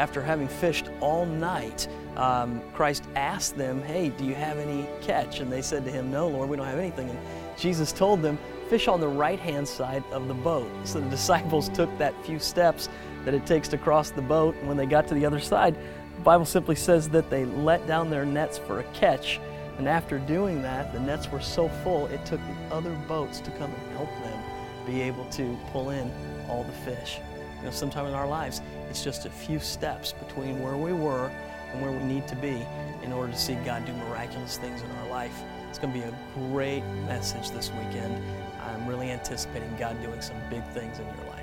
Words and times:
after 0.00 0.22
having 0.22 0.48
fished 0.48 0.88
all 1.00 1.26
night, 1.26 1.86
um, 2.16 2.62
Christ 2.72 3.04
asked 3.16 3.58
them, 3.58 3.82
Hey, 3.82 4.08
do 4.08 4.24
you 4.24 4.34
have 4.34 4.56
any 4.56 4.88
catch? 5.02 5.40
And 5.40 5.52
they 5.52 5.60
said 5.60 5.84
to 5.84 5.90
him, 5.90 6.10
No, 6.10 6.26
Lord, 6.26 6.48
we 6.48 6.56
don't 6.56 6.64
have 6.64 6.78
anything. 6.78 7.10
And 7.10 7.18
Jesus 7.58 7.92
told 7.92 8.22
them, 8.22 8.38
Fish 8.70 8.88
on 8.88 8.98
the 8.98 9.08
right 9.08 9.38
hand 9.38 9.68
side 9.68 10.02
of 10.10 10.26
the 10.26 10.32
boat. 10.32 10.70
So 10.84 11.00
the 11.00 11.10
disciples 11.18 11.68
took 11.68 11.96
that 11.98 12.14
few 12.24 12.38
steps 12.38 12.88
that 13.26 13.34
it 13.34 13.44
takes 13.44 13.68
to 13.68 13.76
cross 13.76 14.10
the 14.10 14.22
boat. 14.22 14.56
And 14.56 14.68
when 14.68 14.78
they 14.78 14.86
got 14.86 15.06
to 15.08 15.14
the 15.14 15.26
other 15.26 15.38
side, 15.38 15.76
the 16.16 16.22
Bible 16.22 16.46
simply 16.46 16.76
says 16.76 17.10
that 17.10 17.28
they 17.28 17.44
let 17.44 17.86
down 17.86 18.08
their 18.08 18.24
nets 18.24 18.56
for 18.56 18.80
a 18.80 18.84
catch. 18.94 19.38
And 19.76 19.86
after 19.86 20.18
doing 20.18 20.62
that, 20.62 20.94
the 20.94 21.00
nets 21.00 21.30
were 21.30 21.42
so 21.42 21.68
full, 21.84 22.06
it 22.06 22.24
took 22.24 22.40
the 22.40 22.74
other 22.74 22.94
boats 23.06 23.38
to 23.40 23.50
come 23.52 23.70
and 23.70 23.96
help 23.98 24.10
them 24.22 24.42
be 24.86 25.02
able 25.02 25.26
to 25.26 25.58
pull 25.72 25.90
in 25.90 26.10
all 26.48 26.64
the 26.64 26.90
fish. 26.90 27.18
You 27.60 27.66
know, 27.66 27.70
sometime 27.72 28.06
in 28.06 28.14
our 28.14 28.26
lives, 28.26 28.62
it's 28.88 29.04
just 29.04 29.26
a 29.26 29.30
few 29.30 29.58
steps 29.58 30.12
between 30.12 30.62
where 30.62 30.76
we 30.76 30.92
were 30.92 31.30
and 31.72 31.82
where 31.82 31.92
we 31.92 32.02
need 32.04 32.26
to 32.28 32.36
be 32.36 32.66
in 33.02 33.12
order 33.12 33.32
to 33.32 33.38
see 33.38 33.54
God 33.64 33.84
do 33.84 33.92
miraculous 33.92 34.56
things 34.56 34.82
in 34.82 34.90
our 34.90 35.08
life. 35.08 35.42
It's 35.68 35.78
going 35.78 35.92
to 35.92 35.98
be 35.98 36.04
a 36.04 36.14
great 36.34 36.82
message 37.06 37.50
this 37.50 37.70
weekend. 37.70 38.22
I'm 38.60 38.86
really 38.86 39.10
anticipating 39.10 39.74
God 39.78 40.00
doing 40.02 40.20
some 40.20 40.36
big 40.48 40.64
things 40.68 40.98
in 40.98 41.06
your 41.06 41.26
life. 41.28 41.39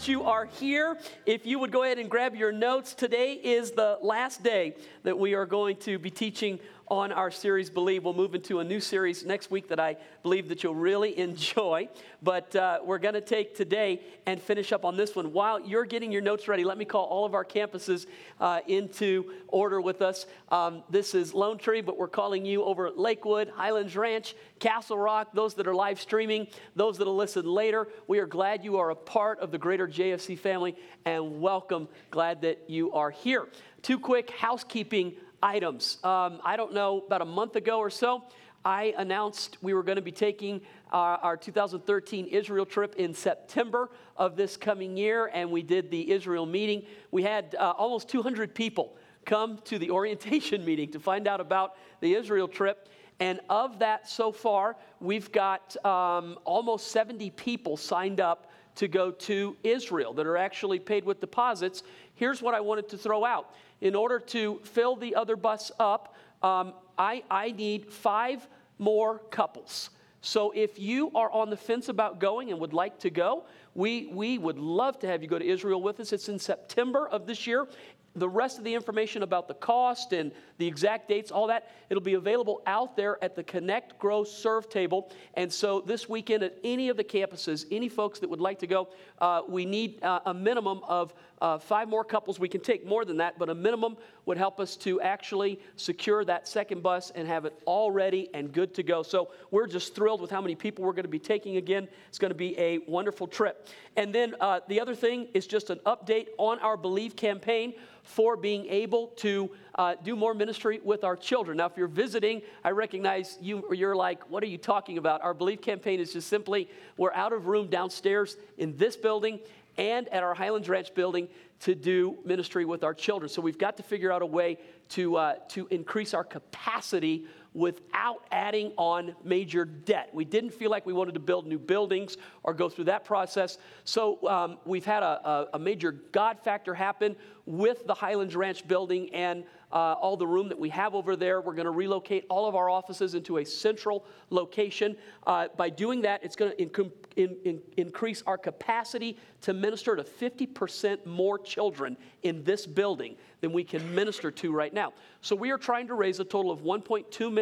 That 0.00 0.08
you 0.08 0.24
are 0.24 0.46
here. 0.46 0.96
If 1.26 1.44
you 1.44 1.58
would 1.58 1.70
go 1.70 1.82
ahead 1.82 1.98
and 1.98 2.08
grab 2.08 2.34
your 2.34 2.52
notes, 2.52 2.94
today 2.94 3.34
is 3.34 3.72
the 3.72 3.98
last 4.00 4.42
day 4.42 4.74
that 5.02 5.18
we 5.18 5.34
are 5.34 5.44
going 5.44 5.76
to 5.78 5.98
be 5.98 6.10
teaching 6.10 6.58
on 6.90 7.12
our 7.12 7.30
series 7.30 7.70
Believe. 7.70 8.04
We'll 8.04 8.14
move 8.14 8.34
into 8.34 8.58
a 8.58 8.64
new 8.64 8.80
series 8.80 9.24
next 9.24 9.48
week 9.48 9.68
that 9.68 9.78
I 9.78 9.96
believe 10.24 10.48
that 10.48 10.64
you'll 10.64 10.74
really 10.74 11.16
enjoy. 11.18 11.88
But 12.20 12.54
uh, 12.56 12.80
we're 12.84 12.98
going 12.98 13.14
to 13.14 13.20
take 13.20 13.54
today 13.54 14.00
and 14.26 14.42
finish 14.42 14.72
up 14.72 14.84
on 14.84 14.96
this 14.96 15.14
one. 15.14 15.32
While 15.32 15.60
you're 15.60 15.84
getting 15.84 16.10
your 16.10 16.20
notes 16.20 16.48
ready, 16.48 16.64
let 16.64 16.76
me 16.76 16.84
call 16.84 17.04
all 17.04 17.24
of 17.24 17.32
our 17.32 17.44
campuses 17.44 18.06
uh, 18.40 18.60
into 18.66 19.32
order 19.46 19.80
with 19.80 20.02
us. 20.02 20.26
Um, 20.48 20.82
this 20.90 21.14
is 21.14 21.32
Lone 21.32 21.58
Tree, 21.58 21.80
but 21.80 21.96
we're 21.96 22.08
calling 22.08 22.44
you 22.44 22.64
over 22.64 22.88
at 22.88 22.98
Lakewood, 22.98 23.50
Highlands 23.54 23.96
Ranch, 23.96 24.34
Castle 24.58 24.98
Rock, 24.98 25.28
those 25.32 25.54
that 25.54 25.68
are 25.68 25.74
live 25.74 26.00
streaming, 26.00 26.48
those 26.74 26.98
that'll 26.98 27.16
listen 27.16 27.46
later. 27.46 27.86
We 28.08 28.18
are 28.18 28.26
glad 28.26 28.64
you 28.64 28.78
are 28.78 28.90
a 28.90 28.96
part 28.96 29.38
of 29.38 29.52
the 29.52 29.58
greater 29.58 29.86
JFC 29.86 30.36
family 30.36 30.74
and 31.04 31.40
welcome. 31.40 31.88
Glad 32.10 32.42
that 32.42 32.64
you 32.68 32.92
are 32.92 33.10
here. 33.10 33.46
Two 33.82 33.98
quick 33.98 34.30
housekeeping 34.30 35.14
items. 35.42 35.98
Um, 36.04 36.40
I 36.44 36.56
don't 36.56 36.72
know, 36.72 37.02
about 37.06 37.22
a 37.22 37.26
month 37.26 37.56
ago 37.56 37.78
or 37.78 37.90
so, 37.90 38.24
I 38.64 38.94
announced 38.98 39.56
we 39.62 39.72
were 39.72 39.82
going 39.82 39.96
to 39.96 40.02
be 40.02 40.12
taking 40.12 40.60
our, 40.92 41.16
our, 41.18 41.36
2013 41.36 42.26
Israel 42.26 42.66
trip 42.66 42.94
in 42.96 43.14
September 43.14 43.90
of 44.16 44.36
this 44.36 44.56
coming 44.56 44.96
year, 44.98 45.30
and 45.32 45.50
we 45.50 45.62
did 45.62 45.90
the 45.90 46.10
Israel 46.10 46.44
meeting. 46.44 46.84
We 47.10 47.22
had 47.22 47.56
uh, 47.58 47.72
almost 47.78 48.08
200 48.10 48.54
people 48.54 48.96
come 49.24 49.58
to 49.64 49.78
the 49.78 49.90
orientation 49.98 50.64
meeting 50.64 50.90
to 50.92 51.00
find 51.00 51.26
out 51.26 51.40
about 51.40 51.76
the 52.00 52.14
Israel 52.14 52.48
trip. 52.48 52.88
And 53.18 53.40
of 53.48 53.78
that 53.78 54.08
so 54.08 54.32
far, 54.32 54.76
we've 55.00 55.30
got 55.32 55.76
um, 55.84 56.38
almost 56.44 56.88
70 56.88 57.30
people 57.30 57.76
signed 57.76 58.20
up 58.20 58.50
to 58.76 58.88
go 58.88 59.10
to 59.10 59.56
Israel 59.62 60.12
that 60.14 60.26
are 60.26 60.36
actually 60.36 60.78
paid 60.78 61.04
with 61.04 61.20
deposits. 61.20 61.82
Here's 62.14 62.40
what 62.40 62.54
I 62.54 62.60
wanted 62.60 62.88
to 62.90 62.98
throw 62.98 63.24
out 63.24 63.54
in 63.80 63.94
order 63.94 64.18
to 64.18 64.60
fill 64.64 64.96
the 64.96 65.14
other 65.14 65.36
bus 65.36 65.72
up, 65.78 66.14
um, 66.42 66.74
I, 66.98 67.22
I 67.30 67.52
need 67.52 67.90
five 67.90 68.46
more 68.78 69.18
couples. 69.30 69.90
So 70.22 70.52
if 70.54 70.78
you 70.78 71.10
are 71.14 71.30
on 71.30 71.48
the 71.48 71.56
fence 71.56 71.88
about 71.88 72.18
going 72.18 72.50
and 72.50 72.60
would 72.60 72.74
like 72.74 72.98
to 73.00 73.10
go, 73.10 73.44
we, 73.74 74.06
we 74.06 74.36
would 74.36 74.58
love 74.58 74.98
to 75.00 75.06
have 75.06 75.22
you 75.22 75.28
go 75.28 75.38
to 75.38 75.46
Israel 75.46 75.80
with 75.80 76.00
us. 76.00 76.12
It's 76.12 76.28
in 76.28 76.38
September 76.38 77.08
of 77.08 77.26
this 77.26 77.46
year 77.46 77.68
the 78.16 78.28
rest 78.28 78.58
of 78.58 78.64
the 78.64 78.74
information 78.74 79.22
about 79.22 79.46
the 79.46 79.54
cost 79.54 80.12
and 80.12 80.32
the 80.58 80.66
exact 80.66 81.08
dates, 81.08 81.30
all 81.30 81.46
that, 81.46 81.70
it'll 81.88 82.02
be 82.02 82.14
available 82.14 82.62
out 82.66 82.96
there 82.96 83.22
at 83.22 83.36
the 83.36 83.42
Connect, 83.42 83.98
Grow, 83.98 84.24
Serve 84.24 84.68
table. 84.68 85.12
And 85.34 85.52
so 85.52 85.80
this 85.80 86.08
weekend 86.08 86.42
at 86.42 86.56
any 86.64 86.88
of 86.88 86.96
the 86.96 87.04
campuses, 87.04 87.66
any 87.70 87.88
folks 87.88 88.18
that 88.18 88.28
would 88.28 88.40
like 88.40 88.58
to 88.60 88.66
go, 88.66 88.88
uh, 89.20 89.42
we 89.48 89.64
need 89.64 90.02
uh, 90.02 90.20
a 90.26 90.34
minimum 90.34 90.80
of 90.88 91.14
uh, 91.40 91.58
five 91.58 91.88
more 91.88 92.04
couples. 92.04 92.38
We 92.38 92.48
can 92.48 92.60
take 92.60 92.84
more 92.86 93.04
than 93.04 93.18
that, 93.18 93.38
but 93.38 93.48
a 93.48 93.54
minimum 93.54 93.96
would 94.30 94.38
help 94.38 94.60
us 94.60 94.76
to 94.76 95.00
actually 95.00 95.58
secure 95.74 96.24
that 96.24 96.46
second 96.46 96.84
bus 96.84 97.10
and 97.16 97.26
have 97.26 97.44
it 97.46 97.52
all 97.64 97.90
ready 97.90 98.30
and 98.32 98.52
good 98.52 98.72
to 98.72 98.84
go. 98.84 99.02
So 99.02 99.32
we're 99.50 99.66
just 99.66 99.92
thrilled 99.92 100.20
with 100.20 100.30
how 100.30 100.40
many 100.40 100.54
people 100.54 100.84
we're 100.84 100.92
going 100.92 101.02
to 101.02 101.08
be 101.08 101.18
taking 101.18 101.56
again. 101.56 101.88
It's 102.08 102.18
going 102.20 102.30
to 102.30 102.36
be 102.36 102.56
a 102.56 102.78
wonderful 102.86 103.26
trip. 103.26 103.66
And 103.96 104.14
then 104.14 104.36
uh, 104.40 104.60
the 104.68 104.80
other 104.80 104.94
thing 104.94 105.26
is 105.34 105.48
just 105.48 105.68
an 105.70 105.80
update 105.84 106.28
on 106.38 106.60
our 106.60 106.76
Believe 106.76 107.16
campaign 107.16 107.74
for 108.04 108.36
being 108.36 108.66
able 108.66 109.08
to 109.16 109.50
uh, 109.74 109.96
do 110.04 110.14
more 110.14 110.32
ministry 110.32 110.78
with 110.84 111.02
our 111.02 111.16
children. 111.16 111.56
Now, 111.56 111.66
if 111.66 111.76
you're 111.76 111.88
visiting, 111.88 112.40
I 112.62 112.70
recognize 112.70 113.36
you, 113.40 113.64
you're 113.72 113.96
like, 113.96 114.30
what 114.30 114.44
are 114.44 114.46
you 114.46 114.58
talking 114.58 114.96
about? 114.96 115.22
Our 115.22 115.34
Believe 115.34 115.60
campaign 115.60 115.98
is 115.98 116.12
just 116.12 116.28
simply 116.28 116.68
we're 116.96 117.12
out 117.14 117.32
of 117.32 117.48
room 117.48 117.66
downstairs 117.66 118.36
in 118.58 118.76
this 118.76 118.96
building 118.96 119.40
and 119.76 120.08
at 120.08 120.22
our 120.22 120.34
Highlands 120.34 120.68
Ranch 120.68 120.94
building 120.94 121.26
to 121.60 121.74
do 121.74 122.18
ministry 122.24 122.64
with 122.64 122.82
our 122.82 122.94
children. 122.94 123.28
So 123.28 123.42
we've 123.42 123.58
got 123.58 123.76
to 123.76 123.82
figure 123.82 124.10
out 124.10 124.22
a 124.22 124.26
way 124.26 124.58
to, 124.90 125.16
uh, 125.16 125.34
to 125.50 125.66
increase 125.70 126.14
our 126.14 126.24
capacity 126.24 127.26
without 127.54 128.24
adding 128.30 128.72
on 128.76 129.14
major 129.24 129.64
debt. 129.64 130.10
We 130.12 130.24
didn't 130.24 130.50
feel 130.50 130.70
like 130.70 130.86
we 130.86 130.92
wanted 130.92 131.14
to 131.14 131.20
build 131.20 131.46
new 131.46 131.58
buildings 131.58 132.16
or 132.44 132.54
go 132.54 132.68
through 132.68 132.84
that 132.84 133.04
process. 133.04 133.58
So 133.84 134.26
um, 134.28 134.58
we've 134.64 134.84
had 134.84 135.02
a, 135.02 135.28
a, 135.28 135.46
a, 135.54 135.58
major 135.58 135.92
God 136.12 136.38
factor 136.38 136.74
happen 136.74 137.16
with 137.46 137.86
the 137.86 137.94
Highlands 137.94 138.36
Ranch 138.36 138.66
building 138.68 139.12
and 139.14 139.44
uh, 139.72 139.94
all 139.94 140.16
the 140.16 140.26
room 140.26 140.48
that 140.48 140.58
we 140.58 140.68
have 140.68 140.94
over 140.94 141.16
there. 141.16 141.40
We're 141.40 141.54
going 141.54 141.64
to 141.64 141.70
relocate 141.72 142.24
all 142.28 142.46
of 142.46 142.54
our 142.54 142.70
offices 142.70 143.14
into 143.14 143.38
a 143.38 143.44
central 143.44 144.04
location. 144.30 144.96
Uh, 145.26 145.48
by 145.56 145.70
doing 145.70 146.02
that, 146.02 146.22
it's 146.24 146.36
going 146.36 146.52
to 146.52 146.62
in, 146.62 146.70
in, 147.16 147.36
in, 147.44 147.62
increase 147.76 148.22
our 148.26 148.38
capacity 148.38 149.16
to 149.42 149.52
minister 149.52 149.96
to 149.96 150.02
50% 150.02 151.06
more 151.06 151.38
children 151.38 151.96
in 152.22 152.44
this 152.44 152.66
building 152.66 153.16
than 153.40 153.52
we 153.52 153.64
can 153.64 153.94
minister 153.94 154.30
to 154.30 154.52
right 154.52 154.72
now. 154.72 154.92
So 155.20 155.34
we 155.34 155.50
are 155.50 155.58
trying 155.58 155.86
to 155.88 155.94
raise 155.94 156.20
a 156.20 156.24
total 156.24 156.50
of 156.50 156.60
$1.2 156.60 157.32
million. 157.32 157.39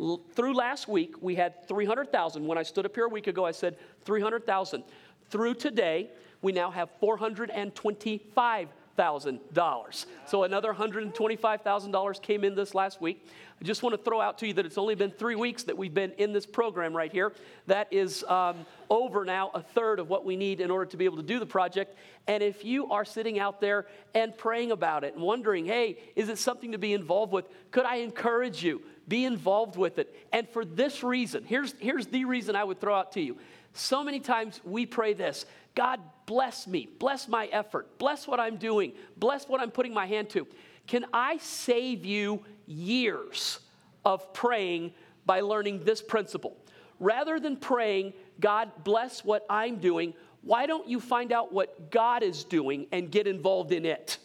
L- 0.00 0.20
through 0.34 0.54
last 0.54 0.88
week, 0.88 1.14
we 1.20 1.34
had 1.34 1.66
300,000. 1.68 2.46
When 2.46 2.58
I 2.58 2.62
stood 2.62 2.86
up 2.86 2.94
here 2.94 3.06
a 3.06 3.08
week 3.08 3.26
ago, 3.26 3.44
I 3.44 3.52
said 3.52 3.76
300,000. 4.04 4.82
Through 5.28 5.54
today, 5.54 6.10
we 6.42 6.52
now 6.52 6.70
have 6.70 6.90
425 7.00 8.68
$125,000. 8.96 10.06
So 10.26 10.44
another 10.44 10.72
$125,000 10.72 12.22
came 12.22 12.44
in 12.44 12.54
this 12.54 12.74
last 12.74 13.00
week. 13.00 13.26
I 13.60 13.64
just 13.64 13.82
want 13.82 13.96
to 13.96 14.02
throw 14.02 14.20
out 14.20 14.38
to 14.38 14.46
you 14.46 14.54
that 14.54 14.66
it's 14.66 14.76
only 14.76 14.94
been 14.94 15.10
three 15.10 15.34
weeks 15.34 15.62
that 15.64 15.76
we've 15.76 15.94
been 15.94 16.12
in 16.12 16.32
this 16.32 16.44
program 16.44 16.94
right 16.94 17.10
here. 17.10 17.32
That 17.66 17.88
is 17.90 18.22
um, 18.24 18.66
over 18.90 19.24
now 19.24 19.50
a 19.54 19.62
third 19.62 19.98
of 19.98 20.08
what 20.10 20.24
we 20.24 20.36
need 20.36 20.60
in 20.60 20.70
order 20.70 20.86
to 20.86 20.96
be 20.96 21.06
able 21.06 21.16
to 21.16 21.22
do 21.22 21.38
the 21.38 21.46
project. 21.46 21.96
And 22.26 22.42
if 22.42 22.64
you 22.64 22.90
are 22.90 23.04
sitting 23.04 23.38
out 23.38 23.60
there 23.60 23.86
and 24.14 24.36
praying 24.36 24.72
about 24.72 25.04
it 25.04 25.14
and 25.14 25.22
wondering, 25.22 25.64
hey, 25.64 25.98
is 26.16 26.28
it 26.28 26.38
something 26.38 26.72
to 26.72 26.78
be 26.78 26.92
involved 26.92 27.32
with? 27.32 27.46
Could 27.70 27.86
I 27.86 27.96
encourage 27.96 28.62
you? 28.62 28.82
Be 29.08 29.24
involved 29.24 29.76
with 29.76 29.98
it. 29.98 30.14
And 30.32 30.48
for 30.48 30.64
this 30.64 31.02
reason, 31.02 31.44
here's, 31.44 31.74
here's 31.78 32.06
the 32.06 32.24
reason 32.24 32.56
I 32.56 32.64
would 32.64 32.80
throw 32.80 32.94
out 32.94 33.12
to 33.12 33.20
you. 33.20 33.36
So 33.72 34.02
many 34.02 34.20
times 34.20 34.60
we 34.64 34.86
pray 34.86 35.12
this 35.12 35.44
God, 35.74 36.00
bless 36.24 36.66
me, 36.66 36.88
bless 36.98 37.28
my 37.28 37.46
effort, 37.46 37.98
bless 37.98 38.26
what 38.26 38.40
I'm 38.40 38.56
doing, 38.56 38.92
bless 39.16 39.46
what 39.46 39.60
I'm 39.60 39.70
putting 39.70 39.92
my 39.92 40.06
hand 40.06 40.30
to. 40.30 40.46
Can 40.86 41.04
I 41.12 41.36
save 41.38 42.04
you 42.04 42.44
years 42.66 43.60
of 44.04 44.32
praying 44.32 44.92
by 45.26 45.40
learning 45.40 45.84
this 45.84 46.00
principle? 46.00 46.56
Rather 46.98 47.38
than 47.38 47.56
praying, 47.56 48.14
God, 48.40 48.70
bless 48.84 49.24
what 49.24 49.44
I'm 49.50 49.76
doing, 49.76 50.14
why 50.40 50.66
don't 50.66 50.88
you 50.88 51.00
find 51.00 51.32
out 51.32 51.52
what 51.52 51.90
God 51.90 52.22
is 52.22 52.44
doing 52.44 52.86
and 52.92 53.10
get 53.10 53.26
involved 53.26 53.72
in 53.72 53.84
it? 53.84 54.18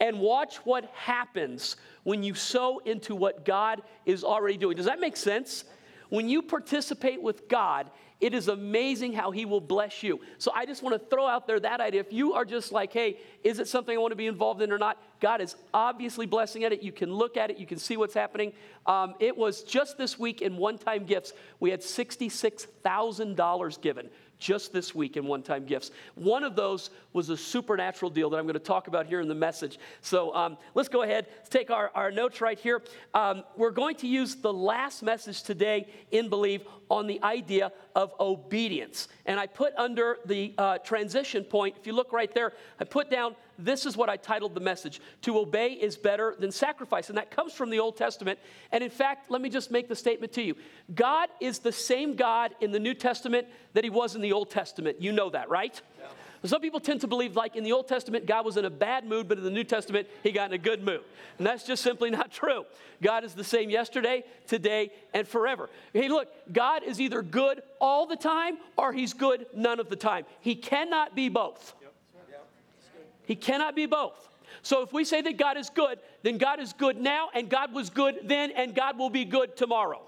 And 0.00 0.20
watch 0.20 0.56
what 0.58 0.84
happens 0.94 1.76
when 2.04 2.22
you 2.22 2.34
sow 2.34 2.78
into 2.78 3.14
what 3.14 3.44
God 3.44 3.82
is 4.06 4.24
already 4.24 4.56
doing. 4.56 4.76
Does 4.76 4.86
that 4.86 5.00
make 5.00 5.16
sense? 5.16 5.64
When 6.08 6.28
you 6.28 6.42
participate 6.42 7.20
with 7.20 7.48
God, 7.48 7.90
it 8.20 8.34
is 8.34 8.48
amazing 8.48 9.12
how 9.12 9.30
He 9.30 9.44
will 9.44 9.60
bless 9.60 10.02
you. 10.02 10.20
So 10.38 10.50
I 10.52 10.66
just 10.66 10.82
want 10.82 11.00
to 11.00 11.08
throw 11.08 11.28
out 11.28 11.46
there 11.46 11.60
that 11.60 11.80
idea. 11.80 12.00
If 12.00 12.12
you 12.12 12.34
are 12.34 12.44
just 12.44 12.72
like, 12.72 12.92
hey, 12.92 13.18
is 13.44 13.60
it 13.60 13.68
something 13.68 13.96
I 13.96 14.00
want 14.00 14.10
to 14.10 14.16
be 14.16 14.26
involved 14.26 14.60
in 14.60 14.72
or 14.72 14.78
not? 14.78 15.00
God 15.20 15.40
is 15.40 15.54
obviously 15.72 16.26
blessing 16.26 16.64
at 16.64 16.72
it. 16.72 16.82
You 16.82 16.90
can 16.90 17.12
look 17.12 17.36
at 17.36 17.50
it, 17.50 17.58
you 17.58 17.66
can 17.66 17.78
see 17.78 17.96
what's 17.96 18.14
happening. 18.14 18.52
Um, 18.86 19.14
it 19.20 19.36
was 19.36 19.62
just 19.62 19.98
this 19.98 20.18
week 20.18 20.42
in 20.42 20.56
one 20.56 20.78
time 20.78 21.04
gifts, 21.04 21.32
we 21.60 21.70
had 21.70 21.80
$66,000 21.80 23.82
given. 23.82 24.10
Just 24.38 24.72
this 24.72 24.94
week 24.94 25.16
in 25.16 25.26
one 25.26 25.42
time 25.42 25.64
gifts. 25.64 25.90
One 26.14 26.44
of 26.44 26.56
those 26.56 26.90
was 27.12 27.30
a 27.30 27.36
supernatural 27.36 28.10
deal 28.10 28.30
that 28.30 28.36
I'm 28.38 28.44
going 28.44 28.54
to 28.54 28.60
talk 28.60 28.88
about 28.88 29.06
here 29.06 29.20
in 29.20 29.28
the 29.28 29.34
message. 29.34 29.78
So 30.00 30.34
um, 30.34 30.56
let's 30.74 30.88
go 30.88 31.02
ahead, 31.02 31.26
let's 31.36 31.48
take 31.48 31.70
our, 31.70 31.90
our 31.94 32.10
notes 32.10 32.40
right 32.40 32.58
here. 32.58 32.82
Um, 33.14 33.44
we're 33.56 33.70
going 33.70 33.96
to 33.96 34.06
use 34.06 34.36
the 34.36 34.52
last 34.52 35.02
message 35.02 35.42
today 35.42 35.88
in 36.10 36.28
Believe 36.28 36.62
on 36.90 37.06
the 37.06 37.22
idea 37.22 37.72
of 37.94 38.12
obedience. 38.20 39.08
And 39.26 39.38
I 39.38 39.46
put 39.46 39.74
under 39.76 40.18
the 40.24 40.54
uh, 40.56 40.78
transition 40.78 41.44
point, 41.44 41.76
if 41.78 41.86
you 41.86 41.92
look 41.92 42.12
right 42.12 42.32
there, 42.32 42.52
I 42.80 42.84
put 42.84 43.10
down 43.10 43.34
this 43.58 43.84
is 43.84 43.96
what 43.96 44.08
I 44.08 44.16
titled 44.16 44.54
the 44.54 44.60
message 44.60 45.00
To 45.22 45.38
obey 45.38 45.72
is 45.72 45.96
better 45.96 46.36
than 46.38 46.52
sacrifice. 46.52 47.08
And 47.08 47.18
that 47.18 47.30
comes 47.30 47.52
from 47.52 47.70
the 47.70 47.80
Old 47.80 47.96
Testament. 47.96 48.38
And 48.72 48.84
in 48.84 48.90
fact, 48.90 49.30
let 49.30 49.42
me 49.42 49.50
just 49.50 49.70
make 49.70 49.88
the 49.88 49.96
statement 49.96 50.32
to 50.34 50.42
you 50.42 50.54
God 50.94 51.28
is 51.40 51.58
the 51.58 51.72
same 51.72 52.14
God 52.14 52.54
in 52.60 52.72
the 52.72 52.78
New 52.78 52.94
Testament 52.94 53.46
that 53.74 53.84
he 53.84 53.90
was 53.90 54.14
in 54.14 54.22
the 54.22 54.32
Old 54.32 54.50
Testament. 54.50 55.00
You 55.00 55.12
know 55.12 55.30
that, 55.30 55.50
right? 55.50 55.80
Yeah. 55.98 56.06
Some 56.44 56.60
people 56.60 56.78
tend 56.78 57.00
to 57.00 57.08
believe, 57.08 57.34
like 57.34 57.56
in 57.56 57.64
the 57.64 57.72
Old 57.72 57.88
Testament, 57.88 58.26
God 58.26 58.44
was 58.44 58.56
in 58.56 58.64
a 58.64 58.70
bad 58.70 59.04
mood, 59.04 59.28
but 59.28 59.38
in 59.38 59.44
the 59.44 59.50
New 59.50 59.64
Testament, 59.64 60.06
he 60.22 60.30
got 60.30 60.50
in 60.50 60.52
a 60.52 60.58
good 60.58 60.84
mood. 60.84 61.00
And 61.38 61.46
that's 61.46 61.64
just 61.64 61.82
simply 61.82 62.10
not 62.12 62.30
true. 62.30 62.64
God 63.02 63.24
is 63.24 63.34
the 63.34 63.44
same 63.44 63.70
yesterday, 63.70 64.24
today, 64.46 64.92
and 65.12 65.26
forever. 65.26 65.68
Hey, 65.92 66.08
look, 66.08 66.28
God 66.52 66.84
is 66.84 67.00
either 67.00 67.22
good 67.22 67.62
all 67.80 68.06
the 68.06 68.16
time 68.16 68.58
or 68.76 68.92
he's 68.92 69.14
good 69.14 69.46
none 69.54 69.80
of 69.80 69.88
the 69.88 69.96
time. 69.96 70.26
He 70.40 70.54
cannot 70.54 71.16
be 71.16 71.28
both. 71.28 71.74
He 73.28 73.36
cannot 73.36 73.76
be 73.76 73.84
both. 73.84 74.26
So 74.62 74.80
if 74.80 74.90
we 74.90 75.04
say 75.04 75.20
that 75.20 75.36
God 75.36 75.58
is 75.58 75.68
good, 75.68 75.98
then 76.22 76.38
God 76.38 76.60
is 76.60 76.72
good 76.72 76.96
now, 76.98 77.28
and 77.34 77.50
God 77.50 77.74
was 77.74 77.90
good 77.90 78.20
then, 78.24 78.52
and 78.52 78.74
God 78.74 78.98
will 78.98 79.10
be 79.10 79.26
good 79.26 79.54
tomorrow. 79.54 80.00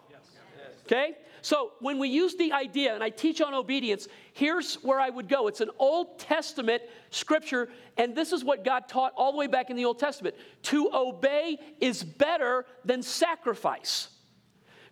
Okay? 0.87 1.19
So 1.43 1.73
when 1.81 1.99
we 1.99 2.09
use 2.09 2.35
the 2.35 2.51
idea, 2.55 2.95
and 2.95 3.05
I 3.05 3.11
teach 3.11 3.43
on 3.43 3.53
obedience, 3.53 4.09
here's 4.33 4.77
where 4.77 4.99
I 4.99 5.11
would 5.11 5.29
go. 5.29 5.49
It's 5.49 5.61
an 5.61 5.69
Old 5.79 6.19
Testament 6.19 6.83
scripture, 7.11 7.69
and 7.99 8.17
this 8.17 8.33
is 8.33 8.43
what 8.43 8.65
God 8.65 8.89
taught 8.89 9.13
all 9.17 9.33
the 9.33 9.39
way 9.39 9.47
back 9.47 9.69
in 9.69 9.77
the 9.77 9.85
Old 9.85 9.99
Testament. 9.99 10.35
To 10.63 10.91
obey 10.95 11.59
is 11.79 12.03
better 12.03 12.65
than 12.87 13.03
sacrifice. 13.03 14.09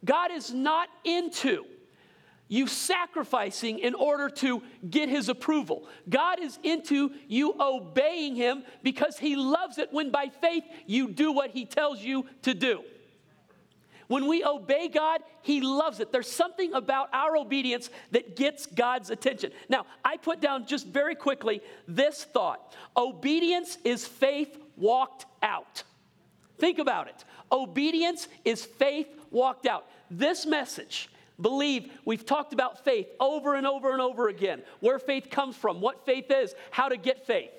God 0.05 0.31
is 0.33 0.53
not 0.53 0.91
into 1.05 1.65
you 2.49 2.67
sacrificing 2.67 3.79
in 3.79 3.95
order 3.95 4.29
to 4.29 4.63
get 4.89 5.09
his 5.09 5.29
approval. 5.29 5.87
God 6.09 6.41
is 6.41 6.59
into 6.63 7.13
you 7.29 7.55
obeying 7.61 8.35
him 8.35 8.65
because 8.83 9.19
he 9.19 9.37
loves 9.37 9.79
it 9.79 9.93
when 9.93 10.11
by 10.11 10.31
faith 10.41 10.65
you 10.87 11.11
do 11.11 11.33
what 11.33 11.51
he 11.51 11.67
tells 11.67 12.01
you 12.01 12.27
to 12.43 12.55
do. 12.55 12.83
When 14.09 14.27
we 14.27 14.43
obey 14.43 14.89
God, 14.89 15.21
He 15.43 15.61
loves 15.61 16.01
it. 16.01 16.11
There's 16.11 16.31
something 16.31 16.73
about 16.73 17.11
our 17.13 17.37
obedience 17.37 17.91
that 18.11 18.37
gets 18.37 18.65
God's 18.67 19.11
attention. 19.11 19.53
Now, 19.69 19.85
I 20.03 20.17
put 20.17 20.41
down 20.41 20.67
just 20.67 20.87
very 20.87 21.15
quickly 21.15 21.61
this 21.87 22.25
thought 22.25 22.75
obedience 22.97 23.77
is 23.85 24.07
faith 24.07 24.59
walked 24.77 25.27
out. 25.43 25.83
Think 26.59 26.79
about 26.79 27.09
it. 27.09 27.25
Obedience 27.53 28.29
is 28.45 28.65
faith 28.65 29.09
walked 29.31 29.67
out. 29.67 29.87
This 30.11 30.47
message 30.47 31.11
Believe, 31.41 31.93
we've 32.05 32.27
talked 32.27 32.53
about 32.53 32.85
faith 32.85 33.07
over 33.21 33.55
and 33.55 33.67
over 33.67 33.93
and 33.93 34.01
over 34.01 34.29
again. 34.29 34.63
Where 34.81 34.99
faith 34.99 35.31
comes 35.31 35.57
from, 35.57 35.81
what 35.81 36.05
faith 36.05 36.31
is, 36.31 36.55
how 36.71 36.89
to 36.89 36.97
get 36.97 37.27
faith. 37.27 37.51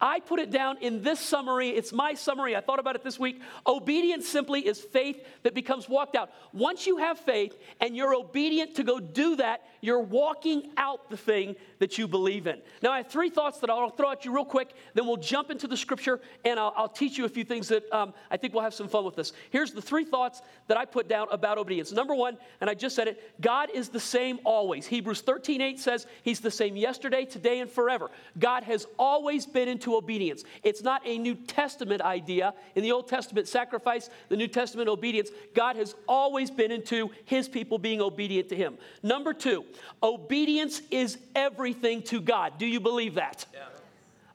I 0.00 0.20
put 0.20 0.38
it 0.38 0.50
down 0.50 0.78
in 0.80 1.02
this 1.02 1.18
summary. 1.18 1.70
It's 1.70 1.92
my 1.92 2.14
summary. 2.14 2.54
I 2.54 2.60
thought 2.60 2.78
about 2.78 2.94
it 2.94 3.02
this 3.02 3.18
week. 3.18 3.40
Obedience 3.66 4.28
simply 4.28 4.66
is 4.66 4.80
faith 4.80 5.24
that 5.42 5.54
becomes 5.54 5.88
walked 5.88 6.14
out. 6.14 6.30
Once 6.52 6.86
you 6.86 6.98
have 6.98 7.18
faith 7.18 7.56
and 7.80 7.96
you're 7.96 8.14
obedient 8.14 8.76
to 8.76 8.84
go 8.84 9.00
do 9.00 9.36
that, 9.36 9.62
you're 9.80 10.00
walking 10.00 10.70
out 10.76 11.10
the 11.10 11.16
thing 11.16 11.56
that 11.78 11.98
you 11.98 12.08
believe 12.08 12.46
in. 12.46 12.60
Now, 12.82 12.92
I 12.92 12.98
have 12.98 13.08
three 13.08 13.30
thoughts 13.30 13.58
that 13.60 13.70
I'll 13.70 13.90
throw 13.90 14.10
at 14.10 14.24
you 14.24 14.34
real 14.34 14.44
quick. 14.44 14.74
Then 14.94 15.06
we'll 15.06 15.16
jump 15.16 15.50
into 15.50 15.66
the 15.66 15.76
scripture 15.76 16.20
and 16.44 16.58
I'll, 16.58 16.72
I'll 16.76 16.88
teach 16.88 17.18
you 17.18 17.24
a 17.24 17.28
few 17.28 17.44
things 17.44 17.68
that 17.68 17.90
um, 17.92 18.14
I 18.30 18.36
think 18.36 18.54
we'll 18.54 18.62
have 18.62 18.74
some 18.74 18.88
fun 18.88 19.04
with 19.04 19.16
this. 19.16 19.32
Here's 19.50 19.72
the 19.72 19.82
three 19.82 20.04
thoughts 20.04 20.42
that 20.68 20.76
I 20.76 20.84
put 20.84 21.08
down 21.08 21.28
about 21.30 21.58
obedience. 21.58 21.92
Number 21.92 22.14
one, 22.14 22.36
and 22.60 22.68
I 22.68 22.74
just 22.74 22.94
said 22.96 23.08
it 23.08 23.34
God 23.40 23.70
is 23.72 23.88
the 23.88 24.00
same 24.00 24.38
always. 24.44 24.86
Hebrews 24.86 25.20
13 25.22 25.60
8 25.60 25.78
says 25.78 26.06
he's 26.22 26.40
the 26.40 26.50
same 26.50 26.76
yesterday, 26.76 27.24
today, 27.24 27.60
and 27.60 27.70
forever. 27.70 28.10
God 28.38 28.64
has 28.64 28.86
always 28.98 29.46
been 29.46 29.68
into 29.68 29.87
obedience. 29.96 30.44
It's 30.62 30.82
not 30.82 31.02
a 31.04 31.18
New 31.18 31.34
Testament 31.34 32.02
idea. 32.02 32.54
In 32.74 32.82
the 32.82 32.92
Old 32.92 33.08
Testament, 33.08 33.48
sacrifice, 33.48 34.10
the 34.28 34.36
New 34.36 34.48
Testament, 34.48 34.88
obedience. 34.88 35.30
God 35.54 35.76
has 35.76 35.94
always 36.06 36.50
been 36.50 36.70
into 36.70 37.10
his 37.24 37.48
people 37.48 37.78
being 37.78 38.00
obedient 38.00 38.48
to 38.50 38.56
him. 38.56 38.78
Number 39.02 39.32
two, 39.32 39.64
obedience 40.02 40.82
is 40.90 41.18
everything 41.34 42.02
to 42.02 42.20
God. 42.20 42.58
Do 42.58 42.66
you 42.66 42.80
believe 42.80 43.14
that? 43.14 43.46
Yeah. 43.52 43.60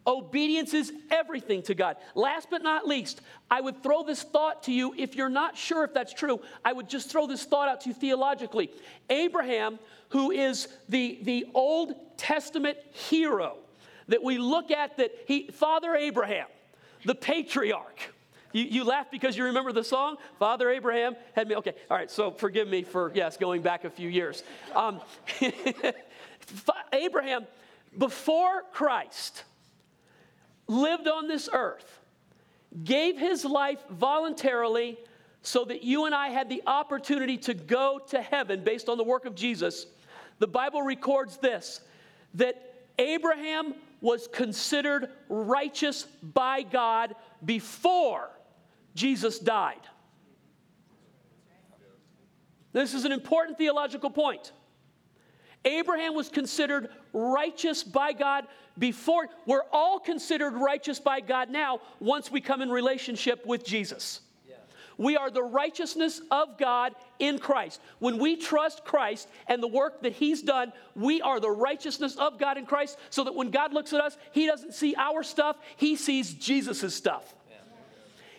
Obedience 0.06 0.74
is 0.74 0.92
everything 1.10 1.62
to 1.64 1.76
God. 1.76 1.96
Last 2.14 2.50
but 2.50 2.62
not 2.62 2.86
least, 2.86 3.22
I 3.50 3.62
would 3.62 3.82
throw 3.82 4.04
this 4.04 4.22
thought 4.22 4.64
to 4.64 4.74
you. 4.74 4.94
If 4.98 5.16
you're 5.16 5.30
not 5.30 5.58
sure 5.58 5.86
if 5.86 5.94
that's 5.94 6.14
true, 6.14 6.42
I 6.66 6.74
would 6.74 6.90
just 6.90 7.10
throw 7.10 7.26
this 7.26 7.46
thought 7.46 7.70
out 7.70 7.82
to 7.82 7.90
you 7.90 7.96
theologically. 7.96 8.70
Abraham, 9.10 9.80
who 10.10 10.32
is 10.32 10.68
the, 10.90 11.20
the 11.22 11.46
Old 11.54 11.96
Testament 12.18 12.78
hero, 12.92 13.58
that 14.08 14.24
we 14.24 14.38
look 14.38 14.72
at 14.72 14.98
that 14.98 15.12
he, 15.28 15.48
Father 15.48 15.96
Abraham, 15.96 16.48
the 17.06 17.16
patriarch. 17.16 18.14
You, 18.52 18.64
you 18.64 18.84
laugh 18.84 19.10
because 19.10 19.36
you 19.36 19.46
remember 19.46 19.72
the 19.72 19.84
song? 19.84 20.18
Father 20.38 20.70
Abraham 20.70 21.16
had 21.36 21.48
me. 21.48 21.56
Okay, 21.56 21.74
all 21.90 21.98
right, 21.98 22.10
so 22.10 22.32
forgive 22.32 22.68
me 22.68 22.84
for, 22.84 23.12
yes, 23.16 23.36
going 23.36 23.62
back 23.62 23.84
a 23.84 23.90
few 23.90 24.10
years. 24.10 24.44
Um, 24.76 25.02
Abraham, 26.94 27.48
before 27.98 28.64
Christ, 28.72 29.44
lived 30.68 31.08
on 31.08 31.28
this 31.28 31.50
earth, 31.52 32.00
gave 32.84 33.18
his 33.18 33.44
life 33.44 33.84
voluntarily 33.90 34.98
so 35.42 35.66
that 35.66 35.84
you 35.84 36.06
and 36.06 36.16
I 36.16 36.30
had 36.30 36.48
the 36.48 36.64
opportunity 36.66 37.38
to 37.40 37.54
go 37.54 38.00
to 38.10 38.22
heaven 38.22 38.64
based 38.64 38.88
on 38.88 38.98
the 38.98 39.04
work 39.04 39.26
of 39.26 39.36
Jesus. 39.36 39.88
The 40.40 40.48
Bible 40.48 40.82
records 40.82 41.38
this 41.38 41.82
that 42.36 42.74
Abraham 42.98 43.76
was 44.04 44.28
considered 44.28 45.08
righteous 45.30 46.04
by 46.22 46.62
God 46.62 47.16
before 47.44 48.30
Jesus 48.94 49.40
died. 49.40 49.80
This 52.74 52.94
is 52.94 53.06
an 53.06 53.14
important 53.14 53.58
theological 53.58 54.10
point. 54.10 54.52
Abraham 55.64 56.16
was 56.16 56.28
considered 56.28 56.90
righteous 57.14 57.82
by 57.82 58.12
God 58.12 58.46
before. 58.78 59.30
We're 59.46 59.64
all 59.72 60.02
considered 60.02 60.54
righteous 60.54 61.00
by 61.00 61.22
God 61.22 61.50
now 61.50 61.80
once 62.02 62.30
we 62.30 62.42
come 62.42 62.62
in 62.62 62.70
relationship 62.70 63.46
with 63.46 63.64
Jesus. 63.64 64.20
We 65.04 65.18
are 65.18 65.30
the 65.30 65.44
righteousness 65.44 66.22
of 66.32 66.58
God 66.58 66.94
in 67.20 67.38
Christ. 67.38 67.82
When 68.00 68.20
we 68.20 68.38
trust 68.38 68.86
Christ 68.86 69.28
and 69.48 69.62
the 69.62 69.68
work 69.68 70.02
that 70.04 70.14
He's 70.14 70.42
done, 70.42 70.72
we 70.96 71.22
are 71.22 71.42
the 71.42 71.52
righteousness 71.52 72.16
of 72.16 72.40
God 72.40 72.58
in 72.58 72.66
Christ 72.66 72.98
so 73.10 73.26
that 73.26 73.36
when 73.36 73.52
God 73.52 73.74
looks 73.74 73.92
at 73.92 74.00
us, 74.00 74.18
He 74.32 74.48
doesn't 74.48 74.74
see 74.74 74.96
our 74.98 75.22
stuff, 75.22 75.58
He 75.76 75.98
sees 75.98 76.34
Jesus' 76.34 76.96
stuff. 76.96 77.36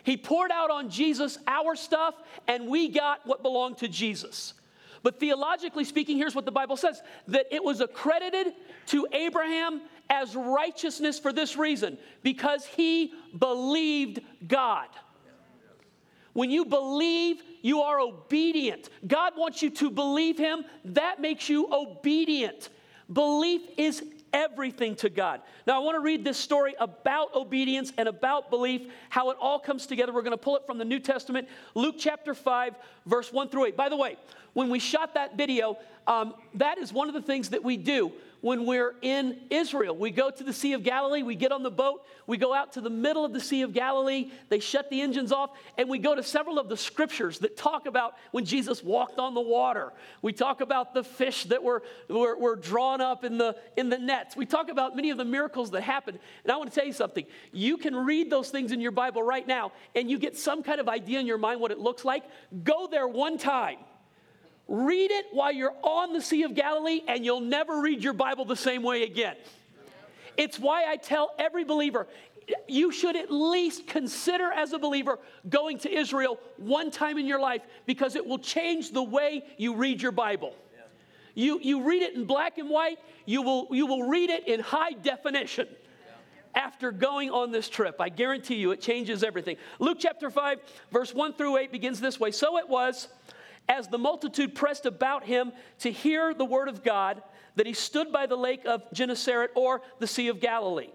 He 0.01 0.17
poured 0.17 0.49
out 0.51 0.71
on 0.71 0.89
Jesus 0.89 1.37
our 1.45 1.75
stuff, 1.75 2.15
and 2.47 2.67
we 2.67 2.89
got 2.89 3.25
what 3.27 3.43
belonged 3.43 3.77
to 3.79 3.87
Jesus. 3.87 4.55
But 5.03 5.19
theologically 5.19 5.83
speaking, 5.83 6.17
here's 6.17 6.33
what 6.33 6.45
the 6.45 6.51
Bible 6.51 6.77
says 6.77 6.99
that 7.27 7.45
it 7.51 7.63
was 7.63 7.79
accredited 7.79 8.53
to 8.87 9.07
Abraham 9.11 9.81
as 10.09 10.35
righteousness 10.35 11.19
for 11.19 11.31
this 11.31 11.57
reason 11.57 11.99
because 12.23 12.65
he 12.65 13.13
believed 13.37 14.21
God. 14.47 14.87
When 16.35 16.51
you 16.51 16.65
believe, 16.65 17.41
you 17.61 17.81
are 17.81 17.97
obedient. 18.01 18.89
God 19.07 19.33
wants 19.37 19.61
you 19.61 19.69
to 19.69 19.89
believe 19.89 20.37
Him. 20.37 20.65
That 20.83 21.21
makes 21.21 21.47
you 21.47 21.69
obedient. 21.71 22.69
Belief 23.11 23.61
is 23.77 24.03
everything 24.33 24.97
to 24.97 25.09
God. 25.09 25.39
Now, 25.65 25.77
I 25.77 25.83
want 25.85 25.95
to 25.95 26.01
read 26.01 26.25
this 26.25 26.37
story 26.37 26.75
about 26.77 27.33
obedience 27.33 27.93
and 27.97 28.09
about 28.09 28.49
belief, 28.49 28.91
how 29.07 29.29
it 29.29 29.37
all 29.39 29.59
comes 29.59 29.87
together. 29.87 30.11
We're 30.11 30.23
going 30.23 30.31
to 30.31 30.37
pull 30.37 30.57
it 30.57 30.65
from 30.65 30.77
the 30.77 30.83
New 30.83 30.99
Testament, 30.99 31.47
Luke 31.73 31.95
chapter 31.97 32.33
5, 32.33 32.75
verse 33.05 33.31
1 33.31 33.47
through 33.47 33.67
8. 33.67 33.77
By 33.77 33.87
the 33.87 33.95
way, 33.95 34.17
when 34.55 34.69
we 34.69 34.79
shot 34.79 35.13
that 35.13 35.35
video, 35.35 35.77
um, 36.07 36.33
that 36.55 36.77
is 36.77 36.91
one 36.93 37.09
of 37.09 37.13
the 37.13 37.21
things 37.21 37.49
that 37.49 37.63
we 37.63 37.75
do 37.75 38.11
when 38.39 38.65
we're 38.65 38.95
in 39.01 39.37
Israel. 39.49 39.97
We 39.97 40.11
go 40.11 40.29
to 40.29 40.43
the 40.43 40.53
Sea 40.53 40.73
of 40.73 40.83
Galilee, 40.83 41.23
we 41.23 41.35
get 41.35 41.51
on 41.51 41.61
the 41.61 41.71
boat, 41.71 42.05
we 42.25 42.37
go 42.37 42.53
out 42.53 42.71
to 42.73 42.81
the 42.81 42.89
middle 42.89 43.25
of 43.25 43.33
the 43.33 43.39
Sea 43.41 43.63
of 43.63 43.73
Galilee, 43.73 44.31
they 44.47 44.59
shut 44.59 44.89
the 44.89 45.01
engines 45.01 45.33
off, 45.33 45.49
and 45.77 45.89
we 45.89 45.97
go 45.97 46.15
to 46.15 46.23
several 46.23 46.57
of 46.57 46.69
the 46.69 46.77
scriptures 46.77 47.39
that 47.39 47.57
talk 47.57 47.85
about 47.85 48.13
when 48.31 48.45
Jesus 48.45 48.81
walked 48.81 49.19
on 49.19 49.33
the 49.33 49.41
water. 49.41 49.91
We 50.21 50.31
talk 50.31 50.61
about 50.61 50.93
the 50.93 51.03
fish 51.03 51.43
that 51.45 51.61
were, 51.61 51.83
were, 52.07 52.37
were 52.37 52.55
drawn 52.55 53.01
up 53.01 53.25
in 53.25 53.37
the, 53.37 53.57
in 53.75 53.89
the 53.89 53.97
nets. 53.97 54.37
We 54.37 54.45
talk 54.45 54.69
about 54.69 54.95
many 54.95 55.09
of 55.09 55.17
the 55.17 55.25
miracles 55.25 55.71
that 55.71 55.81
happened. 55.81 56.19
And 56.43 56.51
I 56.51 56.55
want 56.55 56.71
to 56.71 56.75
tell 56.79 56.87
you 56.87 56.93
something. 56.93 57.25
You 57.51 57.77
can 57.77 57.93
read 57.93 58.29
those 58.29 58.51
things 58.51 58.71
in 58.71 58.79
your 58.79 58.91
Bible 58.91 59.21
right 59.21 59.45
now, 59.45 59.73
and 59.95 60.09
you 60.09 60.17
get 60.17 60.37
some 60.37 60.63
kind 60.63 60.79
of 60.79 60.87
idea 60.87 61.19
in 61.19 61.27
your 61.27 61.39
mind 61.39 61.59
what 61.59 61.71
it 61.71 61.79
looks 61.79 62.05
like. 62.05 62.23
Go 62.63 62.87
there 62.87 63.07
one 63.07 63.37
time 63.37 63.79
read 64.67 65.11
it 65.11 65.27
while 65.31 65.51
you're 65.51 65.75
on 65.83 66.13
the 66.13 66.21
Sea 66.21 66.43
of 66.43 66.55
Galilee, 66.55 67.01
and 67.07 67.23
you'll 67.23 67.41
never 67.41 67.81
read 67.81 68.03
your 68.03 68.13
Bible 68.13 68.45
the 68.45 68.55
same 68.55 68.83
way 68.83 69.03
again. 69.03 69.35
It's 70.37 70.59
why 70.59 70.85
I 70.89 70.97
tell 70.97 71.31
every 71.39 71.63
believer 71.63 72.07
you 72.67 72.91
should 72.91 73.15
at 73.15 73.31
least 73.31 73.87
consider 73.87 74.51
as 74.51 74.73
a 74.73 74.79
believer 74.79 75.19
going 75.49 75.79
to 75.79 75.91
Israel 75.91 76.39
one 76.57 76.91
time 76.91 77.17
in 77.17 77.25
your 77.25 77.39
life 77.39 77.61
because 77.85 78.15
it 78.15 78.25
will 78.25 78.37
change 78.37 78.91
the 78.91 79.01
way 79.01 79.43
you 79.57 79.75
read 79.75 80.01
your 80.01 80.11
Bible. 80.11 80.53
You, 81.33 81.59
you 81.59 81.83
read 81.83 82.01
it 82.01 82.15
in 82.15 82.25
black 82.25 82.57
and 82.57 82.69
white, 82.69 82.97
you 83.25 83.41
will, 83.41 83.67
you 83.71 83.85
will 83.87 84.03
read 84.03 84.29
it 84.29 84.47
in 84.47 84.61
high 84.61 84.93
definition 84.93 85.67
after 86.53 86.91
going 86.93 87.29
on 87.29 87.51
this 87.51 87.67
trip. 87.67 87.99
I 87.99 88.07
guarantee 88.07 88.55
you 88.55 88.71
it 88.71 88.79
changes 88.79 89.23
everything. 89.23 89.57
Luke 89.79 89.97
chapter 89.99 90.29
5, 90.29 90.59
verse 90.91 91.13
1 91.13 91.33
through 91.33 91.57
8 91.57 91.71
begins 91.71 91.99
this 91.99 92.19
way 92.19 92.31
So 92.31 92.57
it 92.57 92.69
was, 92.69 93.09
as 93.67 93.87
the 93.87 93.97
multitude 93.97 94.55
pressed 94.55 94.85
about 94.85 95.23
him 95.23 95.51
to 95.79 95.91
hear 95.91 96.33
the 96.33 96.45
word 96.45 96.67
of 96.67 96.83
God, 96.83 97.21
that 97.55 97.65
he 97.65 97.73
stood 97.73 98.11
by 98.11 98.25
the 98.25 98.35
lake 98.35 98.65
of 98.65 98.83
Gennesaret 98.93 99.51
or 99.55 99.81
the 99.99 100.07
Sea 100.07 100.27
of 100.27 100.39
Galilee 100.39 100.89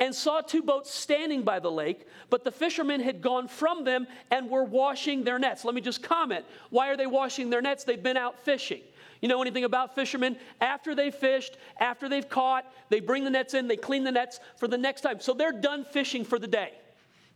and 0.00 0.14
saw 0.14 0.40
two 0.40 0.62
boats 0.62 0.92
standing 0.92 1.42
by 1.42 1.58
the 1.58 1.70
lake, 1.70 2.06
but 2.30 2.44
the 2.44 2.52
fishermen 2.52 3.00
had 3.00 3.20
gone 3.20 3.48
from 3.48 3.84
them 3.84 4.06
and 4.30 4.48
were 4.48 4.64
washing 4.64 5.24
their 5.24 5.38
nets. 5.38 5.64
Let 5.64 5.74
me 5.74 5.80
just 5.80 6.02
comment. 6.02 6.44
Why 6.70 6.88
are 6.88 6.96
they 6.96 7.06
washing 7.06 7.50
their 7.50 7.62
nets? 7.62 7.84
They've 7.84 8.02
been 8.02 8.16
out 8.16 8.38
fishing. 8.38 8.82
You 9.20 9.28
know 9.28 9.42
anything 9.42 9.64
about 9.64 9.96
fishermen? 9.96 10.36
After 10.60 10.94
they've 10.94 11.14
fished, 11.14 11.56
after 11.80 12.08
they've 12.08 12.28
caught, 12.28 12.72
they 12.88 13.00
bring 13.00 13.24
the 13.24 13.30
nets 13.30 13.54
in, 13.54 13.66
they 13.66 13.76
clean 13.76 14.04
the 14.04 14.12
nets 14.12 14.38
for 14.56 14.68
the 14.68 14.78
next 14.78 15.00
time. 15.00 15.20
So 15.20 15.34
they're 15.34 15.52
done 15.52 15.84
fishing 15.84 16.24
for 16.24 16.38
the 16.38 16.46
day. 16.46 16.74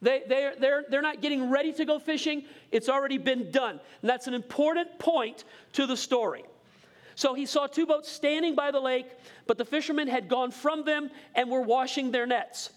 They, 0.02 0.22
they're, 0.28 0.54
they're, 0.58 0.84
they're 0.90 1.02
not 1.02 1.22
getting 1.22 1.48
ready 1.48 1.72
to 1.74 1.84
go 1.84 1.98
fishing, 2.00 2.44
it's 2.72 2.88
already 2.88 3.18
been 3.18 3.52
done. 3.52 3.80
And 4.02 4.10
that's 4.10 4.26
an 4.26 4.34
important 4.34 4.98
point 4.98 5.44
to 5.74 5.86
the 5.86 5.96
story. 5.96 6.44
So 7.14 7.34
he 7.34 7.46
saw 7.46 7.68
two 7.68 7.86
boats 7.86 8.10
standing 8.10 8.54
by 8.54 8.72
the 8.72 8.80
lake, 8.80 9.06
but 9.46 9.58
the 9.58 9.64
fishermen 9.64 10.08
had 10.08 10.28
gone 10.28 10.50
from 10.50 10.84
them 10.84 11.10
and 11.34 11.50
were 11.50 11.60
washing 11.60 12.10
their 12.10 12.26
nets. 12.26 12.70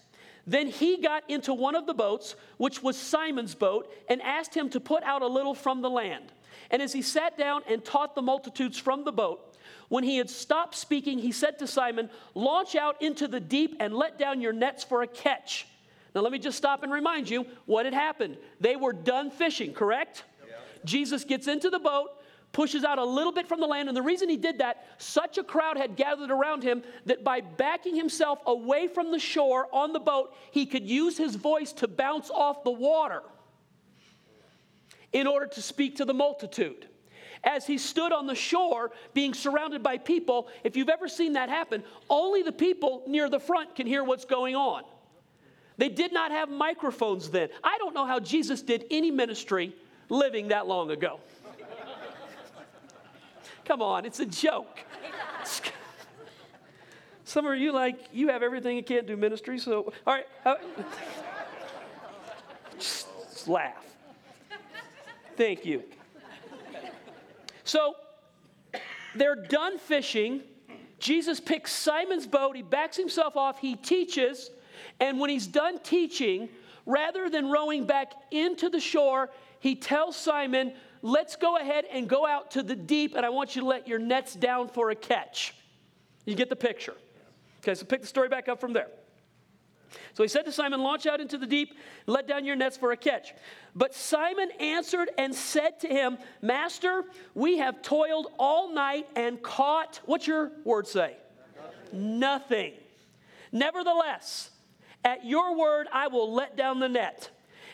Then 0.46 0.68
he 0.68 0.98
got 0.98 1.28
into 1.28 1.52
one 1.52 1.74
of 1.74 1.86
the 1.86 1.94
boats, 1.94 2.36
which 2.58 2.82
was 2.82 2.96
Simon's 2.96 3.56
boat, 3.56 3.92
and 4.08 4.22
asked 4.22 4.54
him 4.54 4.70
to 4.70 4.80
put 4.80 5.02
out 5.02 5.22
a 5.22 5.26
little 5.26 5.54
from 5.54 5.82
the 5.82 5.90
land. 5.90 6.32
And 6.70 6.80
as 6.80 6.92
he 6.92 7.02
sat 7.02 7.36
down 7.36 7.62
and 7.68 7.84
taught 7.84 8.14
the 8.14 8.22
multitudes 8.22 8.78
from 8.78 9.04
the 9.04 9.12
boat, 9.12 9.56
when 9.88 10.04
he 10.04 10.16
had 10.18 10.30
stopped 10.30 10.76
speaking, 10.76 11.18
he 11.18 11.32
said 11.32 11.58
to 11.58 11.66
Simon, 11.66 12.10
Launch 12.34 12.76
out 12.76 13.00
into 13.02 13.26
the 13.26 13.40
deep 13.40 13.76
and 13.80 13.94
let 13.94 14.18
down 14.18 14.40
your 14.40 14.52
nets 14.52 14.84
for 14.84 15.02
a 15.02 15.06
catch. 15.06 15.66
Now, 16.16 16.22
let 16.22 16.32
me 16.32 16.38
just 16.38 16.56
stop 16.56 16.82
and 16.82 16.90
remind 16.90 17.28
you 17.28 17.44
what 17.66 17.84
had 17.84 17.92
happened. 17.92 18.38
They 18.58 18.74
were 18.74 18.94
done 18.94 19.30
fishing, 19.30 19.74
correct? 19.74 20.24
Yeah. 20.48 20.54
Jesus 20.82 21.24
gets 21.24 21.46
into 21.46 21.68
the 21.68 21.78
boat, 21.78 22.08
pushes 22.52 22.84
out 22.84 22.98
a 22.98 23.04
little 23.04 23.32
bit 23.32 23.46
from 23.46 23.60
the 23.60 23.66
land, 23.66 23.88
and 23.88 23.94
the 23.94 24.00
reason 24.00 24.30
he 24.30 24.38
did 24.38 24.56
that, 24.60 24.86
such 24.96 25.36
a 25.36 25.44
crowd 25.44 25.76
had 25.76 25.94
gathered 25.94 26.30
around 26.30 26.62
him 26.62 26.82
that 27.04 27.22
by 27.22 27.42
backing 27.42 27.94
himself 27.94 28.38
away 28.46 28.88
from 28.88 29.12
the 29.12 29.18
shore 29.18 29.68
on 29.72 29.92
the 29.92 30.00
boat, 30.00 30.34
he 30.52 30.64
could 30.64 30.88
use 30.88 31.18
his 31.18 31.34
voice 31.34 31.74
to 31.74 31.86
bounce 31.86 32.30
off 32.30 32.64
the 32.64 32.70
water 32.70 33.20
in 35.12 35.26
order 35.26 35.46
to 35.48 35.60
speak 35.60 35.96
to 35.96 36.06
the 36.06 36.14
multitude. 36.14 36.88
As 37.44 37.66
he 37.66 37.76
stood 37.76 38.12
on 38.14 38.26
the 38.26 38.34
shore 38.34 38.90
being 39.12 39.34
surrounded 39.34 39.82
by 39.82 39.98
people, 39.98 40.48
if 40.64 40.78
you've 40.78 40.88
ever 40.88 41.08
seen 41.08 41.34
that 41.34 41.50
happen, 41.50 41.84
only 42.08 42.40
the 42.40 42.52
people 42.52 43.02
near 43.06 43.28
the 43.28 43.38
front 43.38 43.76
can 43.76 43.86
hear 43.86 44.02
what's 44.02 44.24
going 44.24 44.56
on. 44.56 44.82
They 45.78 45.88
did 45.88 46.12
not 46.12 46.30
have 46.30 46.48
microphones 46.48 47.30
then. 47.30 47.48
I 47.62 47.76
don't 47.78 47.94
know 47.94 48.06
how 48.06 48.18
Jesus 48.18 48.62
did 48.62 48.86
any 48.90 49.10
ministry 49.10 49.74
living 50.08 50.48
that 50.48 50.66
long 50.66 50.90
ago. 50.90 51.20
Come 53.64 53.82
on, 53.82 54.06
it's 54.06 54.20
a 54.20 54.26
joke. 54.26 54.78
Some 57.24 57.46
of 57.46 57.58
you 57.58 57.72
like 57.72 57.98
you 58.12 58.28
have 58.28 58.42
everything 58.42 58.76
you 58.76 58.84
can't 58.84 59.06
do 59.06 59.16
ministry, 59.16 59.58
so 59.58 59.92
all 60.06 60.14
right. 60.14 60.26
Uh, 60.44 60.54
just 62.78 63.08
laugh. 63.48 63.84
Thank 65.36 65.66
you. 65.66 65.82
So 67.64 67.96
they're 69.16 69.34
done 69.34 69.78
fishing. 69.78 70.42
Jesus 71.00 71.40
picks 71.40 71.72
Simon's 71.72 72.26
boat. 72.26 72.54
He 72.54 72.62
backs 72.62 72.96
himself 72.96 73.36
off. 73.36 73.58
He 73.58 73.74
teaches. 73.74 74.50
And 75.00 75.20
when 75.20 75.30
he's 75.30 75.46
done 75.46 75.78
teaching, 75.80 76.48
rather 76.84 77.28
than 77.28 77.50
rowing 77.50 77.86
back 77.86 78.12
into 78.30 78.68
the 78.68 78.80
shore, 78.80 79.30
he 79.60 79.74
tells 79.74 80.16
Simon, 80.16 80.72
Let's 81.02 81.36
go 81.36 81.56
ahead 81.56 81.84
and 81.92 82.08
go 82.08 82.26
out 82.26 82.52
to 82.52 82.62
the 82.62 82.74
deep, 82.74 83.14
and 83.14 83.24
I 83.24 83.28
want 83.28 83.54
you 83.54 83.62
to 83.62 83.68
let 83.68 83.86
your 83.86 83.98
nets 83.98 84.34
down 84.34 84.68
for 84.68 84.90
a 84.90 84.94
catch. 84.96 85.54
You 86.24 86.34
get 86.34 86.48
the 86.48 86.56
picture. 86.56 86.94
Okay, 87.62 87.74
so 87.74 87.84
pick 87.84 88.00
the 88.00 88.06
story 88.06 88.28
back 88.28 88.48
up 88.48 88.60
from 88.60 88.72
there. 88.72 88.88
So 90.14 90.22
he 90.22 90.28
said 90.28 90.44
to 90.46 90.52
Simon, 90.52 90.82
Launch 90.82 91.06
out 91.06 91.20
into 91.20 91.38
the 91.38 91.46
deep, 91.46 91.74
let 92.06 92.26
down 92.26 92.44
your 92.44 92.56
nets 92.56 92.76
for 92.76 92.92
a 92.92 92.96
catch. 92.96 93.34
But 93.74 93.94
Simon 93.94 94.50
answered 94.58 95.10
and 95.18 95.34
said 95.34 95.80
to 95.80 95.88
him, 95.88 96.18
Master, 96.42 97.04
we 97.34 97.58
have 97.58 97.82
toiled 97.82 98.28
all 98.38 98.72
night 98.72 99.06
and 99.14 99.40
caught, 99.42 100.00
what's 100.06 100.26
your 100.26 100.50
word 100.64 100.86
say? 100.86 101.16
Nothing. 101.92 102.18
Nothing. 102.18 102.72
Nevertheless, 103.52 104.50
at 105.06 105.24
your 105.24 105.56
word, 105.56 105.86
I 105.92 106.08
will 106.08 106.34
let 106.34 106.56
down 106.56 106.80
the 106.80 106.88
net. 106.88 107.30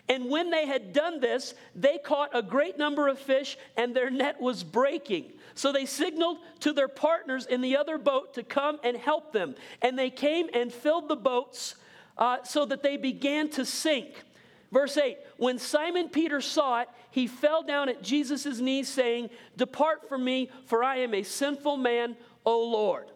And 0.09 0.29
when 0.29 0.51
they 0.51 0.67
had 0.67 0.93
done 0.93 1.19
this, 1.19 1.55
they 1.75 1.97
caught 1.97 2.29
a 2.35 2.43
great 2.43 2.77
number 2.77 3.09
of 3.09 3.19
fish, 3.19 3.57
and 3.75 3.97
their 3.97 4.11
net 4.11 4.39
was 4.39 4.63
breaking. 4.63 5.33
So 5.55 5.73
they 5.73 5.87
signaled 5.87 6.39
to 6.61 6.75
their 6.75 6.89
partners 6.89 7.47
in 7.47 7.63
the 7.63 7.79
other 7.79 7.97
boat 7.97 8.35
to 8.35 8.43
come 8.43 8.79
and 8.85 8.97
help 8.97 9.33
them. 9.33 9.55
And 9.81 9.99
they 9.99 10.11
came 10.11 10.49
and 10.53 10.71
filled 10.71 11.09
the 11.09 11.17
boats 11.17 11.77
uh, 12.19 12.43
so 12.45 12.67
that 12.67 12.83
they 12.83 12.99
began 12.99 13.49
to 13.51 13.65
sink. 13.65 14.23
Verse 14.71 14.99
8 14.99 15.17
When 15.39 15.59
Simon 15.59 16.11
Peter 16.11 16.43
saw 16.43 16.83
it, 16.83 16.89
he 17.11 17.27
fell 17.27 17.63
down 17.63 17.89
at 17.89 18.03
Jesus' 18.03 18.59
knees, 18.59 18.89
saying, 18.89 19.31
Depart 19.57 20.07
from 20.07 20.23
me, 20.23 20.51
for 20.67 20.85
I 20.85 20.99
am 20.99 21.15
a 21.15 21.23
sinful 21.23 21.79
man, 21.79 22.15
O 22.45 22.63
Lord. 22.63 23.11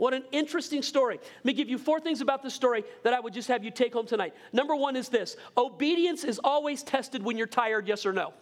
What 0.00 0.14
an 0.14 0.24
interesting 0.32 0.80
story. 0.80 1.20
Let 1.22 1.44
me 1.44 1.52
give 1.52 1.68
you 1.68 1.76
four 1.76 2.00
things 2.00 2.22
about 2.22 2.42
this 2.42 2.54
story 2.54 2.84
that 3.02 3.12
I 3.12 3.20
would 3.20 3.34
just 3.34 3.48
have 3.48 3.62
you 3.62 3.70
take 3.70 3.92
home 3.92 4.06
tonight. 4.06 4.32
Number 4.50 4.74
one 4.74 4.96
is 4.96 5.10
this 5.10 5.36
obedience 5.58 6.24
is 6.24 6.40
always 6.42 6.82
tested 6.82 7.22
when 7.22 7.36
you're 7.36 7.46
tired, 7.46 7.86
yes 7.86 8.06
or 8.06 8.12
no? 8.14 8.32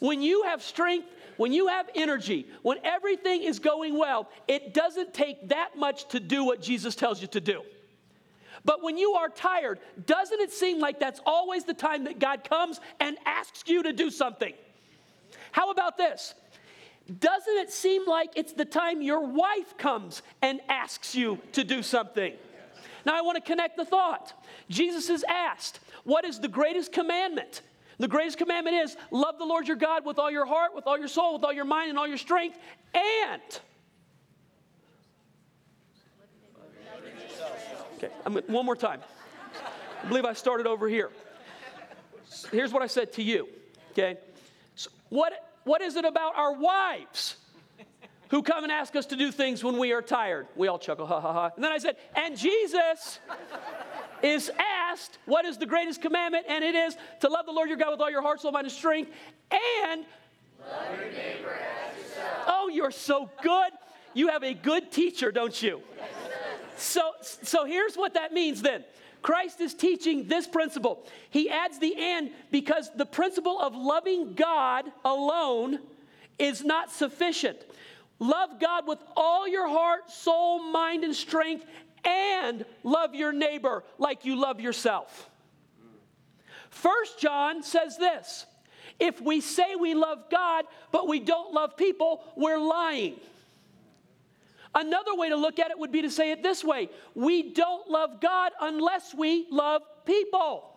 When 0.00 0.22
you 0.22 0.44
have 0.44 0.62
strength, 0.62 1.08
when 1.36 1.52
you 1.52 1.66
have 1.66 1.90
energy, 1.94 2.46
when 2.62 2.78
everything 2.84 3.42
is 3.42 3.58
going 3.58 3.98
well, 3.98 4.30
it 4.48 4.72
doesn't 4.72 5.12
take 5.12 5.50
that 5.50 5.76
much 5.76 6.08
to 6.08 6.20
do 6.20 6.42
what 6.42 6.62
Jesus 6.62 6.94
tells 6.94 7.20
you 7.20 7.28
to 7.28 7.40
do. 7.42 7.60
But 8.64 8.82
when 8.82 8.96
you 8.96 9.12
are 9.12 9.28
tired, 9.28 9.78
doesn't 10.06 10.40
it 10.40 10.52
seem 10.52 10.80
like 10.80 11.00
that's 11.00 11.20
always 11.26 11.64
the 11.64 11.74
time 11.74 12.04
that 12.04 12.18
God 12.18 12.48
comes 12.48 12.80
and 12.98 13.18
asks 13.26 13.68
you 13.68 13.82
to 13.82 13.92
do 13.92 14.10
something? 14.10 14.54
How 15.50 15.70
about 15.70 15.98
this? 15.98 16.32
Doesn't 17.18 17.56
it 17.56 17.70
seem 17.70 18.06
like 18.06 18.30
it's 18.36 18.52
the 18.52 18.64
time 18.64 19.02
your 19.02 19.26
wife 19.26 19.76
comes 19.76 20.22
and 20.40 20.60
asks 20.68 21.14
you 21.14 21.40
to 21.52 21.64
do 21.64 21.82
something? 21.82 22.34
Now, 23.04 23.18
I 23.18 23.22
want 23.22 23.36
to 23.36 23.42
connect 23.42 23.76
the 23.76 23.84
thought. 23.84 24.32
Jesus 24.70 25.10
is 25.10 25.24
asked, 25.28 25.80
What 26.04 26.24
is 26.24 26.38
the 26.38 26.48
greatest 26.48 26.92
commandment? 26.92 27.62
The 27.98 28.08
greatest 28.08 28.38
commandment 28.38 28.76
is 28.76 28.96
love 29.10 29.38
the 29.38 29.44
Lord 29.44 29.66
your 29.66 29.76
God 29.76 30.04
with 30.04 30.18
all 30.18 30.30
your 30.30 30.46
heart, 30.46 30.74
with 30.74 30.86
all 30.86 30.98
your 30.98 31.08
soul, 31.08 31.34
with 31.34 31.44
all 31.44 31.52
your 31.52 31.64
mind, 31.64 31.90
and 31.90 31.98
all 31.98 32.08
your 32.08 32.18
strength, 32.18 32.58
and 32.94 33.60
Okay, 38.02 38.12
I'm, 38.26 38.34
one 38.34 38.66
more 38.66 38.74
time. 38.74 39.00
I 40.02 40.08
believe 40.08 40.24
I 40.24 40.32
started 40.32 40.66
over 40.66 40.88
here. 40.88 41.10
Here's 42.50 42.72
what 42.72 42.82
I 42.82 42.88
said 42.88 43.12
to 43.12 43.22
you. 43.22 43.48
Okay, 43.92 44.18
so 44.74 44.90
what 45.08 45.51
what 45.64 45.82
is 45.82 45.96
it 45.96 46.04
about 46.04 46.36
our 46.36 46.54
wives 46.54 47.36
who 48.28 48.42
come 48.42 48.64
and 48.64 48.72
ask 48.72 48.96
us 48.96 49.06
to 49.06 49.16
do 49.16 49.30
things 49.30 49.62
when 49.62 49.78
we 49.78 49.92
are 49.92 50.02
tired? 50.02 50.46
We 50.56 50.68
all 50.68 50.78
chuckle, 50.78 51.06
ha 51.06 51.20
ha 51.20 51.32
ha. 51.32 51.50
And 51.54 51.64
then 51.64 51.72
I 51.72 51.78
said, 51.78 51.96
and 52.16 52.36
Jesus 52.36 53.18
is 54.22 54.50
asked, 54.58 55.18
what 55.26 55.44
is 55.44 55.58
the 55.58 55.66
greatest 55.66 56.00
commandment? 56.00 56.46
And 56.48 56.64
it 56.64 56.74
is 56.74 56.96
to 57.20 57.28
love 57.28 57.46
the 57.46 57.52
Lord 57.52 57.68
your 57.68 57.78
God 57.78 57.90
with 57.90 58.00
all 58.00 58.10
your 58.10 58.22
heart, 58.22 58.40
soul, 58.40 58.52
mind, 58.52 58.66
and 58.66 58.72
strength, 58.72 59.10
and 59.50 60.04
love 60.60 60.98
your 60.98 61.10
neighbor 61.10 61.58
as 61.86 61.98
yourself. 61.98 62.44
Oh, 62.46 62.70
you're 62.72 62.90
so 62.90 63.30
good. 63.42 63.72
You 64.14 64.28
have 64.28 64.42
a 64.42 64.54
good 64.54 64.90
teacher, 64.90 65.32
don't 65.32 65.62
you? 65.62 65.80
So, 66.76 67.12
so 67.20 67.64
here's 67.64 67.96
what 67.96 68.14
that 68.14 68.32
means 68.32 68.62
then. 68.62 68.84
Christ 69.22 69.60
is 69.60 69.74
teaching 69.74 70.26
this 70.26 70.46
principle. 70.46 71.06
He 71.30 71.48
adds 71.48 71.78
the 71.78 71.94
and 71.96 72.30
because 72.50 72.90
the 72.96 73.06
principle 73.06 73.60
of 73.60 73.74
loving 73.74 74.34
God 74.34 74.90
alone 75.04 75.78
is 76.38 76.64
not 76.64 76.90
sufficient. 76.90 77.58
Love 78.18 78.60
God 78.60 78.86
with 78.86 78.98
all 79.16 79.48
your 79.48 79.68
heart, 79.68 80.10
soul, 80.10 80.62
mind, 80.70 81.04
and 81.04 81.14
strength, 81.14 81.64
and 82.04 82.64
love 82.82 83.14
your 83.14 83.32
neighbor 83.32 83.84
like 83.98 84.24
you 84.24 84.36
love 84.36 84.60
yourself. 84.60 85.30
First 86.70 87.18
John 87.20 87.62
says 87.62 87.96
this 87.98 88.46
If 88.98 89.20
we 89.20 89.40
say 89.40 89.74
we 89.76 89.94
love 89.94 90.30
God, 90.30 90.64
but 90.90 91.06
we 91.06 91.20
don't 91.20 91.52
love 91.52 91.76
people, 91.76 92.24
we're 92.36 92.58
lying. 92.58 93.20
Another 94.74 95.14
way 95.14 95.28
to 95.28 95.36
look 95.36 95.58
at 95.58 95.70
it 95.70 95.78
would 95.78 95.92
be 95.92 96.02
to 96.02 96.10
say 96.10 96.30
it 96.30 96.42
this 96.42 96.64
way 96.64 96.88
We 97.14 97.52
don't 97.52 97.88
love 97.88 98.20
God 98.20 98.52
unless 98.60 99.14
we 99.14 99.46
love 99.50 99.82
people. 100.04 100.68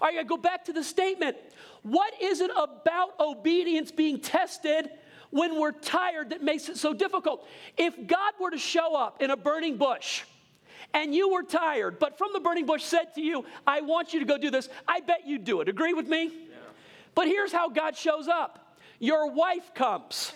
All 0.00 0.08
right, 0.08 0.18
I 0.18 0.22
go 0.24 0.36
back 0.36 0.64
to 0.64 0.72
the 0.72 0.82
statement. 0.82 1.36
What 1.82 2.12
is 2.20 2.40
it 2.40 2.50
about 2.56 3.18
obedience 3.20 3.92
being 3.92 4.18
tested 4.20 4.90
when 5.30 5.58
we're 5.60 5.72
tired 5.72 6.30
that 6.30 6.42
makes 6.42 6.68
it 6.68 6.76
so 6.76 6.92
difficult? 6.92 7.46
If 7.76 8.06
God 8.06 8.32
were 8.40 8.50
to 8.50 8.58
show 8.58 8.96
up 8.96 9.22
in 9.22 9.30
a 9.30 9.36
burning 9.36 9.76
bush, 9.76 10.22
and 10.94 11.14
you 11.14 11.30
were 11.30 11.42
tired, 11.42 11.98
but 11.98 12.18
from 12.18 12.28
the 12.32 12.40
burning 12.40 12.66
bush 12.66 12.82
said 12.82 13.14
to 13.14 13.22
you, 13.22 13.44
I 13.66 13.80
want 13.80 14.12
you 14.12 14.20
to 14.20 14.26
go 14.26 14.36
do 14.36 14.50
this, 14.50 14.68
I 14.86 15.00
bet 15.00 15.26
you'd 15.26 15.44
do 15.44 15.60
it. 15.60 15.68
Agree 15.68 15.94
with 15.94 16.08
me? 16.08 16.24
Yeah. 16.24 16.56
But 17.14 17.28
here's 17.28 17.52
how 17.52 17.68
God 17.68 17.96
shows 17.96 18.28
up 18.28 18.76
your 18.98 19.30
wife 19.30 19.74
comes. 19.74 20.32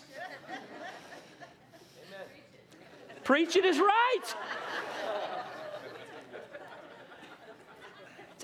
Preaching 3.27 3.65
is 3.65 3.81
right. 3.81 4.23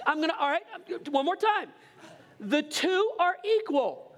I'm 0.04 0.20
gonna, 0.20 0.34
all 0.40 0.50
right, 0.50 0.64
one 1.08 1.24
more 1.24 1.36
time. 1.36 1.68
The 2.40 2.64
two 2.64 3.12
are 3.20 3.36
equal. 3.44 4.12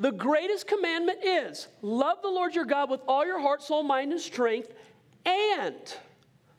The 0.00 0.10
greatest 0.10 0.66
commandment 0.66 1.20
is 1.22 1.68
love 1.82 2.20
the 2.20 2.28
Lord 2.28 2.52
your 2.52 2.64
God 2.64 2.90
with 2.90 3.00
all 3.06 3.24
your 3.24 3.38
heart, 3.38 3.62
soul, 3.62 3.84
mind, 3.84 4.10
and 4.10 4.20
strength, 4.20 4.72
and 5.24 5.94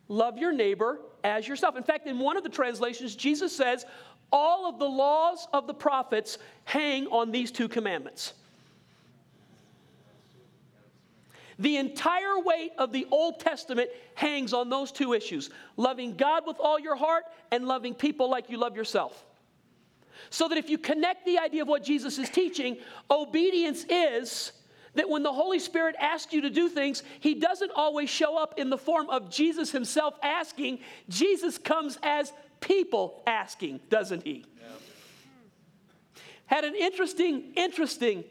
love 0.08 0.38
your 0.38 0.54
neighbor 0.54 1.00
as 1.26 1.46
yourself. 1.46 1.76
In 1.76 1.84
fact, 1.84 2.08
in 2.08 2.20
one 2.20 2.38
of 2.38 2.44
the 2.44 2.50
translations, 2.50 3.14
Jesus 3.14 3.54
says, 3.54 3.86
all 4.32 4.70
of 4.70 4.80
the 4.80 4.88
laws 4.88 5.50
of 5.52 5.68
the 5.68 5.74
prophets 5.74 6.38
hang 6.64 7.08
on 7.08 7.30
these 7.30 7.52
two 7.52 7.68
commandments. 7.68 8.36
The 11.64 11.78
entire 11.78 12.38
weight 12.40 12.74
of 12.78 12.92
the 12.92 13.08
Old 13.10 13.40
Testament 13.40 13.90
hangs 14.16 14.52
on 14.52 14.70
those 14.70 14.92
two 14.92 15.14
issues 15.14 15.50
loving 15.78 16.18
God 16.18 16.44
with 16.46 16.58
all 16.60 16.78
your 16.78 16.98
heart 16.98 17.24
and 17.52 17.66
loving 17.66 17.96
people 17.96 18.30
like 18.30 18.50
you 18.50 18.58
love 18.58 18.76
yourself. 18.76 19.24
So 20.30 20.50
that 20.50 20.58
if 20.58 20.70
you 20.70 20.78
connect 20.78 21.26
the 21.26 21.40
idea 21.40 21.62
of 21.62 21.70
what 21.70 21.82
Jesus 21.82 22.20
is 22.20 22.30
teaching, 22.30 22.80
obedience 23.10 23.86
is 23.90 24.52
that 24.96 25.08
when 25.08 25.24
the 25.24 25.32
Holy 25.32 25.58
Spirit 25.58 25.96
asks 26.02 26.34
you 26.34 26.42
to 26.42 26.50
do 26.50 26.68
things, 26.68 27.02
He 27.22 27.34
doesn't 27.34 27.72
always 27.74 28.10
show 28.10 28.38
up 28.38 28.60
in 28.60 28.70
the 28.70 28.78
form 28.78 29.10
of 29.10 29.32
Jesus 29.32 29.72
Himself 29.72 30.16
asking. 30.22 30.80
Jesus 31.08 31.58
comes 31.58 31.98
as 32.04 32.34
people 32.60 33.24
asking, 33.26 33.80
doesn't 33.90 34.24
He? 34.24 34.44
Yeah. 34.60 34.68
Had 36.48 36.66
an 36.66 36.76
interesting, 36.76 37.54
interesting, 37.56 38.26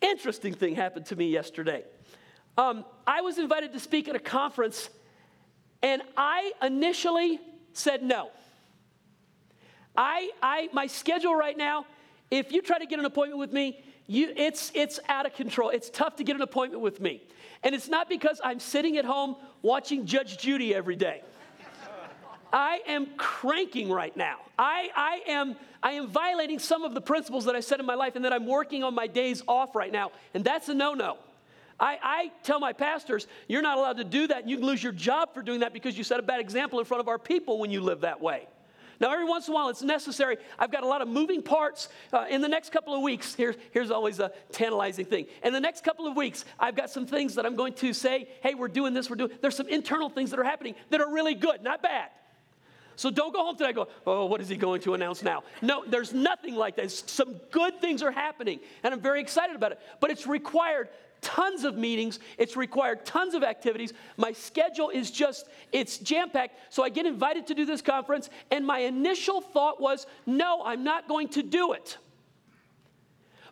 interesting 0.00 0.54
thing 0.54 0.74
happen 0.74 1.04
to 1.04 1.14
me 1.14 1.28
yesterday. 1.28 1.84
Um, 2.56 2.84
I 3.06 3.20
was 3.20 3.38
invited 3.38 3.72
to 3.72 3.80
speak 3.80 4.08
at 4.08 4.14
a 4.14 4.20
conference, 4.20 4.88
and 5.82 6.02
I 6.16 6.52
initially 6.62 7.40
said 7.72 8.02
no. 8.02 8.30
I, 9.96 10.30
I, 10.42 10.68
my 10.72 10.86
schedule 10.86 11.34
right 11.34 11.56
now, 11.56 11.86
if 12.30 12.52
you 12.52 12.62
try 12.62 12.78
to 12.78 12.86
get 12.86 12.98
an 12.98 13.04
appointment 13.04 13.38
with 13.38 13.52
me, 13.52 13.84
you, 14.06 14.32
it's, 14.36 14.70
it's 14.74 15.00
out 15.08 15.26
of 15.26 15.34
control. 15.34 15.70
It's 15.70 15.90
tough 15.90 16.16
to 16.16 16.24
get 16.24 16.36
an 16.36 16.42
appointment 16.42 16.82
with 16.82 17.00
me. 17.00 17.22
And 17.62 17.74
it's 17.74 17.88
not 17.88 18.08
because 18.08 18.40
I'm 18.44 18.60
sitting 18.60 18.98
at 18.98 19.04
home 19.04 19.36
watching 19.62 20.04
Judge 20.04 20.36
Judy 20.38 20.74
every 20.74 20.96
day. 20.96 21.22
I 22.52 22.82
am 22.86 23.06
cranking 23.16 23.90
right 23.90 24.16
now. 24.16 24.36
I, 24.56 24.88
I, 24.94 25.20
am, 25.26 25.56
I 25.82 25.92
am 25.92 26.06
violating 26.06 26.60
some 26.60 26.84
of 26.84 26.94
the 26.94 27.00
principles 27.00 27.46
that 27.46 27.56
I 27.56 27.60
set 27.60 27.80
in 27.80 27.86
my 27.86 27.94
life, 27.94 28.14
and 28.14 28.24
that 28.24 28.32
I'm 28.32 28.46
working 28.46 28.84
on 28.84 28.94
my 28.94 29.08
days 29.08 29.42
off 29.48 29.74
right 29.74 29.90
now. 29.90 30.12
And 30.34 30.44
that's 30.44 30.68
a 30.68 30.74
no 30.74 30.94
no. 30.94 31.18
I, 31.78 31.98
I, 32.02 32.32
tell 32.42 32.60
my 32.60 32.72
pastors, 32.72 33.26
you're 33.48 33.62
not 33.62 33.78
allowed 33.78 33.96
to 33.96 34.04
do 34.04 34.28
that, 34.28 34.42
and 34.42 34.50
you 34.50 34.58
can 34.58 34.66
lose 34.66 34.82
your 34.82 34.92
job 34.92 35.34
for 35.34 35.42
doing 35.42 35.60
that 35.60 35.72
because 35.72 35.98
you 35.98 36.04
set 36.04 36.20
a 36.20 36.22
bad 36.22 36.40
example 36.40 36.78
in 36.78 36.84
front 36.84 37.00
of 37.00 37.08
our 37.08 37.18
people 37.18 37.58
when 37.58 37.70
you 37.70 37.80
live 37.80 38.02
that 38.02 38.20
way. 38.20 38.46
Now, 39.00 39.12
every 39.12 39.24
once 39.24 39.48
in 39.48 39.52
a 39.52 39.54
while, 39.54 39.68
it's 39.68 39.82
necessary. 39.82 40.36
I've 40.58 40.70
got 40.70 40.84
a 40.84 40.86
lot 40.86 41.02
of 41.02 41.08
moving 41.08 41.42
parts 41.42 41.88
uh, 42.12 42.26
in 42.30 42.40
the 42.40 42.48
next 42.48 42.70
couple 42.70 42.94
of 42.94 43.02
weeks. 43.02 43.34
Here, 43.34 43.54
here's 43.72 43.90
always 43.90 44.20
a 44.20 44.30
tantalizing 44.52 45.04
thing. 45.04 45.26
In 45.42 45.52
the 45.52 45.60
next 45.60 45.84
couple 45.84 46.06
of 46.06 46.16
weeks, 46.16 46.44
I've 46.60 46.76
got 46.76 46.90
some 46.90 47.06
things 47.06 47.34
that 47.34 47.44
I'm 47.44 47.56
going 47.56 47.72
to 47.74 47.92
say, 47.92 48.28
hey, 48.42 48.54
we're 48.54 48.68
doing 48.68 48.94
this, 48.94 49.10
we're 49.10 49.16
doing. 49.16 49.32
There's 49.40 49.56
some 49.56 49.68
internal 49.68 50.08
things 50.08 50.30
that 50.30 50.38
are 50.38 50.44
happening 50.44 50.74
that 50.90 51.00
are 51.00 51.10
really 51.10 51.34
good, 51.34 51.62
not 51.62 51.82
bad. 51.82 52.10
So 52.96 53.10
don't 53.10 53.32
go 53.34 53.44
home 53.44 53.56
today 53.56 53.72
go, 53.72 53.88
oh, 54.06 54.26
what 54.26 54.40
is 54.40 54.48
he 54.48 54.56
going 54.56 54.80
to 54.82 54.94
announce 54.94 55.22
now? 55.22 55.42
No, 55.60 55.84
there's 55.84 56.14
nothing 56.14 56.54
like 56.54 56.76
that. 56.76 56.92
Some 56.92 57.34
good 57.50 57.80
things 57.80 58.02
are 58.02 58.12
happening, 58.12 58.60
and 58.84 58.94
I'm 58.94 59.00
very 59.00 59.20
excited 59.20 59.56
about 59.56 59.72
it. 59.72 59.80
But 60.00 60.12
it's 60.12 60.26
required 60.26 60.88
tons 61.24 61.64
of 61.64 61.76
meetings, 61.76 62.20
it's 62.38 62.56
required 62.56 63.04
tons 63.04 63.34
of 63.34 63.42
activities. 63.42 63.92
My 64.16 64.30
schedule 64.30 64.90
is 64.90 65.10
just, 65.10 65.48
it's 65.72 65.98
jam 65.98 66.30
packed. 66.30 66.56
So 66.70 66.84
I 66.84 66.90
get 66.90 67.06
invited 67.06 67.48
to 67.48 67.54
do 67.54 67.64
this 67.64 67.82
conference, 67.82 68.30
and 68.52 68.64
my 68.64 68.80
initial 68.80 69.40
thought 69.40 69.80
was, 69.80 70.06
no, 70.26 70.62
I'm 70.64 70.84
not 70.84 71.08
going 71.08 71.28
to 71.30 71.42
do 71.42 71.72
it. 71.72 71.98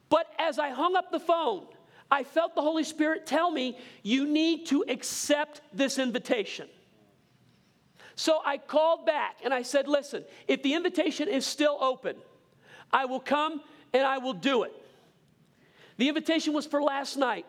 But 0.08 0.26
as 0.38 0.58
I 0.58 0.70
hung 0.70 0.94
up 0.94 1.10
the 1.10 1.18
phone, 1.18 1.66
I 2.10 2.22
felt 2.22 2.54
the 2.54 2.60
Holy 2.60 2.84
Spirit 2.84 3.26
tell 3.26 3.50
me, 3.50 3.78
you 4.02 4.26
need 4.26 4.66
to 4.66 4.84
accept 4.86 5.62
this 5.72 5.98
invitation. 5.98 6.68
So 8.14 8.40
I 8.44 8.58
called 8.58 9.06
back 9.06 9.38
and 9.42 9.54
I 9.54 9.62
said, 9.62 9.88
listen, 9.88 10.22
if 10.46 10.62
the 10.62 10.74
invitation 10.74 11.28
is 11.28 11.46
still 11.46 11.78
open, 11.80 12.16
I 12.92 13.06
will 13.06 13.20
come 13.20 13.62
and 13.94 14.02
I 14.06 14.18
will 14.18 14.34
do 14.34 14.64
it. 14.64 14.72
The 15.96 16.08
invitation 16.08 16.52
was 16.52 16.66
for 16.66 16.82
last 16.82 17.16
night. 17.16 17.46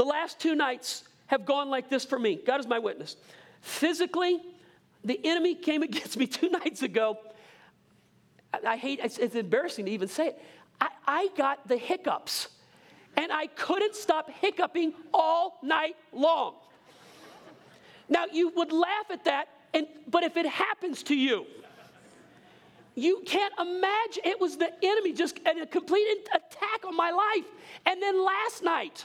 The 0.00 0.06
last 0.06 0.40
two 0.40 0.54
nights 0.54 1.04
have 1.26 1.44
gone 1.44 1.68
like 1.68 1.90
this 1.90 2.06
for 2.06 2.18
me. 2.18 2.36
God 2.36 2.58
is 2.58 2.66
my 2.66 2.78
witness. 2.78 3.18
Physically, 3.60 4.40
the 5.04 5.20
enemy 5.24 5.54
came 5.54 5.82
against 5.90 6.16
me 6.16 6.26
two 6.26 6.48
nights 6.48 6.80
ago. 6.80 7.18
I, 8.54 8.60
I 8.66 8.76
hate, 8.78 9.00
it's, 9.02 9.18
it's, 9.18 9.34
embarrassing 9.34 9.84
to 9.84 9.90
even 9.90 10.08
say 10.08 10.28
it. 10.28 10.42
I, 10.80 10.88
I 11.06 11.28
got 11.36 11.68
the 11.68 11.76
hiccups, 11.76 12.48
and 13.18 13.30
I 13.30 13.48
couldn't 13.48 13.94
stop 13.94 14.30
hiccuping 14.30 14.94
all 15.12 15.58
night 15.62 15.96
long. 16.14 16.54
Now, 18.08 18.24
you 18.32 18.54
would 18.56 18.72
laugh 18.72 19.10
at 19.10 19.26
that, 19.26 19.48
and, 19.74 19.86
but 20.08 20.22
if 20.22 20.38
it 20.38 20.46
happens 20.46 21.02
to 21.02 21.14
you, 21.14 21.44
you 22.94 23.22
can't 23.26 23.52
imagine. 23.60 24.22
It 24.24 24.40
was 24.40 24.56
the 24.56 24.70
enemy, 24.82 25.12
just 25.12 25.40
a 25.44 25.66
complete 25.66 26.06
attack 26.34 26.86
on 26.86 26.96
my 26.96 27.10
life. 27.10 27.52
And 27.84 28.00
then 28.00 28.24
last 28.24 28.62
night, 28.62 29.04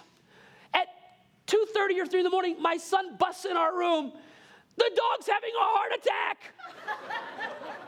2.30 1.48 2.02
or 2.02 2.06
3 2.06 2.20
in 2.20 2.24
the 2.24 2.30
morning, 2.30 2.56
my 2.60 2.78
son 2.78 3.16
busts 3.18 3.46
in 3.46 3.56
our 3.56 3.78
room. 3.78 4.12
The 4.78 4.92
dog's 4.96 5.28
having 5.28 5.52
a 5.56 5.64
heart 5.64 5.92
attack. 5.96 6.54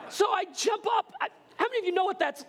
so 0.08 0.30
I 0.32 0.44
jump 0.56 0.86
up. 0.86 1.12
I, 1.20 1.28
how 1.56 1.66
many 1.66 1.80
of 1.80 1.84
you 1.84 1.92
know 1.92 2.04
what 2.04 2.18
that's? 2.18 2.44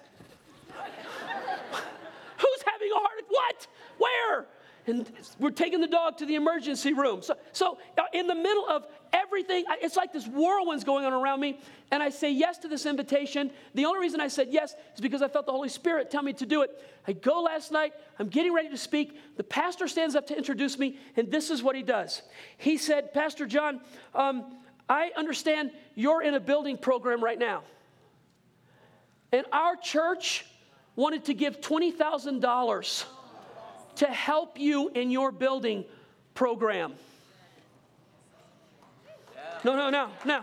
Who's 2.38 2.64
having 2.66 2.90
a 2.96 3.00
heart 3.00 3.20
attack? 3.20 3.32
What? 3.32 3.68
Where? 3.98 4.46
And 4.90 5.10
we're 5.38 5.52
taking 5.52 5.82
the 5.82 5.88
dog 5.88 6.18
to 6.18 6.26
the 6.26 6.36
emergency 6.36 6.94
room. 6.94 7.22
So, 7.22 7.36
so 7.52 7.78
uh, 7.98 8.04
in 8.14 8.28
the 8.28 8.36
middle 8.36 8.68
of 8.68 8.88
everything, 9.14 9.66
it's 9.82 9.96
like 9.96 10.12
this 10.12 10.28
whirlwind's 10.28 10.84
going 10.84 11.06
on 11.06 11.14
around 11.14 11.40
me. 11.40 11.60
And 11.92 12.02
I 12.02 12.10
say 12.10 12.32
yes 12.32 12.58
to 12.60 12.68
this 12.68 12.86
invitation. 12.86 13.52
The 13.76 13.86
only 13.86 14.00
reason 14.00 14.20
I 14.20 14.28
said 14.28 14.48
yes 14.52 14.74
is 14.96 15.02
because 15.02 15.22
I 15.22 15.28
felt 15.28 15.46
the 15.46 15.52
Holy 15.52 15.70
Spirit 15.70 16.12
tell 16.12 16.24
me 16.24 16.34
to 16.34 16.46
do 16.46 16.64
it. 16.64 16.72
I 17.08 17.14
go 17.14 17.42
last 17.42 17.72
night, 17.72 17.94
I'm 18.20 18.28
getting 18.28 18.54
ready 18.54 18.70
to 18.70 18.78
speak. 18.78 19.18
The 19.38 19.44
pastor 19.44 19.88
stands 19.88 20.16
up 20.16 20.28
to 20.28 20.38
introduce 20.38 20.78
me, 20.78 20.98
and 21.16 21.32
this 21.32 21.50
is 21.50 21.64
what 21.64 21.76
he 21.76 21.84
does. 21.84 22.22
He 22.58 22.78
said, 22.78 23.14
Pastor 23.14 23.46
John, 23.46 23.82
um, 24.14 24.58
I 24.88 25.12
understand 25.16 25.72
you're 25.96 26.22
in 26.22 26.34
a 26.34 26.40
building 26.40 26.78
program 26.78 27.24
right 27.24 27.40
now. 27.40 27.64
And 29.32 29.46
our 29.52 29.76
church 29.76 30.46
wanted 30.96 31.26
to 31.26 31.34
give 31.36 31.62
$20,000 31.62 33.06
to 34.00 34.06
help 34.08 34.58
you 34.58 34.90
in 34.96 35.12
your 35.12 35.30
building 35.30 35.84
program. 36.34 36.94
No, 39.66 39.76
no, 39.76 39.90
no, 39.90 40.10
no. 40.26 40.42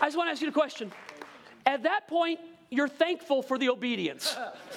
I 0.00 0.06
just 0.06 0.16
want 0.16 0.26
to 0.26 0.32
ask 0.32 0.42
you 0.42 0.48
a 0.48 0.52
question. 0.52 0.90
At 1.64 1.84
that 1.84 2.08
point, 2.08 2.40
you're 2.68 2.88
thankful 2.88 3.42
for 3.42 3.58
the 3.58 3.68
obedience. 3.68 4.36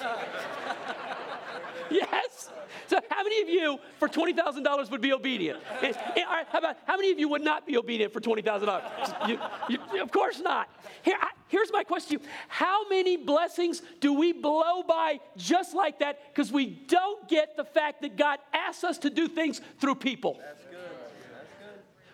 yes? 1.90 2.50
So, 2.86 3.00
how 3.10 3.24
many 3.24 3.42
of 3.42 3.48
you 3.48 3.78
for 3.98 4.08
$20,000 4.08 4.90
would 4.92 5.00
be 5.00 5.12
obedient? 5.12 5.58
Eh, 5.82 5.92
and, 6.16 6.24
how, 6.48 6.58
about, 6.58 6.76
how 6.86 6.96
many 6.96 7.10
of 7.10 7.18
you 7.18 7.28
would 7.28 7.42
not 7.42 7.66
be 7.66 7.76
obedient 7.76 8.12
for 8.12 8.20
$20,000? 8.20 9.79
Of 9.98 10.10
course 10.10 10.40
not. 10.40 10.68
Here, 11.02 11.16
I, 11.20 11.30
here's 11.48 11.72
my 11.72 11.84
question 11.84 12.18
to 12.18 12.24
you 12.24 12.30
How 12.48 12.88
many 12.88 13.16
blessings 13.16 13.82
do 14.00 14.12
we 14.12 14.32
blow 14.32 14.82
by 14.82 15.20
just 15.36 15.74
like 15.74 15.98
that 16.00 16.32
because 16.32 16.52
we 16.52 16.66
don't 16.66 17.28
get 17.28 17.56
the 17.56 17.64
fact 17.64 18.02
that 18.02 18.16
God 18.16 18.38
asks 18.52 18.84
us 18.84 18.98
to 18.98 19.10
do 19.10 19.28
things 19.28 19.60
through 19.80 19.96
people? 19.96 20.38
That's 20.40 20.64
good. 20.64 20.80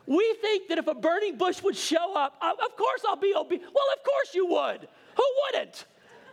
We 0.06 0.36
think 0.40 0.68
that 0.68 0.78
if 0.78 0.86
a 0.86 0.94
burning 0.94 1.36
bush 1.36 1.62
would 1.62 1.76
show 1.76 2.14
up, 2.14 2.36
uh, 2.40 2.52
of 2.64 2.76
course 2.76 3.02
I'll 3.08 3.16
be 3.16 3.34
obedient. 3.34 3.72
Well, 3.74 3.84
of 3.96 4.04
course 4.04 4.34
you 4.34 4.46
would. 4.46 4.88
Who 5.16 5.24
wouldn't? 5.52 5.84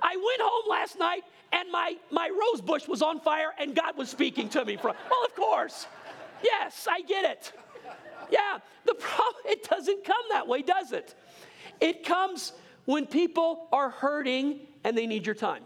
I 0.02 0.16
went 0.16 0.42
home 0.42 0.70
last 0.70 1.00
night 1.00 1.24
and 1.52 1.72
my, 1.72 1.96
my 2.12 2.30
rose 2.30 2.62
bush 2.62 2.88
was 2.88 3.02
on 3.02 3.20
fire 3.20 3.54
and 3.58 3.76
God 3.76 3.98
was 3.98 4.10
speaking 4.10 4.50
to 4.50 4.64
me 4.66 4.76
from. 4.76 4.96
Well, 5.10 5.26
of 5.26 5.36
course. 5.36 5.88
Yes, 6.44 6.88
I 6.90 7.02
get 7.02 7.26
it. 7.26 7.54
Yeah, 8.30 8.60
the 8.86 8.94
problem, 9.00 9.44
it 9.46 9.68
doesn't 9.68 10.04
come 10.04 10.24
that 10.32 10.48
way, 10.48 10.62
does 10.62 10.92
it? 10.92 11.16
It 11.80 12.06
comes 12.06 12.54
when 12.86 13.06
people 13.06 13.68
are 13.72 13.90
hurting 13.90 14.60
and 14.84 14.98
they 14.98 15.08
need 15.08 15.26
your 15.26 15.36
time. 15.36 15.64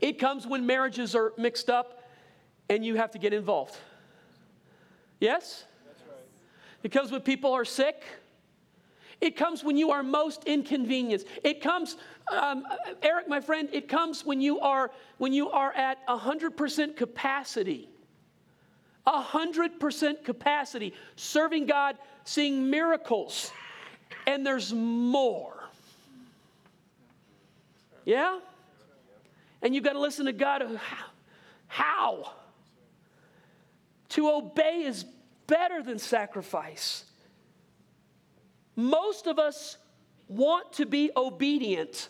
It 0.00 0.18
comes 0.18 0.46
when 0.46 0.66
marriages 0.66 1.14
are 1.14 1.32
mixed 1.38 1.70
up 1.70 2.02
and 2.68 2.84
you 2.84 2.96
have 2.96 3.12
to 3.12 3.18
get 3.18 3.32
involved. 3.32 3.76
Yes? 5.20 5.64
It 6.82 6.90
comes 6.90 7.12
when 7.12 7.20
people 7.20 7.52
are 7.52 7.64
sick. 7.64 8.02
It 9.20 9.36
comes 9.36 9.62
when 9.62 9.76
you 9.76 9.92
are 9.92 10.02
most 10.02 10.42
inconvenienced. 10.44 11.28
It 11.44 11.60
comes, 11.60 11.96
um, 12.32 12.64
Eric, 13.02 13.28
my 13.28 13.38
friend, 13.38 13.68
it 13.72 13.88
comes 13.88 14.24
when 14.24 14.40
you 14.40 14.58
are 14.58 14.90
when 15.18 15.32
you 15.32 15.48
are 15.50 15.72
at 15.74 16.04
100% 16.08 16.96
capacity. 16.96 17.88
100% 19.06 20.24
capacity, 20.24 20.94
serving 21.16 21.66
God, 21.66 21.96
seeing 22.24 22.70
miracles, 22.70 23.50
and 24.26 24.46
there's 24.46 24.72
more. 24.72 25.64
Yeah? 28.04 28.38
And 29.60 29.74
you've 29.74 29.84
got 29.84 29.94
to 29.94 30.00
listen 30.00 30.26
to 30.26 30.32
God. 30.32 30.80
How? 31.66 32.32
To 34.10 34.30
obey 34.30 34.82
is 34.84 35.04
better 35.46 35.82
than 35.82 35.98
sacrifice. 35.98 37.04
Most 38.76 39.26
of 39.26 39.38
us 39.38 39.76
want 40.28 40.72
to 40.74 40.86
be 40.86 41.10
obedient, 41.16 42.08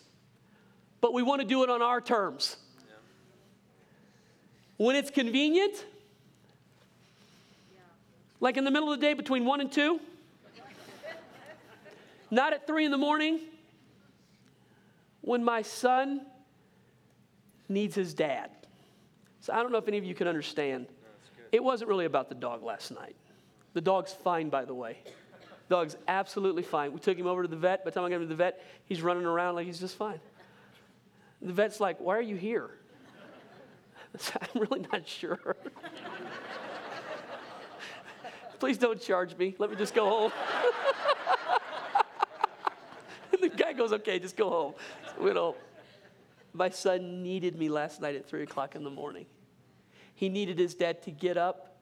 but 1.01 1.13
we 1.13 1.23
want 1.23 1.41
to 1.41 1.47
do 1.47 1.63
it 1.63 1.69
on 1.69 1.81
our 1.81 2.01
terms. 2.01 2.57
When 4.77 4.95
it's 4.95 5.11
convenient, 5.11 5.85
like 8.43 8.57
in 8.57 8.65
the 8.65 8.71
middle 8.71 8.91
of 8.91 8.99
the 8.99 9.05
day 9.05 9.13
between 9.13 9.45
one 9.45 9.61
and 9.61 9.71
two, 9.71 10.01
not 12.29 12.51
at 12.51 12.67
three 12.67 12.83
in 12.83 12.91
the 12.91 12.97
morning, 12.97 13.39
when 15.21 15.41
my 15.41 15.61
son 15.61 16.25
needs 17.69 17.95
his 17.95 18.13
dad. 18.13 18.49
So 19.39 19.53
I 19.53 19.63
don't 19.63 19.71
know 19.71 19.77
if 19.77 19.87
any 19.87 19.97
of 19.97 20.03
you 20.03 20.13
can 20.13 20.27
understand. 20.27 20.87
It 21.53 21.63
wasn't 21.63 21.87
really 21.87 22.03
about 22.03 22.27
the 22.27 22.35
dog 22.35 22.63
last 22.63 22.91
night. 22.91 23.15
The 23.75 23.81
dog's 23.81 24.11
fine, 24.11 24.49
by 24.49 24.65
the 24.65 24.73
way. 24.73 24.97
The 25.69 25.75
dog's 25.77 25.95
absolutely 26.09 26.63
fine. 26.63 26.91
We 26.91 26.99
took 26.99 27.17
him 27.17 27.27
over 27.27 27.43
to 27.43 27.47
the 27.47 27.55
vet. 27.55 27.85
By 27.85 27.91
the 27.91 27.95
time 27.95 28.03
I 28.03 28.09
got 28.09 28.17
him 28.17 28.23
to 28.23 28.27
the 28.27 28.35
vet, 28.35 28.61
he's 28.83 29.01
running 29.01 29.23
around 29.23 29.55
like 29.55 29.67
he's 29.67 29.79
just 29.79 29.95
fine. 29.95 30.19
The 31.41 31.53
vet's 31.53 31.79
like, 31.79 32.01
Why 32.01 32.17
are 32.17 32.21
you 32.21 32.35
here? 32.35 32.71
I'm 34.41 34.61
really 34.61 34.85
not 34.91 35.07
sure. 35.07 35.55
Please 38.63 38.77
don't 38.77 39.01
charge 39.01 39.35
me. 39.35 39.55
Let 39.59 39.71
me 39.71 39.75
just 39.75 39.93
go 39.93 40.07
home. 40.07 40.31
And 43.33 43.41
the 43.41 43.49
guy 43.49 43.73
goes, 43.73 43.91
Okay, 43.91 44.19
just 44.19 44.37
go 44.37 44.49
home. 44.49 44.73
So, 45.17 45.27
you 45.27 45.33
know, 45.33 45.55
my 46.53 46.69
son 46.69 47.21
needed 47.21 47.59
me 47.59 47.67
last 47.67 47.99
night 47.99 48.15
at 48.15 48.25
3 48.25 48.43
o'clock 48.43 48.75
in 48.75 48.85
the 48.85 48.89
morning. 48.89 49.25
He 50.15 50.29
needed 50.29 50.57
his 50.57 50.75
dad 50.75 51.03
to 51.03 51.11
get 51.11 51.35
up 51.35 51.75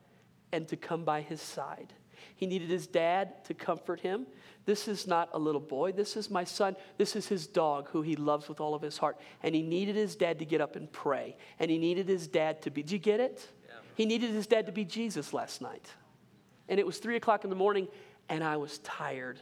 and 0.52 0.68
to 0.70 0.76
come 0.76 1.04
by 1.04 1.22
his 1.22 1.40
side. 1.40 1.94
He 2.36 2.48
needed 2.48 2.72
his 2.72 2.88
dad 2.88 3.46
to 3.46 3.54
comfort 3.54 4.00
him. 4.00 4.26
This 4.66 4.88
is 4.88 5.06
not 5.06 5.30
a 5.34 5.38
little 5.38 5.62
boy. 5.62 5.92
This 5.92 6.18
is 6.18 6.32
my 6.32 6.46
son. 6.46 6.76
This 6.98 7.16
is 7.16 7.28
his 7.28 7.46
dog 7.46 7.90
who 7.90 8.02
he 8.02 8.16
loves 8.16 8.50
with 8.50 8.60
all 8.60 8.74
of 8.74 8.82
his 8.82 8.98
heart. 8.98 9.20
And 9.44 9.54
he 9.54 9.62
needed 9.62 9.96
his 9.96 10.16
dad 10.16 10.40
to 10.40 10.46
get 10.46 10.62
up 10.62 10.76
and 10.76 10.92
pray. 10.92 11.38
And 11.60 11.70
he 11.70 11.78
needed 11.78 12.08
his 12.08 12.28
dad 12.28 12.64
to 12.64 12.72
be, 12.72 12.82
did 12.82 12.92
you 12.92 12.98
get 12.98 13.20
it? 13.20 13.48
Yeah. 13.68 13.76
He 13.94 14.08
needed 14.08 14.32
his 14.32 14.48
dad 14.48 14.66
to 14.66 14.72
be 14.72 14.84
Jesus 14.84 15.32
last 15.32 15.62
night. 15.62 15.88
And 16.72 16.80
it 16.80 16.86
was 16.86 17.00
three 17.00 17.18
o'clock 17.18 17.44
in 17.44 17.50
the 17.50 17.56
morning, 17.56 17.90
and 18.30 18.46
I 18.46 18.56
was 18.56 18.80
tired. 18.80 19.42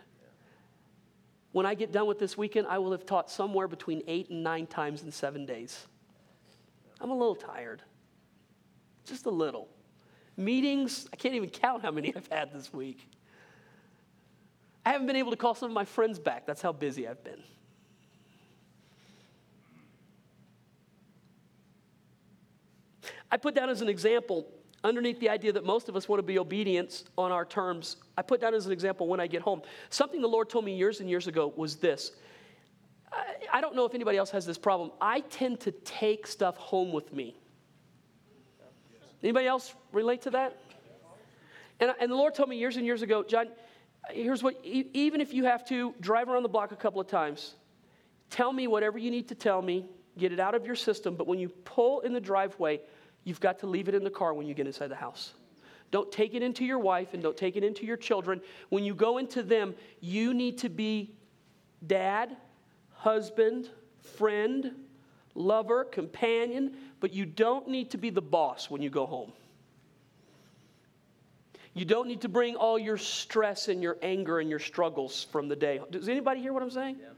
When 1.52 1.68
I 1.68 1.76
get 1.76 1.92
done 1.92 2.08
with 2.08 2.18
this 2.18 2.36
weekend, 2.36 2.66
I 2.66 2.80
will 2.80 2.92
have 2.92 3.06
taught 3.06 3.30
somewhere 3.30 3.68
between 3.68 4.02
eight 4.08 4.32
and 4.32 4.42
nine 4.44 4.66
times 4.66 5.04
in 5.04 5.12
seven 5.12 5.46
days. 5.46 5.86
I'm 7.00 7.12
a 7.12 7.16
little 7.16 7.36
tired, 7.36 7.84
just 9.06 9.28
a 9.28 9.30
little. 9.30 9.70
Meetings, 10.38 11.08
I 11.14 11.18
can't 11.18 11.36
even 11.36 11.50
count 11.50 11.84
how 11.84 11.92
many 11.92 12.14
I've 12.16 12.28
had 12.28 12.52
this 12.52 12.74
week. 12.74 13.08
I 14.84 14.92
haven't 14.92 15.06
been 15.06 15.16
able 15.16 15.30
to 15.30 15.38
call 15.38 15.54
some 15.54 15.70
of 15.70 15.76
my 15.76 15.86
friends 15.86 16.18
back. 16.18 16.48
That's 16.48 16.64
how 16.64 16.72
busy 16.72 17.08
I've 17.08 17.24
been. 17.24 17.44
I 23.32 23.38
put 23.38 23.54
down 23.54 23.70
as 23.70 23.84
an 23.84 23.88
example 23.88 24.48
underneath 24.84 25.20
the 25.20 25.30
idea 25.30 25.52
that 25.54 25.66
most 25.66 25.90
of 25.90 25.96
us 25.96 26.08
want 26.08 26.20
to 26.20 26.24
be 26.24 26.40
obedient 26.40 27.04
on 27.18 27.32
our 27.32 27.46
terms, 27.46 27.98
I 28.18 28.22
put 28.22 28.42
down 28.42 28.54
as 28.54 28.66
an 28.66 28.72
example 28.72 29.08
when 29.08 29.20
I 29.20 29.28
get 29.28 29.42
home. 29.42 29.62
Something 29.90 30.22
the 30.22 30.28
Lord 30.28 30.50
told 30.50 30.66
me 30.66 30.76
years 30.76 31.00
and 31.00 31.10
years 31.10 31.28
ago 31.28 31.54
was 31.56 31.76
this. 31.78 32.12
I, 33.12 33.36
I 33.54 33.62
don't 33.62 33.76
know 33.76 33.86
if 33.86 33.94
anybody 33.94 34.18
else 34.18 34.30
has 34.32 34.46
this 34.46 34.58
problem. 34.58 34.92
I 35.02 35.22
tend 35.22 35.60
to 35.62 35.72
take 35.72 36.28
stuff 36.28 36.58
home 36.58 36.92
with 36.92 37.14
me. 37.14 37.36
Anybody 39.22 39.48
else 39.48 39.74
relate 39.92 40.22
to 40.24 40.30
that? 40.32 40.58
And, 41.80 41.94
and 42.00 42.12
the 42.12 42.16
Lord 42.16 42.36
told 42.36 42.50
me 42.50 42.58
years 42.58 42.78
and 42.78 42.86
years 42.86 43.02
ago, 43.02 43.24
John, 43.24 43.48
here's 44.12 44.42
what, 44.42 44.64
even 44.64 45.22
if 45.22 45.34
you 45.34 45.46
have 45.46 45.66
to 45.68 45.94
drive 46.00 46.30
around 46.30 46.44
the 46.44 46.50
block 46.50 46.72
a 46.72 46.76
couple 46.76 47.02
of 47.02 47.08
times, 47.08 47.56
tell 48.30 48.54
me 48.54 48.68
whatever 48.68 48.98
you 48.98 49.12
need 49.12 49.28
to 49.30 49.36
tell 49.36 49.62
me, 49.62 49.86
get 50.18 50.32
it 50.32 50.40
out 50.40 50.56
of 50.56 50.66
your 50.66 50.76
system, 50.76 51.16
but 51.16 51.28
when 51.28 51.40
you 51.40 51.50
pull 51.50 52.02
in 52.02 52.14
the 52.14 52.20
driveway, 52.20 52.80
You've 53.30 53.40
got 53.40 53.60
to 53.60 53.68
leave 53.68 53.88
it 53.88 53.94
in 53.94 54.04
the 54.04 54.10
car 54.10 54.34
when 54.34 54.48
you 54.48 54.56
get 54.56 54.66
inside 54.66 54.88
the 54.88 54.96
house. 54.96 55.34
Don't 55.92 56.12
take 56.12 56.34
it 56.34 56.42
into 56.42 56.66
your 56.66 56.80
wife 56.80 57.14
and 57.14 57.22
don't 57.22 57.38
take 57.38 57.56
it 57.56 57.64
into 57.64 57.86
your 57.86 57.96
children. 57.96 58.42
When 58.70 58.84
you 58.84 58.96
go 58.96 59.20
into 59.20 59.44
them, 59.44 59.76
you 60.02 60.34
need 60.34 60.58
to 60.58 60.70
be 60.70 61.14
dad, 61.86 62.36
husband, 62.90 63.70
friend, 64.02 64.72
lover, 65.36 65.84
companion, 65.84 66.74
but 67.00 67.14
you 67.14 67.28
don't 67.28 67.68
need 67.68 67.92
to 67.92 68.00
be 68.00 68.10
the 68.10 68.22
boss 68.22 68.68
when 68.68 68.82
you 68.82 68.90
go 68.90 69.06
home. 69.06 69.32
You 71.76 71.86
don't 71.86 72.08
need 72.08 72.22
to 72.22 72.30
bring 72.30 72.56
all 72.56 72.80
your 72.80 72.98
stress 72.98 73.68
and 73.68 73.84
your 73.84 73.98
anger 74.02 74.40
and 74.40 74.50
your 74.50 74.58
struggles 74.58 75.28
from 75.32 75.48
the 75.48 75.56
day. 75.56 75.80
Does 75.92 76.10
anybody 76.10 76.42
hear 76.42 76.52
what 76.52 76.64
I'm 76.64 76.72
saying? 76.72 76.98
Yeah. 77.00 77.10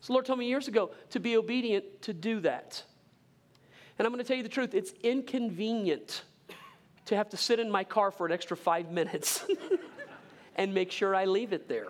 So, 0.00 0.06
the 0.06 0.12
Lord 0.14 0.24
told 0.24 0.38
me 0.38 0.46
years 0.46 0.66
ago 0.66 0.92
to 1.10 1.20
be 1.20 1.36
obedient 1.36 2.00
to 2.02 2.14
do 2.14 2.40
that. 2.40 2.82
And 4.02 4.06
I'm 4.08 4.12
going 4.12 4.24
to 4.24 4.26
tell 4.26 4.36
you 4.36 4.42
the 4.42 4.48
truth 4.48 4.74
it's 4.74 4.92
inconvenient 5.04 6.24
to 7.04 7.14
have 7.14 7.28
to 7.28 7.36
sit 7.36 7.60
in 7.60 7.70
my 7.70 7.84
car 7.84 8.10
for 8.10 8.26
an 8.26 8.32
extra 8.32 8.56
five 8.56 8.90
minutes 8.90 9.44
and 10.56 10.74
make 10.74 10.90
sure 10.90 11.14
I 11.14 11.26
leave 11.26 11.52
it 11.52 11.68
there. 11.68 11.86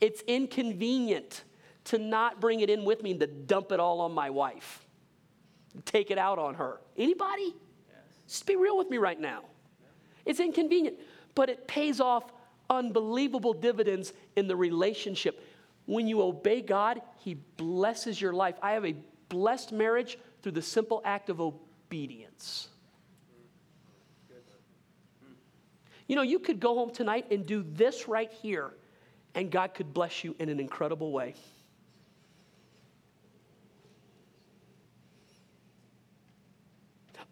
It's 0.00 0.20
inconvenient 0.28 1.42
to 1.86 1.98
not 1.98 2.40
bring 2.40 2.60
it 2.60 2.70
in 2.70 2.84
with 2.84 3.02
me 3.02 3.10
and 3.10 3.18
to 3.18 3.26
dump 3.26 3.72
it 3.72 3.80
all 3.80 4.00
on 4.00 4.12
my 4.12 4.30
wife, 4.30 4.86
take 5.84 6.12
it 6.12 6.18
out 6.18 6.38
on 6.38 6.54
her. 6.54 6.78
Anybody? 6.96 7.52
Yes. 7.88 7.98
Just 8.28 8.46
be 8.46 8.54
real 8.54 8.78
with 8.78 8.88
me 8.88 8.98
right 8.98 9.18
now. 9.18 9.42
It's 10.24 10.38
inconvenient, 10.38 10.98
but 11.34 11.48
it 11.48 11.66
pays 11.66 11.98
off 12.00 12.30
unbelievable 12.70 13.54
dividends 13.54 14.12
in 14.36 14.46
the 14.46 14.54
relationship. 14.54 15.44
When 15.86 16.06
you 16.06 16.22
obey 16.22 16.62
God, 16.62 17.02
He 17.18 17.34
blesses 17.56 18.20
your 18.20 18.32
life. 18.32 18.54
I 18.62 18.74
have 18.74 18.84
a 18.84 18.94
blessed 19.28 19.72
marriage 19.72 20.16
through 20.42 20.52
the 20.52 20.62
simple 20.62 21.00
act 21.04 21.30
of 21.30 21.40
obedience. 21.40 22.68
You 26.08 26.16
know, 26.16 26.22
you 26.22 26.40
could 26.40 26.60
go 26.60 26.74
home 26.74 26.90
tonight 26.90 27.26
and 27.30 27.46
do 27.46 27.64
this 27.72 28.08
right 28.08 28.30
here, 28.30 28.74
and 29.34 29.50
God 29.50 29.72
could 29.72 29.94
bless 29.94 30.24
you 30.24 30.34
in 30.38 30.48
an 30.48 30.60
incredible 30.60 31.12
way. 31.12 31.34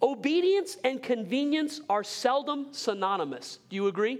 Obedience 0.02 0.78
and 0.82 1.02
convenience 1.02 1.82
are 1.90 2.02
seldom 2.02 2.68
synonymous. 2.72 3.58
Do 3.68 3.76
you 3.76 3.88
agree? 3.88 4.18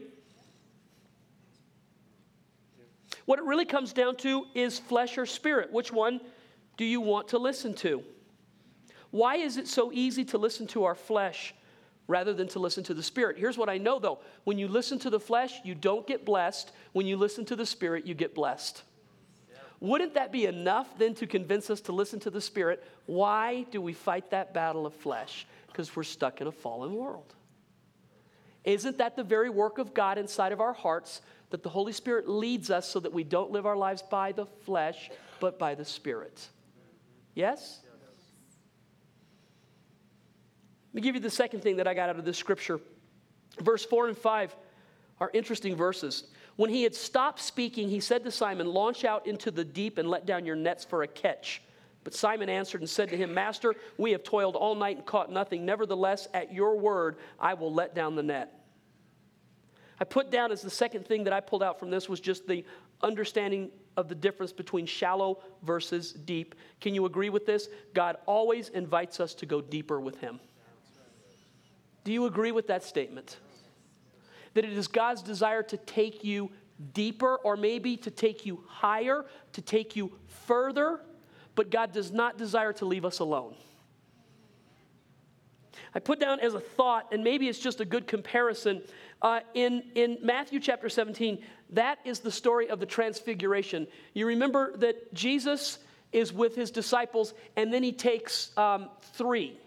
What 3.24 3.38
it 3.38 3.44
really 3.44 3.64
comes 3.64 3.92
down 3.92 4.16
to 4.16 4.46
is 4.55 4.79
flesh 4.79 5.16
or 5.16 5.24
spirit. 5.24 5.72
Which 5.72 5.92
one 5.92 6.20
do 6.76 6.85
you 6.85 7.00
want 7.00 7.29
to 7.29 7.38
listen 7.38 7.72
to? 7.76 8.03
Why 9.10 9.36
is 9.36 9.56
it 9.56 9.66
so 9.66 9.90
easy 9.92 10.24
to 10.26 10.38
listen 10.38 10.66
to 10.68 10.84
our 10.84 10.94
flesh 10.94 11.54
rather 12.06 12.32
than 12.32 12.48
to 12.48 12.58
listen 12.58 12.84
to 12.84 12.94
the 12.94 13.02
Spirit? 13.02 13.38
Here's 13.38 13.58
what 13.58 13.68
I 13.68 13.78
know 13.78 13.98
though 13.98 14.20
when 14.44 14.58
you 14.58 14.68
listen 14.68 14.98
to 15.00 15.10
the 15.10 15.20
flesh, 15.20 15.60
you 15.64 15.74
don't 15.74 16.06
get 16.06 16.24
blessed. 16.24 16.72
When 16.92 17.06
you 17.06 17.16
listen 17.16 17.44
to 17.46 17.56
the 17.56 17.66
Spirit, 17.66 18.06
you 18.06 18.14
get 18.14 18.34
blessed. 18.34 18.82
Wouldn't 19.80 20.14
that 20.14 20.30
be 20.30 20.44
enough 20.44 20.98
then 20.98 21.14
to 21.14 21.26
convince 21.26 21.70
us 21.70 21.80
to 21.82 21.92
listen 21.92 22.20
to 22.20 22.30
the 22.30 22.40
Spirit? 22.40 22.84
Why 23.06 23.64
do 23.70 23.80
we 23.80 23.94
fight 23.94 24.30
that 24.30 24.52
battle 24.52 24.84
of 24.84 24.94
flesh? 24.94 25.46
Because 25.68 25.96
we're 25.96 26.02
stuck 26.02 26.40
in 26.42 26.46
a 26.46 26.52
fallen 26.52 26.94
world. 26.94 27.34
Isn't 28.62 28.98
that 28.98 29.16
the 29.16 29.24
very 29.24 29.48
work 29.48 29.78
of 29.78 29.94
God 29.94 30.18
inside 30.18 30.52
of 30.52 30.60
our 30.60 30.74
hearts 30.74 31.22
that 31.50 31.62
the 31.62 31.68
Holy 31.68 31.92
Spirit 31.92 32.28
leads 32.28 32.70
us 32.70 32.88
so 32.88 33.00
that 33.00 33.12
we 33.12 33.24
don't 33.24 33.50
live 33.50 33.66
our 33.66 33.76
lives 33.76 34.02
by 34.02 34.32
the 34.32 34.46
flesh, 34.46 35.10
but 35.40 35.58
by 35.58 35.74
the 35.74 35.84
Spirit. 35.84 36.48
Yes? 37.34 37.80
Let 40.90 40.94
me 40.94 41.03
give 41.03 41.14
you 41.14 41.20
the 41.20 41.31
second 41.31 41.61
thing 41.61 41.76
that 41.76 41.87
I 41.87 41.94
got 41.94 42.09
out 42.09 42.18
of 42.18 42.24
this 42.24 42.37
scripture. 42.37 42.81
Verse 43.61 43.85
4 43.85 44.09
and 44.09 44.18
5 44.18 44.57
are 45.20 45.31
interesting 45.33 45.76
verses. 45.76 46.24
When 46.57 46.68
he 46.70 46.83
had 46.83 46.94
stopped 46.94 47.40
speaking, 47.40 47.88
he 47.88 48.00
said 48.00 48.24
to 48.24 48.31
Simon, 48.31 48.66
Launch 48.66 49.05
out 49.05 49.26
into 49.26 49.50
the 49.50 49.64
deep 49.64 49.98
and 49.98 50.11
let 50.11 50.26
down 50.26 50.44
your 50.44 50.57
nets 50.57 50.85
for 50.85 51.03
a 51.03 51.07
catch. 51.07 51.62
But 52.03 52.14
Simon 52.14 52.48
answered 52.48 52.81
and 52.81 52.90
said 52.90 53.09
to 53.11 53.16
him, 53.16 53.33
Master, 53.33 53.74
we 53.98 54.11
have 54.12 54.24
toiled 54.24 54.57
all 54.57 54.74
night 54.74 54.96
and 54.96 55.07
caught 55.07 55.31
nothing. 55.31 55.64
Nevertheless, 55.64 56.26
at 56.35 56.53
your 56.53 56.76
word, 56.76 57.18
I 57.38 57.55
will 57.55 57.72
let 57.72 57.94
down 57.94 58.16
the 58.16 58.22
net. 58.22 58.61
I 60.00 60.05
put 60.05 60.31
down 60.31 60.50
as 60.50 60.62
the 60.62 60.70
second 60.70 61.07
thing 61.07 61.24
that 61.24 61.33
I 61.33 61.40
pulled 61.40 61.62
out 61.62 61.79
from 61.79 61.90
this 61.90 62.09
was 62.09 62.20
just 62.20 62.48
the 62.48 62.64
understanding 63.03 63.70
of 63.96 64.09
the 64.09 64.14
difference 64.14 64.53
between 64.53 64.87
shallow 64.87 65.40
versus 65.62 66.12
deep. 66.12 66.55
Can 66.81 66.94
you 66.94 67.05
agree 67.05 67.29
with 67.29 67.44
this? 67.44 67.68
God 67.92 68.16
always 68.24 68.70
invites 68.70 69.20
us 69.20 69.35
to 69.35 69.46
go 69.46 69.61
deeper 69.61 70.00
with 70.00 70.18
Him. 70.18 70.40
Do 72.10 72.14
you 72.14 72.26
agree 72.26 72.50
with 72.50 72.66
that 72.66 72.82
statement? 72.82 73.36
That 74.54 74.64
it 74.64 74.72
is 74.72 74.88
God's 74.88 75.22
desire 75.22 75.62
to 75.62 75.76
take 75.76 76.24
you 76.24 76.50
deeper, 76.92 77.36
or 77.36 77.56
maybe 77.56 77.96
to 77.98 78.10
take 78.10 78.44
you 78.44 78.64
higher, 78.66 79.26
to 79.52 79.62
take 79.62 79.94
you 79.94 80.10
further, 80.26 81.02
but 81.54 81.70
God 81.70 81.92
does 81.92 82.10
not 82.10 82.36
desire 82.36 82.72
to 82.72 82.84
leave 82.84 83.04
us 83.04 83.20
alone. 83.20 83.54
I 85.94 86.00
put 86.00 86.18
down 86.18 86.40
as 86.40 86.54
a 86.54 86.58
thought, 86.58 87.06
and 87.12 87.22
maybe 87.22 87.48
it's 87.48 87.60
just 87.60 87.80
a 87.80 87.84
good 87.84 88.08
comparison. 88.08 88.82
Uh, 89.22 89.42
in, 89.54 89.84
in 89.94 90.18
Matthew 90.20 90.58
chapter 90.58 90.88
17, 90.88 91.38
that 91.74 92.00
is 92.04 92.18
the 92.18 92.32
story 92.32 92.68
of 92.70 92.80
the 92.80 92.86
transfiguration. 92.86 93.86
You 94.14 94.26
remember 94.26 94.76
that 94.78 95.14
Jesus 95.14 95.78
is 96.10 96.32
with 96.32 96.56
his 96.56 96.72
disciples, 96.72 97.34
and 97.54 97.72
then 97.72 97.84
he 97.84 97.92
takes 97.92 98.50
um, 98.58 98.88
three. 99.12 99.60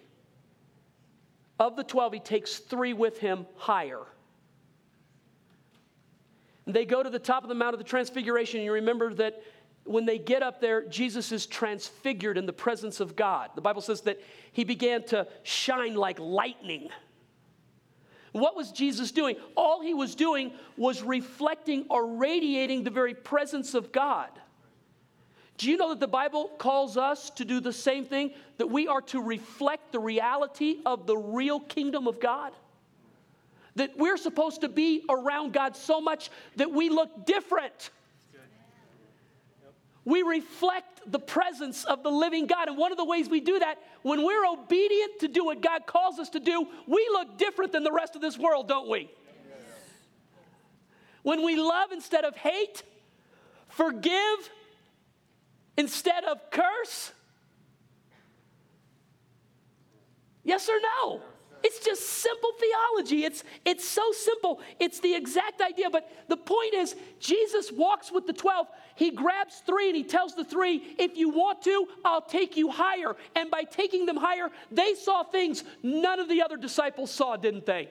Of 1.59 1.75
the 1.75 1.83
12, 1.83 2.13
he 2.13 2.19
takes 2.19 2.57
three 2.57 2.93
with 2.93 3.19
him 3.19 3.45
higher. 3.55 4.01
They 6.65 6.85
go 6.85 7.03
to 7.03 7.09
the 7.09 7.19
top 7.19 7.43
of 7.43 7.49
the 7.49 7.55
Mount 7.55 7.73
of 7.73 7.79
the 7.79 7.85
Transfiguration, 7.85 8.59
and 8.59 8.65
you 8.65 8.73
remember 8.73 9.13
that 9.15 9.41
when 9.83 10.05
they 10.05 10.17
get 10.17 10.41
up 10.41 10.61
there, 10.61 10.87
Jesus 10.87 11.31
is 11.31 11.45
transfigured 11.45 12.37
in 12.37 12.45
the 12.45 12.53
presence 12.53 12.99
of 12.99 13.15
God. 13.15 13.49
The 13.55 13.61
Bible 13.61 13.81
says 13.81 14.01
that 14.01 14.21
he 14.53 14.63
began 14.63 15.03
to 15.07 15.27
shine 15.43 15.95
like 15.95 16.19
lightning. 16.19 16.89
What 18.31 18.55
was 18.55 18.71
Jesus 18.71 19.11
doing? 19.11 19.35
All 19.55 19.81
he 19.81 19.93
was 19.93 20.15
doing 20.15 20.53
was 20.77 21.03
reflecting 21.03 21.85
or 21.89 22.15
radiating 22.15 22.83
the 22.83 22.89
very 22.89 23.13
presence 23.13 23.73
of 23.73 23.91
God. 23.91 24.29
Do 25.57 25.69
you 25.69 25.77
know 25.77 25.89
that 25.89 25.99
the 25.99 26.07
Bible 26.07 26.49
calls 26.57 26.97
us 26.97 27.29
to 27.31 27.45
do 27.45 27.59
the 27.59 27.73
same 27.73 28.05
thing? 28.05 28.31
That 28.57 28.67
we 28.67 28.87
are 28.87 29.01
to 29.01 29.21
reflect 29.21 29.91
the 29.91 29.99
reality 29.99 30.77
of 30.85 31.05
the 31.05 31.15
real 31.15 31.59
kingdom 31.59 32.07
of 32.07 32.19
God? 32.19 32.53
That 33.75 33.97
we're 33.97 34.17
supposed 34.17 34.61
to 34.61 34.69
be 34.69 35.03
around 35.09 35.53
God 35.53 35.75
so 35.75 36.01
much 36.01 36.29
that 36.57 36.71
we 36.71 36.89
look 36.89 37.25
different 37.25 37.91
we 40.05 40.21
reflect 40.21 40.99
the 41.09 41.19
presence 41.19 41.85
of 41.85 42.03
the 42.03 42.11
living 42.11 42.45
God. 42.45 42.67
And 42.67 42.77
one 42.77 42.91
of 42.91 42.97
the 42.97 43.05
ways 43.05 43.29
we 43.29 43.39
do 43.39 43.59
that, 43.59 43.77
when 44.01 44.25
we're 44.25 44.45
obedient 44.45 45.19
to 45.21 45.27
do 45.27 45.45
what 45.45 45.61
God 45.61 45.85
calls 45.85 46.19
us 46.19 46.29
to 46.29 46.39
do, 46.39 46.67
we 46.87 47.07
look 47.13 47.37
different 47.37 47.71
than 47.71 47.83
the 47.83 47.91
rest 47.91 48.15
of 48.15 48.21
this 48.21 48.37
world, 48.37 48.67
don't 48.67 48.89
we? 48.89 48.99
Yes. 48.99 49.09
When 51.23 51.45
we 51.45 51.55
love 51.55 51.91
instead 51.91 52.25
of 52.25 52.35
hate, 52.35 52.83
forgive 53.69 54.49
instead 55.77 56.23
of 56.23 56.39
curse. 56.51 57.11
Yes 60.43 60.67
or 60.69 60.79
no? 60.79 61.21
It's 61.63 61.79
just 61.79 62.01
simple 62.01 62.49
theology. 62.59 63.23
It's, 63.23 63.43
it's 63.63 63.87
so 63.87 64.11
simple. 64.11 64.59
It's 64.81 64.99
the 64.99 65.15
exact 65.15 65.61
idea. 65.61 65.89
But 65.89 66.09
the 66.27 66.35
point 66.35 66.73
is, 66.73 66.93
Jesus 67.21 67.71
walks 67.71 68.11
with 68.11 68.27
the 68.27 68.33
12. 68.33 68.67
He 68.95 69.11
grabs 69.11 69.61
three 69.65 69.87
and 69.87 69.95
he 69.95 70.03
tells 70.03 70.35
the 70.35 70.43
three, 70.43 70.95
if 70.99 71.15
you 71.15 71.29
want 71.29 71.61
to, 71.63 71.87
I'll 72.03 72.21
take 72.21 72.57
you 72.57 72.69
higher. 72.69 73.15
And 73.37 73.49
by 73.49 73.63
taking 73.63 74.05
them 74.05 74.17
higher, 74.17 74.49
they 74.71 74.93
saw 74.93 75.23
things 75.23 75.63
none 75.81 76.19
of 76.19 76.27
the 76.27 76.41
other 76.41 76.57
disciples 76.57 77.11
saw, 77.11 77.37
didn't 77.37 77.65
they? 77.65 77.89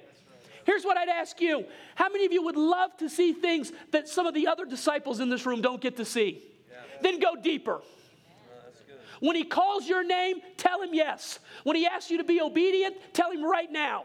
Here's 0.65 0.85
what 0.85 0.97
I'd 0.97 1.09
ask 1.09 1.41
you 1.41 1.65
How 1.95 2.09
many 2.11 2.27
of 2.27 2.33
you 2.33 2.43
would 2.43 2.57
love 2.57 2.97
to 2.99 3.09
see 3.09 3.33
things 3.33 3.73
that 3.91 4.07
some 4.07 4.27
of 4.27 4.35
the 4.35 4.47
other 4.49 4.67
disciples 4.67 5.19
in 5.19 5.31
this 5.31 5.47
room 5.47 5.63
don't 5.63 5.81
get 5.81 5.97
to 5.97 6.05
see? 6.05 6.43
Then 7.03 7.21
go 7.21 7.37
deeper. 7.37 7.81
When 9.21 9.37
he 9.37 9.45
calls 9.45 9.89
your 9.89 10.03
name, 10.05 10.41
tell 10.57 10.83
him 10.83 10.91
yes. 10.93 11.39
When 11.63 11.77
he 11.77 11.87
asks 11.87 12.11
you 12.11 12.19
to 12.19 12.25
be 12.25 12.41
obedient, 12.41 12.97
tell 13.13 13.31
him 13.31 13.45
right 13.45 13.71
now. 13.71 14.05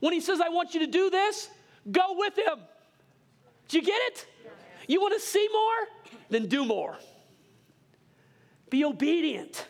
When 0.00 0.12
he 0.12 0.20
says, 0.20 0.40
I 0.40 0.50
want 0.50 0.74
you 0.74 0.80
to 0.80 0.86
do 0.86 1.10
this, 1.10 1.48
go 1.90 2.14
with 2.16 2.38
him. 2.38 2.60
Do 3.68 3.78
you 3.78 3.82
get 3.82 4.00
it? 4.06 4.26
You 4.86 5.00
want 5.00 5.14
to 5.14 5.20
see 5.20 5.48
more? 5.52 6.18
Then 6.30 6.46
do 6.46 6.64
more. 6.64 6.96
Be 8.70 8.84
obedient. 8.84 9.66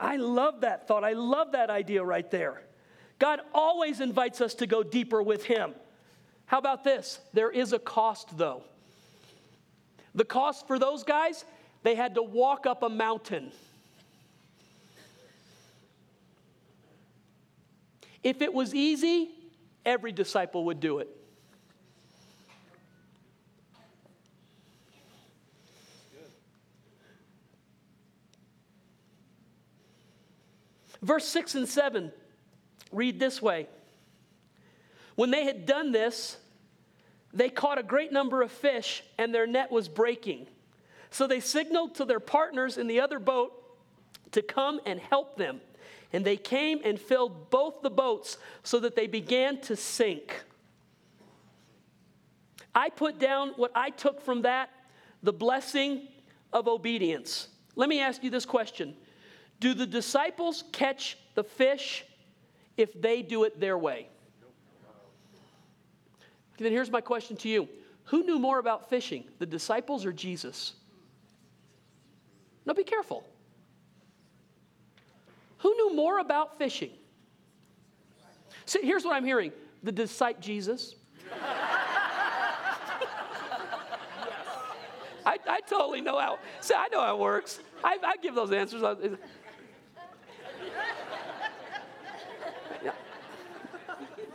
I 0.00 0.16
love 0.16 0.62
that 0.62 0.88
thought. 0.88 1.04
I 1.04 1.12
love 1.12 1.52
that 1.52 1.70
idea 1.70 2.02
right 2.02 2.28
there. 2.30 2.62
God 3.20 3.40
always 3.54 4.00
invites 4.00 4.40
us 4.40 4.54
to 4.54 4.66
go 4.66 4.82
deeper 4.82 5.22
with 5.22 5.44
Him. 5.44 5.74
How 6.46 6.58
about 6.58 6.82
this? 6.82 7.20
There 7.32 7.50
is 7.50 7.72
a 7.72 7.78
cost, 7.78 8.36
though. 8.36 8.64
The 10.14 10.24
cost 10.24 10.66
for 10.66 10.78
those 10.78 11.04
guys 11.04 11.44
they 11.82 11.94
had 11.94 12.14
to 12.14 12.22
walk 12.22 12.66
up 12.66 12.82
a 12.82 12.88
mountain. 12.88 13.52
If 18.22 18.40
it 18.40 18.54
was 18.54 18.72
easy, 18.72 19.30
every 19.84 20.12
disciple 20.12 20.64
would 20.66 20.78
do 20.78 20.98
it. 20.98 21.08
Verse 31.02 31.26
6 31.26 31.56
and 31.56 31.68
7 31.68 32.12
read 32.92 33.18
this 33.18 33.42
way 33.42 33.66
When 35.16 35.32
they 35.32 35.44
had 35.44 35.66
done 35.66 35.90
this, 35.90 36.36
they 37.34 37.48
caught 37.48 37.78
a 37.78 37.82
great 37.82 38.12
number 38.12 38.42
of 38.42 38.52
fish, 38.52 39.02
and 39.18 39.34
their 39.34 39.46
net 39.46 39.70
was 39.70 39.88
breaking. 39.88 40.46
So 41.10 41.26
they 41.26 41.40
signaled 41.40 41.94
to 41.96 42.04
their 42.04 42.20
partners 42.20 42.78
in 42.78 42.86
the 42.86 43.00
other 43.00 43.18
boat 43.18 43.52
to 44.32 44.42
come 44.42 44.80
and 44.86 44.98
help 44.98 45.36
them. 45.36 45.60
And 46.12 46.24
they 46.24 46.36
came 46.36 46.80
and 46.84 47.00
filled 47.00 47.50
both 47.50 47.82
the 47.82 47.90
boats 47.90 48.36
so 48.62 48.80
that 48.80 48.96
they 48.96 49.06
began 49.06 49.60
to 49.62 49.76
sink. 49.76 50.42
I 52.74 52.90
put 52.90 53.18
down 53.18 53.50
what 53.56 53.72
I 53.74 53.90
took 53.90 54.20
from 54.22 54.42
that 54.42 54.70
the 55.22 55.32
blessing 55.32 56.08
of 56.52 56.66
obedience. 56.68 57.48
Let 57.76 57.88
me 57.88 58.00
ask 58.00 58.22
you 58.22 58.30
this 58.30 58.44
question 58.44 58.94
Do 59.60 59.74
the 59.74 59.86
disciples 59.86 60.64
catch 60.72 61.16
the 61.34 61.44
fish 61.44 62.04
if 62.76 63.00
they 63.00 63.22
do 63.22 63.44
it 63.44 63.60
their 63.60 63.78
way? 63.78 64.08
Then 66.58 66.72
here's 66.72 66.90
my 66.90 67.00
question 67.00 67.36
to 67.38 67.48
you 67.48 67.68
Who 68.04 68.24
knew 68.24 68.38
more 68.38 68.58
about 68.58 68.88
fishing, 68.88 69.24
the 69.38 69.46
disciples 69.46 70.04
or 70.04 70.12
Jesus? 70.12 70.74
Now 72.64 72.74
be 72.74 72.84
careful. 72.84 73.24
Who 75.58 75.74
knew 75.74 75.94
more 75.94 76.18
about 76.18 76.58
fishing? 76.58 76.90
See, 78.66 78.80
here's 78.82 79.04
what 79.04 79.14
I'm 79.14 79.24
hearing 79.24 79.52
the 79.82 79.92
disciple 79.92 80.40
Jesus. 80.42 80.94
I, 85.24 85.38
I, 85.48 85.60
totally 85.68 86.00
know 86.00 86.18
how. 86.18 86.38
See, 86.60 86.74
I 86.74 86.88
know 86.88 87.00
how 87.00 87.14
it 87.14 87.20
works. 87.20 87.60
I, 87.84 87.96
I 88.04 88.16
give 88.16 88.34
those 88.34 88.50
answers. 88.52 88.82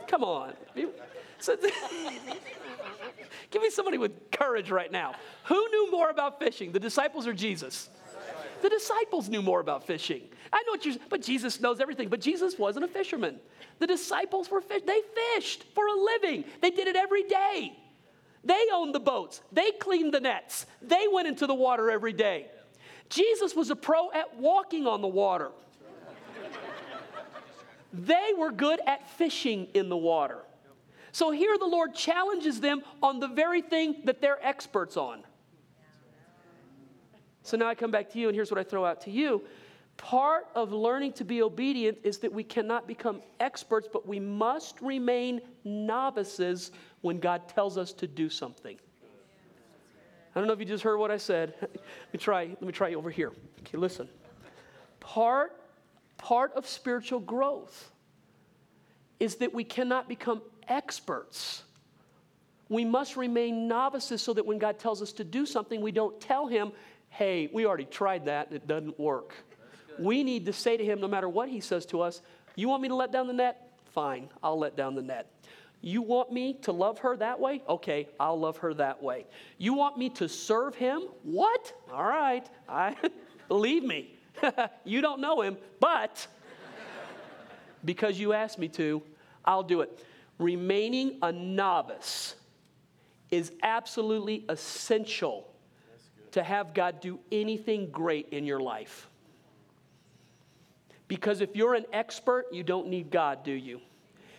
Come 0.06 0.24
on. 0.24 0.54
So, 1.38 1.56
give 3.50 3.62
me 3.62 3.70
somebody 3.70 3.98
with 3.98 4.30
courage 4.30 4.70
right 4.70 4.90
now. 4.90 5.14
Who 5.44 5.68
knew 5.70 5.90
more 5.90 6.10
about 6.10 6.38
fishing, 6.38 6.72
the 6.72 6.80
disciples 6.80 7.26
or 7.26 7.32
Jesus? 7.32 7.88
The 8.62 8.68
disciples 8.68 9.28
knew 9.28 9.42
more 9.42 9.60
about 9.60 9.86
fishing. 9.86 10.22
I 10.52 10.62
know 10.66 10.72
what 10.72 10.84
you're 10.84 10.96
but 11.08 11.22
Jesus 11.22 11.60
knows 11.60 11.80
everything. 11.80 12.08
But 12.08 12.20
Jesus 12.20 12.58
wasn't 12.58 12.84
a 12.84 12.88
fisherman. 12.88 13.38
The 13.78 13.86
disciples 13.86 14.50
were 14.50 14.60
fish. 14.60 14.82
They 14.84 15.00
fished 15.34 15.64
for 15.74 15.86
a 15.86 15.94
living. 15.94 16.44
They 16.60 16.70
did 16.70 16.88
it 16.88 16.96
every 16.96 17.22
day. 17.24 17.78
They 18.44 18.66
owned 18.72 18.94
the 18.94 19.00
boats. 19.00 19.42
They 19.52 19.70
cleaned 19.72 20.14
the 20.14 20.20
nets. 20.20 20.66
They 20.80 21.06
went 21.12 21.28
into 21.28 21.46
the 21.46 21.54
water 21.54 21.90
every 21.90 22.12
day. 22.12 22.46
Jesus 23.08 23.54
was 23.54 23.70
a 23.70 23.76
pro 23.76 24.10
at 24.12 24.36
walking 24.36 24.86
on 24.86 25.02
the 25.02 25.08
water. 25.08 25.50
They 27.92 28.32
were 28.36 28.50
good 28.50 28.80
at 28.86 29.08
fishing 29.10 29.68
in 29.74 29.88
the 29.88 29.96
water. 29.96 30.38
So 31.18 31.32
here 31.32 31.58
the 31.58 31.66
Lord 31.66 31.96
challenges 31.96 32.60
them 32.60 32.80
on 33.02 33.18
the 33.18 33.26
very 33.26 33.60
thing 33.60 34.02
that 34.04 34.20
they're 34.20 34.38
experts 34.40 34.96
on. 34.96 35.24
So 37.42 37.56
now 37.56 37.66
I 37.66 37.74
come 37.74 37.90
back 37.90 38.08
to 38.12 38.20
you, 38.20 38.28
and 38.28 38.36
here's 38.36 38.52
what 38.52 38.60
I 38.60 38.62
throw 38.62 38.84
out 38.84 39.00
to 39.00 39.10
you. 39.10 39.42
Part 39.96 40.46
of 40.54 40.70
learning 40.70 41.14
to 41.14 41.24
be 41.24 41.42
obedient 41.42 41.98
is 42.04 42.18
that 42.18 42.32
we 42.32 42.44
cannot 42.44 42.86
become 42.86 43.20
experts, 43.40 43.88
but 43.92 44.06
we 44.06 44.20
must 44.20 44.80
remain 44.80 45.40
novices 45.64 46.70
when 47.00 47.18
God 47.18 47.48
tells 47.48 47.76
us 47.76 47.92
to 47.94 48.06
do 48.06 48.30
something. 48.30 48.78
I 50.36 50.38
don't 50.38 50.46
know 50.46 50.52
if 50.52 50.60
you 50.60 50.66
just 50.66 50.84
heard 50.84 50.98
what 50.98 51.10
I 51.10 51.16
said. 51.16 51.54
Let 51.60 51.72
me 52.12 52.20
try, 52.20 52.44
let 52.44 52.62
me 52.62 52.70
try 52.70 52.94
over 52.94 53.10
here. 53.10 53.32
Okay, 53.62 53.76
listen. 53.76 54.08
Part, 55.00 55.56
part 56.16 56.52
of 56.52 56.64
spiritual 56.64 57.18
growth 57.18 57.90
is 59.20 59.36
that 59.36 59.52
we 59.52 59.64
cannot 59.64 60.08
become 60.08 60.42
experts. 60.68 61.62
We 62.68 62.84
must 62.84 63.16
remain 63.16 63.66
novices 63.66 64.22
so 64.22 64.34
that 64.34 64.44
when 64.44 64.58
God 64.58 64.78
tells 64.78 65.02
us 65.02 65.12
to 65.14 65.24
do 65.24 65.46
something, 65.46 65.80
we 65.80 65.92
don't 65.92 66.20
tell 66.20 66.46
Him, 66.46 66.72
hey, 67.08 67.48
we 67.52 67.66
already 67.66 67.86
tried 67.86 68.26
that, 68.26 68.48
and 68.48 68.56
it 68.56 68.66
doesn't 68.66 68.98
work. 68.98 69.34
We 69.98 70.22
need 70.22 70.46
to 70.46 70.52
say 70.52 70.76
to 70.76 70.84
Him, 70.84 71.00
no 71.00 71.08
matter 71.08 71.28
what 71.28 71.48
He 71.48 71.60
says 71.60 71.86
to 71.86 72.02
us, 72.02 72.20
you 72.54 72.68
want 72.68 72.82
me 72.82 72.88
to 72.88 72.94
let 72.94 73.12
down 73.12 73.26
the 73.26 73.32
net? 73.32 73.70
Fine, 73.92 74.28
I'll 74.42 74.58
let 74.58 74.76
down 74.76 74.94
the 74.94 75.02
net. 75.02 75.30
You 75.80 76.02
want 76.02 76.32
me 76.32 76.54
to 76.62 76.72
love 76.72 76.98
her 77.00 77.16
that 77.16 77.38
way? 77.38 77.62
Okay, 77.68 78.08
I'll 78.18 78.38
love 78.38 78.58
her 78.58 78.74
that 78.74 79.02
way. 79.02 79.26
You 79.58 79.74
want 79.74 79.96
me 79.96 80.10
to 80.10 80.28
serve 80.28 80.74
him? 80.74 81.02
What? 81.22 81.72
All 81.92 82.04
right. 82.04 82.44
I 82.68 82.96
believe 83.48 83.84
me. 83.84 84.14
you 84.84 85.00
don't 85.00 85.20
know 85.20 85.40
him, 85.40 85.56
but 85.80 86.26
because 87.84 88.18
you 88.18 88.32
asked 88.32 88.58
me 88.58 88.68
to, 88.68 89.02
I'll 89.44 89.62
do 89.62 89.80
it. 89.80 90.04
Remaining 90.38 91.18
a 91.22 91.32
novice 91.32 92.34
is 93.30 93.52
absolutely 93.62 94.44
essential 94.48 95.48
to 96.32 96.42
have 96.42 96.74
God 96.74 97.00
do 97.00 97.18
anything 97.32 97.90
great 97.90 98.28
in 98.30 98.44
your 98.44 98.60
life. 98.60 99.08
Because 101.08 101.40
if 101.40 101.56
you're 101.56 101.74
an 101.74 101.86
expert, 101.92 102.46
you 102.52 102.62
don't 102.62 102.88
need 102.88 103.10
God, 103.10 103.42
do 103.42 103.52
you? 103.52 103.80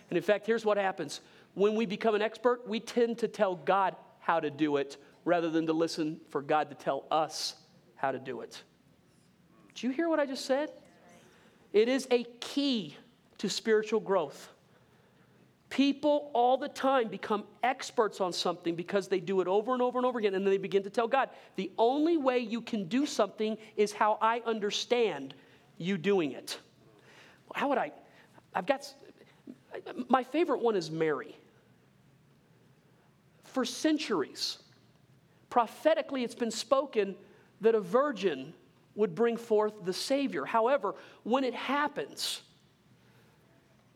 And 0.08 0.16
in 0.16 0.22
fact, 0.22 0.46
here's 0.46 0.64
what 0.64 0.76
happens 0.76 1.20
when 1.54 1.74
we 1.74 1.84
become 1.84 2.14
an 2.14 2.22
expert, 2.22 2.66
we 2.68 2.78
tend 2.78 3.18
to 3.18 3.28
tell 3.28 3.56
God 3.56 3.96
how 4.20 4.38
to 4.38 4.50
do 4.50 4.76
it 4.76 4.96
rather 5.24 5.50
than 5.50 5.66
to 5.66 5.72
listen 5.72 6.20
for 6.30 6.42
God 6.42 6.68
to 6.70 6.76
tell 6.76 7.06
us 7.10 7.56
how 7.96 8.12
to 8.12 8.18
do 8.18 8.40
it. 8.40 8.62
Did 9.74 9.82
you 9.82 9.90
hear 9.90 10.08
what 10.08 10.20
I 10.20 10.26
just 10.26 10.46
said? 10.46 10.70
It 11.72 11.88
is 11.88 12.06
a 12.10 12.24
key 12.40 12.96
to 13.40 13.48
spiritual 13.48 14.00
growth. 14.00 14.50
People 15.70 16.30
all 16.34 16.58
the 16.58 16.68
time 16.68 17.08
become 17.08 17.44
experts 17.62 18.20
on 18.20 18.34
something 18.34 18.74
because 18.74 19.08
they 19.08 19.18
do 19.18 19.40
it 19.40 19.48
over 19.48 19.72
and 19.72 19.80
over 19.80 19.98
and 19.98 20.04
over 20.04 20.18
again, 20.18 20.34
and 20.34 20.44
then 20.44 20.50
they 20.50 20.58
begin 20.58 20.82
to 20.82 20.90
tell 20.90 21.08
God, 21.08 21.30
the 21.56 21.70
only 21.78 22.18
way 22.18 22.38
you 22.38 22.60
can 22.60 22.86
do 22.86 23.06
something 23.06 23.56
is 23.76 23.92
how 23.92 24.18
I 24.20 24.42
understand 24.44 25.32
you 25.78 25.96
doing 25.96 26.32
it. 26.32 26.58
How 27.54 27.70
would 27.70 27.78
I? 27.78 27.92
I've 28.54 28.66
got, 28.66 28.92
my 30.08 30.22
favorite 30.22 30.60
one 30.60 30.76
is 30.76 30.90
Mary. 30.90 31.34
For 33.44 33.64
centuries, 33.64 34.58
prophetically, 35.48 36.24
it's 36.24 36.34
been 36.34 36.50
spoken 36.50 37.16
that 37.62 37.74
a 37.74 37.80
virgin 37.80 38.52
would 38.96 39.14
bring 39.14 39.38
forth 39.38 39.72
the 39.84 39.94
Savior. 39.94 40.44
However, 40.44 40.94
when 41.22 41.42
it 41.42 41.54
happens, 41.54 42.42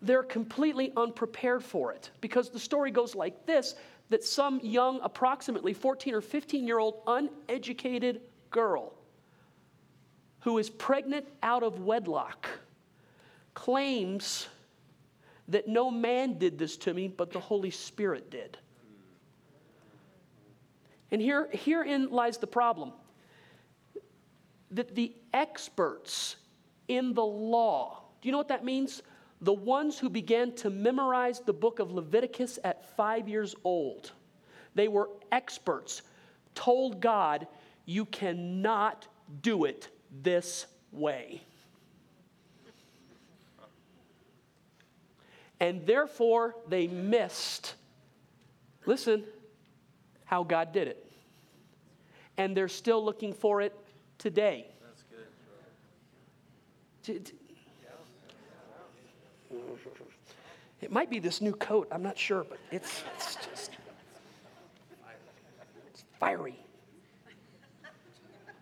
they're 0.06 0.22
completely 0.22 0.92
unprepared 0.96 1.64
for 1.64 1.92
it 1.92 2.10
because 2.20 2.50
the 2.50 2.58
story 2.58 2.90
goes 2.90 3.14
like 3.14 3.46
this 3.46 3.74
that 4.10 4.22
some 4.22 4.60
young, 4.62 5.00
approximately 5.02 5.72
14 5.72 6.14
or 6.14 6.20
15 6.20 6.66
year 6.66 6.78
old 6.78 7.00
uneducated 7.06 8.20
girl 8.50 8.92
who 10.40 10.58
is 10.58 10.68
pregnant 10.68 11.26
out 11.42 11.62
of 11.62 11.80
wedlock 11.80 12.48
claims 13.54 14.48
that 15.48 15.68
no 15.68 15.90
man 15.90 16.38
did 16.38 16.58
this 16.58 16.76
to 16.76 16.92
me, 16.92 17.08
but 17.08 17.30
the 17.30 17.40
Holy 17.40 17.70
Spirit 17.70 18.30
did. 18.30 18.58
And 21.10 21.20
here, 21.20 21.48
herein 21.52 22.10
lies 22.10 22.38
the 22.38 22.46
problem 22.46 22.92
that 24.70 24.94
the 24.94 25.14
experts 25.32 26.36
in 26.88 27.14
the 27.14 27.24
law, 27.24 28.02
do 28.20 28.28
you 28.28 28.32
know 28.32 28.38
what 28.38 28.48
that 28.48 28.64
means? 28.64 29.02
The 29.44 29.52
ones 29.52 29.98
who 29.98 30.08
began 30.08 30.52
to 30.56 30.70
memorize 30.70 31.40
the 31.40 31.52
book 31.52 31.78
of 31.78 31.92
Leviticus 31.92 32.58
at 32.64 32.96
five 32.96 33.28
years 33.28 33.54
old, 33.62 34.12
they 34.74 34.88
were 34.88 35.10
experts, 35.32 36.00
told 36.54 36.98
God, 36.98 37.46
You 37.84 38.06
cannot 38.06 39.06
do 39.42 39.66
it 39.66 39.90
this 40.22 40.64
way. 40.92 41.42
And 45.60 45.86
therefore, 45.86 46.56
they 46.66 46.86
missed, 46.86 47.74
listen, 48.86 49.24
how 50.24 50.42
God 50.42 50.72
did 50.72 50.88
it. 50.88 51.12
And 52.38 52.56
they're 52.56 52.66
still 52.66 53.04
looking 53.04 53.34
for 53.34 53.60
it 53.60 53.74
today. 54.16 54.68
It 60.80 60.92
might 60.92 61.10
be 61.10 61.18
this 61.18 61.40
new 61.40 61.52
coat, 61.52 61.88
I'm 61.90 62.02
not 62.02 62.18
sure, 62.18 62.44
but 62.44 62.58
it's, 62.70 63.02
it's 63.16 63.36
just 63.36 63.70
it's 65.88 66.04
fiery. 66.18 66.58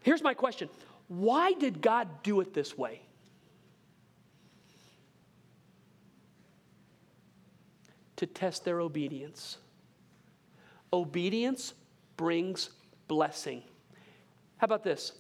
Here's 0.02 0.22
my 0.22 0.34
question 0.34 0.68
Why 1.08 1.52
did 1.52 1.80
God 1.80 2.22
do 2.22 2.40
it 2.40 2.54
this 2.54 2.76
way? 2.76 3.00
To 8.16 8.26
test 8.26 8.64
their 8.64 8.80
obedience. 8.80 9.58
Obedience 10.92 11.74
brings 12.16 12.70
blessing. 13.08 13.62
How 14.58 14.66
about 14.66 14.84
this? 14.84 15.12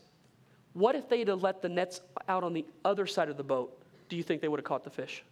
What 0.74 0.94
if 0.94 1.08
they'd 1.08 1.28
have 1.28 1.42
let 1.42 1.62
the 1.62 1.68
nets 1.68 2.00
out 2.28 2.44
on 2.44 2.52
the 2.52 2.64
other 2.84 3.06
side 3.06 3.28
of 3.28 3.36
the 3.36 3.42
boat? 3.42 3.76
Do 4.08 4.16
you 4.16 4.22
think 4.22 4.40
they 4.40 4.48
would 4.48 4.60
have 4.60 4.64
caught 4.64 4.84
the 4.84 4.90
fish? 4.90 5.24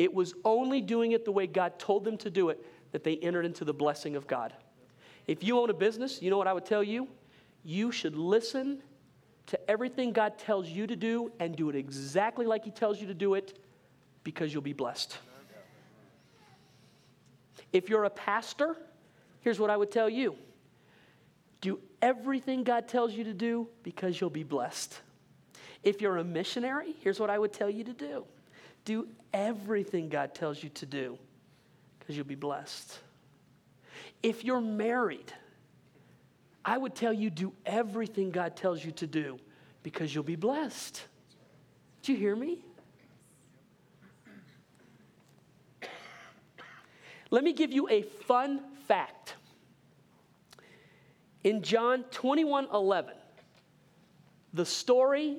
It 0.00 0.14
was 0.14 0.32
only 0.46 0.80
doing 0.80 1.12
it 1.12 1.26
the 1.26 1.30
way 1.30 1.46
God 1.46 1.78
told 1.78 2.04
them 2.04 2.16
to 2.16 2.30
do 2.30 2.48
it 2.48 2.64
that 2.92 3.04
they 3.04 3.18
entered 3.18 3.44
into 3.44 3.66
the 3.66 3.74
blessing 3.74 4.16
of 4.16 4.26
God. 4.26 4.54
If 5.26 5.44
you 5.44 5.58
own 5.58 5.68
a 5.68 5.74
business, 5.74 6.22
you 6.22 6.30
know 6.30 6.38
what 6.38 6.46
I 6.46 6.54
would 6.54 6.64
tell 6.64 6.82
you? 6.82 7.06
You 7.64 7.92
should 7.92 8.16
listen 8.16 8.82
to 9.48 9.70
everything 9.70 10.14
God 10.14 10.38
tells 10.38 10.70
you 10.70 10.86
to 10.86 10.96
do 10.96 11.30
and 11.38 11.54
do 11.54 11.68
it 11.68 11.76
exactly 11.76 12.46
like 12.46 12.64
He 12.64 12.70
tells 12.70 12.98
you 12.98 13.08
to 13.08 13.14
do 13.14 13.34
it 13.34 13.58
because 14.24 14.54
you'll 14.54 14.62
be 14.62 14.72
blessed. 14.72 15.18
If 17.70 17.90
you're 17.90 18.04
a 18.04 18.10
pastor, 18.10 18.76
here's 19.42 19.60
what 19.60 19.68
I 19.68 19.76
would 19.76 19.90
tell 19.90 20.08
you 20.08 20.34
do 21.60 21.78
everything 22.00 22.64
God 22.64 22.88
tells 22.88 23.12
you 23.12 23.24
to 23.24 23.34
do 23.34 23.68
because 23.82 24.18
you'll 24.18 24.30
be 24.30 24.44
blessed. 24.44 24.98
If 25.82 26.00
you're 26.00 26.16
a 26.16 26.24
missionary, 26.24 26.94
here's 27.00 27.20
what 27.20 27.28
I 27.28 27.38
would 27.38 27.52
tell 27.52 27.68
you 27.68 27.84
to 27.84 27.92
do 27.92 28.24
do 28.86 29.06
everything 29.32 30.08
God 30.08 30.34
tells 30.34 30.62
you 30.62 30.68
to 30.70 30.86
do 30.86 31.18
because 31.98 32.16
you'll 32.16 32.26
be 32.26 32.34
blessed. 32.34 32.98
If 34.22 34.44
you're 34.44 34.60
married, 34.60 35.32
I 36.64 36.76
would 36.76 36.94
tell 36.94 37.12
you 37.12 37.30
do 37.30 37.52
everything 37.64 38.30
God 38.30 38.56
tells 38.56 38.84
you 38.84 38.92
to 38.92 39.06
do 39.06 39.38
because 39.82 40.14
you'll 40.14 40.24
be 40.24 40.36
blessed. 40.36 41.02
Do 42.02 42.12
you 42.12 42.18
hear 42.18 42.36
me? 42.36 42.64
Let 47.30 47.44
me 47.44 47.52
give 47.52 47.72
you 47.72 47.88
a 47.88 48.02
fun 48.02 48.60
fact. 48.88 49.34
In 51.44 51.62
John 51.62 52.04
21 52.10 52.68
11, 52.72 53.14
the 54.52 54.66
story 54.66 55.38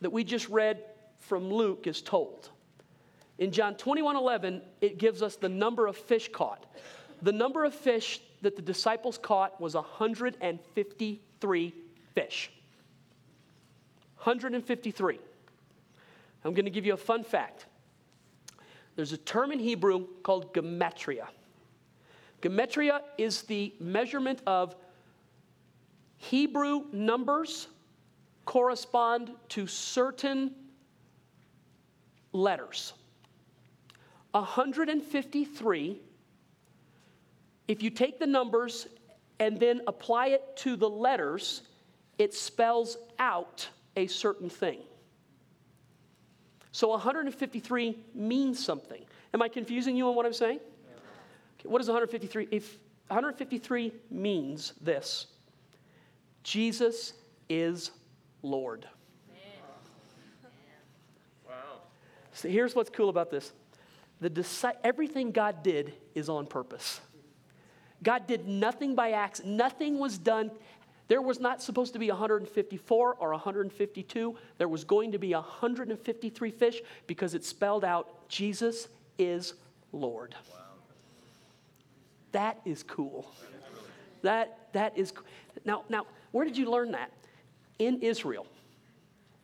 that 0.00 0.10
we 0.10 0.22
just 0.22 0.48
read 0.48 0.84
from 1.18 1.50
Luke 1.50 1.86
is 1.86 2.02
told. 2.02 2.50
In 3.40 3.50
John 3.50 3.74
21 3.74 4.16
11, 4.16 4.62
it 4.82 4.98
gives 4.98 5.22
us 5.22 5.36
the 5.36 5.48
number 5.48 5.86
of 5.86 5.96
fish 5.96 6.28
caught. 6.30 6.66
The 7.22 7.32
number 7.32 7.64
of 7.64 7.74
fish 7.74 8.20
that 8.42 8.54
the 8.54 8.62
disciples 8.62 9.18
caught 9.18 9.60
was 9.60 9.74
153 9.74 11.74
fish. 12.14 12.52
153. 14.16 15.18
I'm 16.44 16.54
going 16.54 16.66
to 16.66 16.70
give 16.70 16.86
you 16.86 16.92
a 16.92 16.98
fun 16.98 17.24
fact. 17.24 17.66
There's 18.96 19.12
a 19.12 19.18
term 19.18 19.52
in 19.52 19.58
Hebrew 19.58 20.06
called 20.22 20.52
gematria. 20.52 21.28
Gematria 22.42 23.00
is 23.16 23.42
the 23.42 23.72
measurement 23.80 24.42
of 24.46 24.76
Hebrew 26.18 26.84
numbers 26.92 27.68
correspond 28.44 29.30
to 29.50 29.66
certain 29.66 30.54
letters. 32.32 32.94
153, 34.32 36.00
if 37.68 37.82
you 37.82 37.90
take 37.90 38.18
the 38.18 38.26
numbers 38.26 38.86
and 39.38 39.58
then 39.58 39.80
apply 39.86 40.28
it 40.28 40.56
to 40.58 40.76
the 40.76 40.88
letters, 40.88 41.62
it 42.18 42.34
spells 42.34 42.96
out 43.18 43.68
a 43.96 44.06
certain 44.06 44.50
thing. 44.50 44.78
So 46.72 46.88
153 46.88 47.98
means 48.14 48.64
something. 48.64 49.02
Am 49.34 49.42
I 49.42 49.48
confusing 49.48 49.96
you 49.96 50.08
on 50.08 50.14
what 50.14 50.26
I'm 50.26 50.32
saying? 50.32 50.60
Okay, 51.58 51.68
what 51.68 51.80
is 51.80 51.88
153? 51.88 52.48
If 52.50 52.78
153 53.08 53.92
means 54.10 54.74
this 54.80 55.26
Jesus 56.42 57.14
is 57.48 57.90
Lord. 58.42 58.86
Wow. 61.46 61.54
So 62.32 62.48
here's 62.48 62.74
what's 62.74 62.90
cool 62.90 63.08
about 63.08 63.30
this. 63.30 63.52
The 64.20 64.74
everything 64.84 65.32
God 65.32 65.62
did 65.62 65.94
is 66.14 66.28
on 66.28 66.46
purpose. 66.46 67.00
God 68.02 68.26
did 68.26 68.46
nothing 68.46 68.94
by 68.94 69.12
accident. 69.12 69.54
Nothing 69.56 69.98
was 69.98 70.18
done. 70.18 70.50
There 71.08 71.20
was 71.20 71.40
not 71.40 71.62
supposed 71.62 71.92
to 71.94 71.98
be 71.98 72.08
154 72.08 73.14
or 73.14 73.30
152. 73.30 74.36
There 74.58 74.68
was 74.68 74.84
going 74.84 75.12
to 75.12 75.18
be 75.18 75.34
153 75.34 76.50
fish 76.50 76.80
because 77.06 77.34
it 77.34 77.44
spelled 77.44 77.84
out 77.84 78.28
Jesus 78.28 78.88
is 79.18 79.54
Lord. 79.92 80.34
Wow. 80.50 80.58
That 82.32 82.60
is 82.64 82.82
cool. 82.82 83.32
That, 84.22 84.68
that 84.72 84.96
is 84.96 85.12
now, 85.64 85.84
now, 85.88 86.06
where 86.30 86.44
did 86.44 86.56
you 86.56 86.70
learn 86.70 86.92
that? 86.92 87.10
In 87.78 88.00
Israel, 88.02 88.46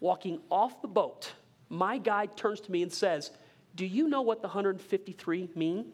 walking 0.01 0.41
off 0.51 0.83
the 0.83 0.89
boat, 0.89 1.33
my 1.68 1.99
guide 1.99 2.37
turns 2.37 2.61
to 2.61 2.70
me 2.72 2.83
and 2.83 2.93
says, 2.93 3.31
Do 3.77 3.87
you 3.87 4.09
know 4.09 4.22
what 4.22 4.43
the 4.43 4.49
153 4.49 5.51
mean? 5.55 5.93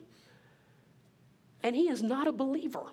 And 1.63 1.77
he 1.77 1.89
is 1.89 2.03
not 2.03 2.27
a 2.27 2.33
believer. 2.33 2.85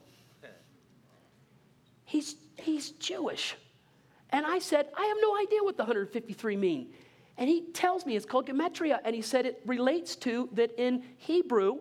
He's, 2.06 2.36
he's 2.58 2.92
Jewish. 2.92 3.56
And 4.32 4.46
I 4.46 4.60
said, 4.60 4.88
I 4.98 5.06
have 5.06 5.18
no 5.22 5.38
idea 5.38 5.64
what 5.64 5.78
the 5.78 5.84
153 5.84 6.58
mean. 6.58 6.90
And 7.38 7.48
he 7.48 7.62
tells 7.72 8.06
me 8.06 8.16
it's 8.16 8.26
called 8.26 8.48
gematria. 8.48 9.00
And 9.06 9.16
he 9.16 9.22
said 9.22 9.46
it 9.46 9.62
relates 9.66 10.16
to 10.18 10.50
that 10.54 10.72
in 10.78 11.04
Hebrew, 11.18 11.78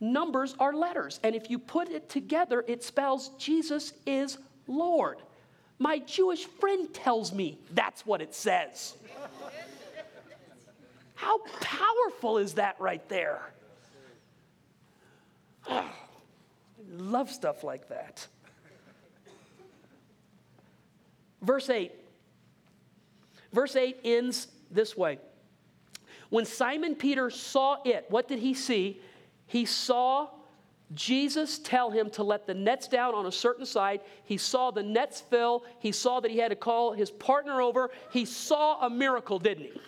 numbers 0.00 0.54
are 0.58 0.74
letters. 0.74 1.18
And 1.22 1.34
if 1.34 1.50
you 1.50 1.58
put 1.58 1.88
it 1.88 2.08
together, 2.08 2.64
it 2.68 2.84
spells 2.84 3.30
Jesus 3.38 3.92
is 4.06 4.38
Lord. 4.66 5.18
My 5.78 5.98
Jewish 5.98 6.44
friend 6.44 6.92
tells 6.94 7.32
me 7.32 7.58
that's 7.72 8.06
what 8.06 8.22
it 8.22 8.34
says. 8.34 8.94
How 11.24 11.38
powerful 11.38 12.36
is 12.36 12.52
that 12.54 12.76
right 12.78 13.08
there? 13.08 13.40
Oh, 15.66 15.76
I 15.78 15.90
love 16.90 17.30
stuff 17.30 17.64
like 17.64 17.88
that. 17.88 18.26
Verse 21.40 21.70
8. 21.70 21.92
Verse 23.54 23.74
8 23.74 24.00
ends 24.04 24.48
this 24.70 24.98
way. 24.98 25.18
When 26.28 26.44
Simon 26.44 26.94
Peter 26.94 27.30
saw 27.30 27.78
it, 27.86 28.04
what 28.10 28.28
did 28.28 28.40
he 28.40 28.52
see? 28.52 29.00
He 29.46 29.64
saw 29.64 30.28
Jesus 30.92 31.58
tell 31.58 31.90
him 31.90 32.10
to 32.10 32.22
let 32.22 32.46
the 32.46 32.52
nets 32.52 32.86
down 32.86 33.14
on 33.14 33.24
a 33.24 33.32
certain 33.32 33.64
side. 33.64 34.02
He 34.24 34.36
saw 34.36 34.70
the 34.70 34.82
nets 34.82 35.22
fill. 35.22 35.64
He 35.78 35.90
saw 35.90 36.20
that 36.20 36.30
he 36.30 36.36
had 36.36 36.50
to 36.50 36.56
call 36.56 36.92
his 36.92 37.10
partner 37.10 37.62
over. 37.62 37.90
He 38.12 38.26
saw 38.26 38.84
a 38.84 38.90
miracle, 38.90 39.38
didn't 39.38 39.64
he? 39.64 39.80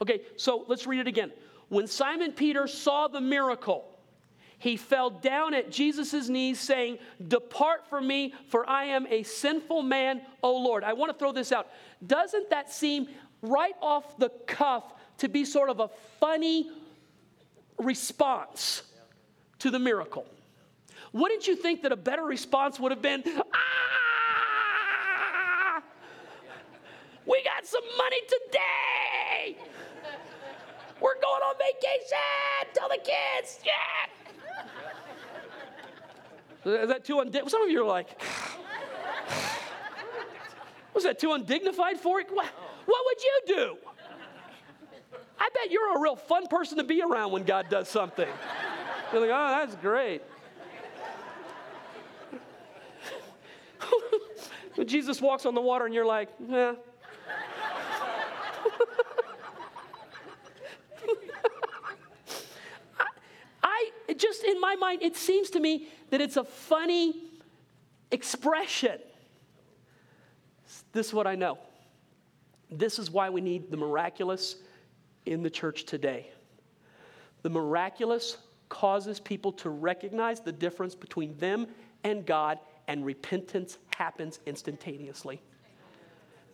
Okay, 0.00 0.22
so 0.36 0.64
let's 0.68 0.86
read 0.86 1.00
it 1.00 1.06
again. 1.06 1.32
When 1.68 1.86
Simon 1.86 2.32
Peter 2.32 2.66
saw 2.66 3.08
the 3.08 3.20
miracle, 3.20 3.84
he 4.58 4.76
fell 4.76 5.10
down 5.10 5.54
at 5.54 5.70
Jesus' 5.70 6.28
knees, 6.28 6.58
saying, 6.58 6.98
Depart 7.28 7.88
from 7.88 8.06
me, 8.06 8.34
for 8.48 8.68
I 8.68 8.84
am 8.84 9.06
a 9.08 9.22
sinful 9.22 9.82
man, 9.82 10.22
O 10.42 10.56
Lord. 10.56 10.84
I 10.84 10.94
want 10.94 11.12
to 11.12 11.18
throw 11.18 11.32
this 11.32 11.52
out. 11.52 11.68
Doesn't 12.06 12.50
that 12.50 12.72
seem 12.72 13.08
right 13.42 13.74
off 13.82 14.16
the 14.18 14.30
cuff 14.46 14.84
to 15.18 15.28
be 15.28 15.44
sort 15.44 15.70
of 15.70 15.80
a 15.80 15.90
funny 16.20 16.70
response 17.78 18.82
to 19.58 19.70
the 19.70 19.78
miracle. 19.78 20.26
Wouldn't 21.12 21.46
you 21.46 21.56
think 21.56 21.82
that 21.82 21.92
a 21.92 21.96
better 21.96 22.24
response 22.24 22.80
would 22.80 22.92
have 22.92 23.02
been, 23.02 23.22
ah, 23.26 23.42
we 27.26 27.42
got 27.42 27.66
some 27.66 27.82
money 27.96 28.20
today. 28.28 29.56
We're 31.00 31.14
going 31.14 31.42
on 31.42 31.54
vacation. 31.58 32.18
Tell 32.74 32.88
the 32.88 32.98
kids, 32.98 33.60
yeah. 33.64 34.06
Is 36.66 36.88
that 36.88 37.04
too 37.04 37.20
undignified? 37.20 37.50
Some 37.50 37.62
of 37.62 37.70
you 37.70 37.82
are 37.82 37.86
like, 37.86 38.20
was 40.94 41.04
that 41.04 41.18
too 41.18 41.32
undignified 41.32 41.98
for 42.00 42.20
it? 42.20 42.28
What, 42.32 42.46
what 42.86 43.04
would 43.06 43.22
you 43.22 43.40
do? 43.46 43.76
I 45.38 45.48
bet 45.54 45.70
you're 45.70 45.96
a 45.96 46.00
real 46.00 46.16
fun 46.16 46.48
person 46.48 46.78
to 46.78 46.84
be 46.84 47.02
around 47.02 47.30
when 47.30 47.44
God 47.44 47.68
does 47.68 47.88
something. 47.88 48.28
You're 49.12 49.20
like, 49.20 49.30
oh, 49.32 49.48
that's 49.48 49.76
great. 49.76 50.22
when 54.74 54.88
Jesus 54.88 55.20
walks 55.20 55.46
on 55.46 55.54
the 55.54 55.60
water 55.60 55.84
and 55.84 55.94
you're 55.94 56.06
like, 56.06 56.30
yeah. 56.48 56.74
I, 63.62 63.90
I 64.08 64.14
just 64.14 64.42
in 64.42 64.55
my 64.66 64.74
mind, 64.74 65.00
it 65.00 65.16
seems 65.16 65.50
to 65.50 65.60
me 65.60 65.86
that 66.10 66.20
it's 66.20 66.36
a 66.36 66.42
funny 66.42 67.14
expression. 68.10 68.98
This 70.92 71.06
is 71.06 71.14
what 71.14 71.28
I 71.28 71.36
know. 71.36 71.58
This 72.68 72.98
is 72.98 73.08
why 73.08 73.30
we 73.30 73.40
need 73.40 73.70
the 73.70 73.76
miraculous 73.76 74.56
in 75.24 75.44
the 75.44 75.50
church 75.50 75.84
today. 75.84 76.32
The 77.42 77.50
miraculous 77.50 78.38
causes 78.68 79.20
people 79.20 79.52
to 79.52 79.70
recognize 79.70 80.40
the 80.40 80.50
difference 80.50 80.96
between 80.96 81.38
them 81.38 81.68
and 82.02 82.26
God, 82.26 82.58
and 82.88 83.06
repentance 83.06 83.78
happens 83.96 84.40
instantaneously. 84.46 85.40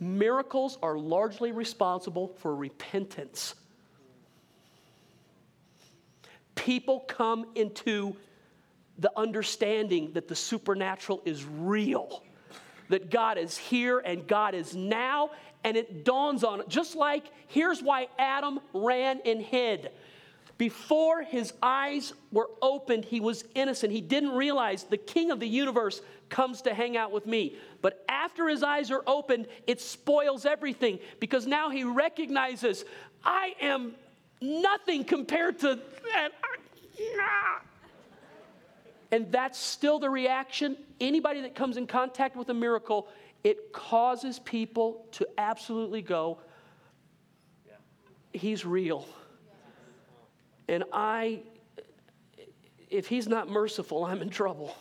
Miracles 0.01 0.77
are 0.83 0.99
largely 0.99 1.51
responsible 1.51 2.29
for 2.29 2.55
repentance. 2.55 3.55
People 6.55 7.01
come 7.01 7.47
into 7.55 8.17
the 8.99 9.13
understanding 9.17 10.13
that 10.13 10.29
the 10.29 10.37
supernatural 10.37 11.23
is 11.25 11.45
real, 11.45 12.23
that 12.89 13.11
God 13.11 13.39
is 13.39 13.57
here 13.57 13.99
and 13.99 14.27
God 14.27 14.55
is 14.55 14.77
now, 14.77 15.31
and 15.65 15.77
it 15.77 16.05
dawns 16.05 16.45
on. 16.45 16.63
Just 16.69 16.95
like 16.95 17.25
here's 17.49 17.83
why 17.83 18.09
Adam 18.19 18.61
ran 18.73 19.21
and 19.25 19.41
hid. 19.41 19.91
Before 20.59 21.23
his 21.23 21.53
eyes 21.63 22.13
were 22.31 22.49
opened, 22.61 23.05
he 23.05 23.19
was 23.19 23.45
innocent. 23.55 23.93
He 23.93 24.01
didn't 24.01 24.31
realize 24.31 24.85
the 24.85 24.97
king 24.97 25.31
of 25.31 25.41
the 25.41 25.49
universe 25.49 26.01
comes 26.29 26.63
to 26.63 26.75
hang 26.75 26.97
out 26.97 27.11
with 27.11 27.27
me. 27.27 27.57
But 27.81 28.05
after 28.09 28.49
his 28.49 28.63
eyes 28.63 28.91
are 28.91 29.03
opened, 29.07 29.49
it 29.67 29.81
spoils 29.81 30.47
everything 30.47 31.01
because 31.19 31.47
now 31.47 31.71
he 31.71 31.83
recognizes 31.83 32.85
I 33.25 33.55
am 33.61 33.95
nothing 34.43 35.05
compared 35.05 35.59
to 35.61 35.77
that. 35.77 36.33
And 39.11 39.31
that's 39.31 39.59
still 39.59 39.99
the 39.99 40.09
reaction. 40.09 40.77
Anybody 41.01 41.43
that 41.43 41.55
comes 41.55 41.77
in 41.77 41.87
contact 41.87 42.35
with 42.35 42.49
a 42.49 42.55
miracle, 42.55 43.09
it 43.45 43.73
causes 43.73 44.39
people 44.39 45.07
to 45.13 45.27
absolutely 45.39 46.03
go, 46.03 46.39
He's 48.33 48.65
real. 48.65 49.07
And 50.67 50.85
I, 50.91 51.43
if 52.89 53.07
He's 53.07 53.29
not 53.29 53.51
merciful, 53.51 54.07
I'm 54.07 54.23
in 54.23 54.31
trouble. 54.31 54.75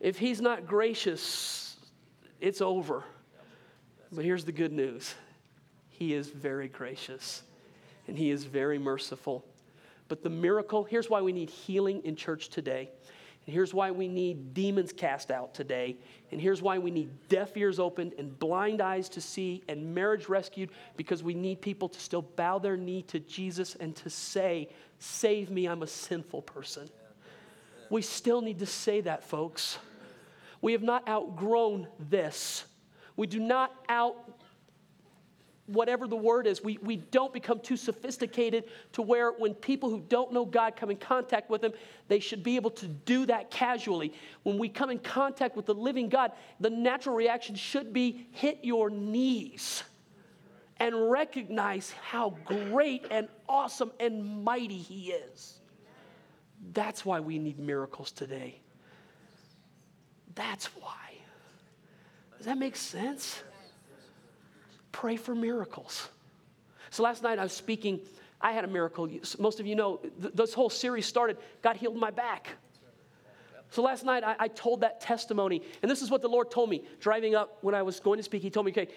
If 0.00 0.18
He's 0.18 0.40
not 0.40 0.66
gracious, 0.66 1.76
it's 2.40 2.60
over. 2.60 3.04
But 4.10 4.24
here's 4.24 4.44
the 4.44 4.52
good 4.52 4.72
news 4.72 5.14
He 5.88 6.14
is 6.14 6.28
very 6.28 6.66
gracious 6.66 7.44
and 8.08 8.18
He 8.18 8.30
is 8.30 8.44
very 8.44 8.78
merciful. 8.78 9.44
But 10.08 10.22
the 10.22 10.30
miracle, 10.30 10.84
here's 10.84 11.08
why 11.08 11.20
we 11.22 11.32
need 11.32 11.50
healing 11.50 12.02
in 12.04 12.16
church 12.16 12.48
today. 12.48 12.90
And 13.46 13.54
here's 13.54 13.72
why 13.72 13.90
we 13.90 14.06
need 14.06 14.54
demons 14.54 14.92
cast 14.92 15.30
out 15.30 15.54
today. 15.54 15.96
And 16.30 16.40
here's 16.40 16.60
why 16.60 16.78
we 16.78 16.90
need 16.90 17.10
deaf 17.28 17.56
ears 17.56 17.78
opened 17.78 18.14
and 18.18 18.38
blind 18.38 18.80
eyes 18.80 19.08
to 19.10 19.20
see 19.20 19.62
and 19.68 19.94
marriage 19.94 20.28
rescued 20.28 20.70
because 20.96 21.22
we 21.22 21.34
need 21.34 21.60
people 21.60 21.88
to 21.88 22.00
still 22.00 22.22
bow 22.22 22.58
their 22.58 22.76
knee 22.76 23.02
to 23.02 23.20
Jesus 23.20 23.76
and 23.76 23.96
to 23.96 24.10
say, 24.10 24.68
Save 24.98 25.50
me, 25.50 25.66
I'm 25.66 25.82
a 25.82 25.86
sinful 25.86 26.42
person. 26.42 26.88
We 27.88 28.02
still 28.02 28.42
need 28.42 28.58
to 28.58 28.66
say 28.66 29.00
that, 29.00 29.24
folks. 29.24 29.78
We 30.60 30.72
have 30.72 30.82
not 30.82 31.08
outgrown 31.08 31.88
this. 31.98 32.64
We 33.16 33.26
do 33.26 33.40
not 33.40 33.72
out 33.88 34.39
whatever 35.72 36.06
the 36.06 36.16
word 36.16 36.46
is, 36.46 36.62
we, 36.62 36.78
we 36.82 36.96
don't 36.96 37.32
become 37.32 37.60
too 37.60 37.76
sophisticated 37.76 38.64
to 38.92 39.02
where 39.02 39.32
when 39.32 39.54
people 39.54 39.88
who 39.88 40.00
don't 40.08 40.32
know 40.32 40.44
God 40.44 40.76
come 40.76 40.90
in 40.90 40.96
contact 40.96 41.50
with 41.50 41.62
Him, 41.62 41.72
they 42.08 42.18
should 42.18 42.42
be 42.42 42.56
able 42.56 42.70
to 42.72 42.86
do 42.86 43.26
that 43.26 43.50
casually. 43.50 44.12
When 44.42 44.58
we 44.58 44.68
come 44.68 44.90
in 44.90 44.98
contact 44.98 45.56
with 45.56 45.66
the 45.66 45.74
living 45.74 46.08
God, 46.08 46.32
the 46.58 46.70
natural 46.70 47.14
reaction 47.14 47.54
should 47.54 47.92
be 47.92 48.26
hit 48.32 48.58
your 48.62 48.90
knees 48.90 49.84
and 50.78 51.10
recognize 51.10 51.92
how 52.02 52.36
great 52.44 53.06
and 53.10 53.28
awesome 53.48 53.92
and 54.00 54.44
mighty 54.44 54.78
He 54.78 55.12
is. 55.12 55.60
That's 56.72 57.04
why 57.04 57.20
we 57.20 57.38
need 57.38 57.58
miracles 57.58 58.12
today. 58.12 58.60
That's 60.34 60.66
why. 60.76 60.96
Does 62.36 62.46
that 62.46 62.58
make 62.58 62.76
sense? 62.76 63.42
Pray 64.92 65.16
for 65.16 65.34
miracles. 65.34 66.08
So 66.90 67.02
last 67.02 67.22
night 67.22 67.38
I 67.38 67.42
was 67.42 67.52
speaking. 67.52 68.00
I 68.40 68.52
had 68.52 68.64
a 68.64 68.68
miracle. 68.68 69.08
Most 69.38 69.60
of 69.60 69.66
you 69.66 69.76
know 69.76 70.00
th- 70.20 70.34
this 70.34 70.54
whole 70.54 70.70
series 70.70 71.06
started. 71.06 71.36
God 71.62 71.76
healed 71.76 71.96
my 71.96 72.10
back. 72.10 72.48
So 73.70 73.82
last 73.82 74.04
night 74.04 74.24
I, 74.24 74.34
I, 74.38 74.48
told 74.48 74.80
that 74.80 75.00
testimony, 75.00 75.62
and 75.82 75.90
this 75.90 76.02
is 76.02 76.10
what 76.10 76.22
the 76.22 76.28
Lord 76.28 76.50
told 76.50 76.70
me 76.70 76.84
driving 76.98 77.36
up 77.36 77.58
when 77.60 77.74
I 77.74 77.82
was 77.82 78.00
going 78.00 78.18
to 78.18 78.22
speak. 78.22 78.42
He 78.42 78.50
told 78.50 78.66
me, 78.66 78.72
okay, 78.72 78.88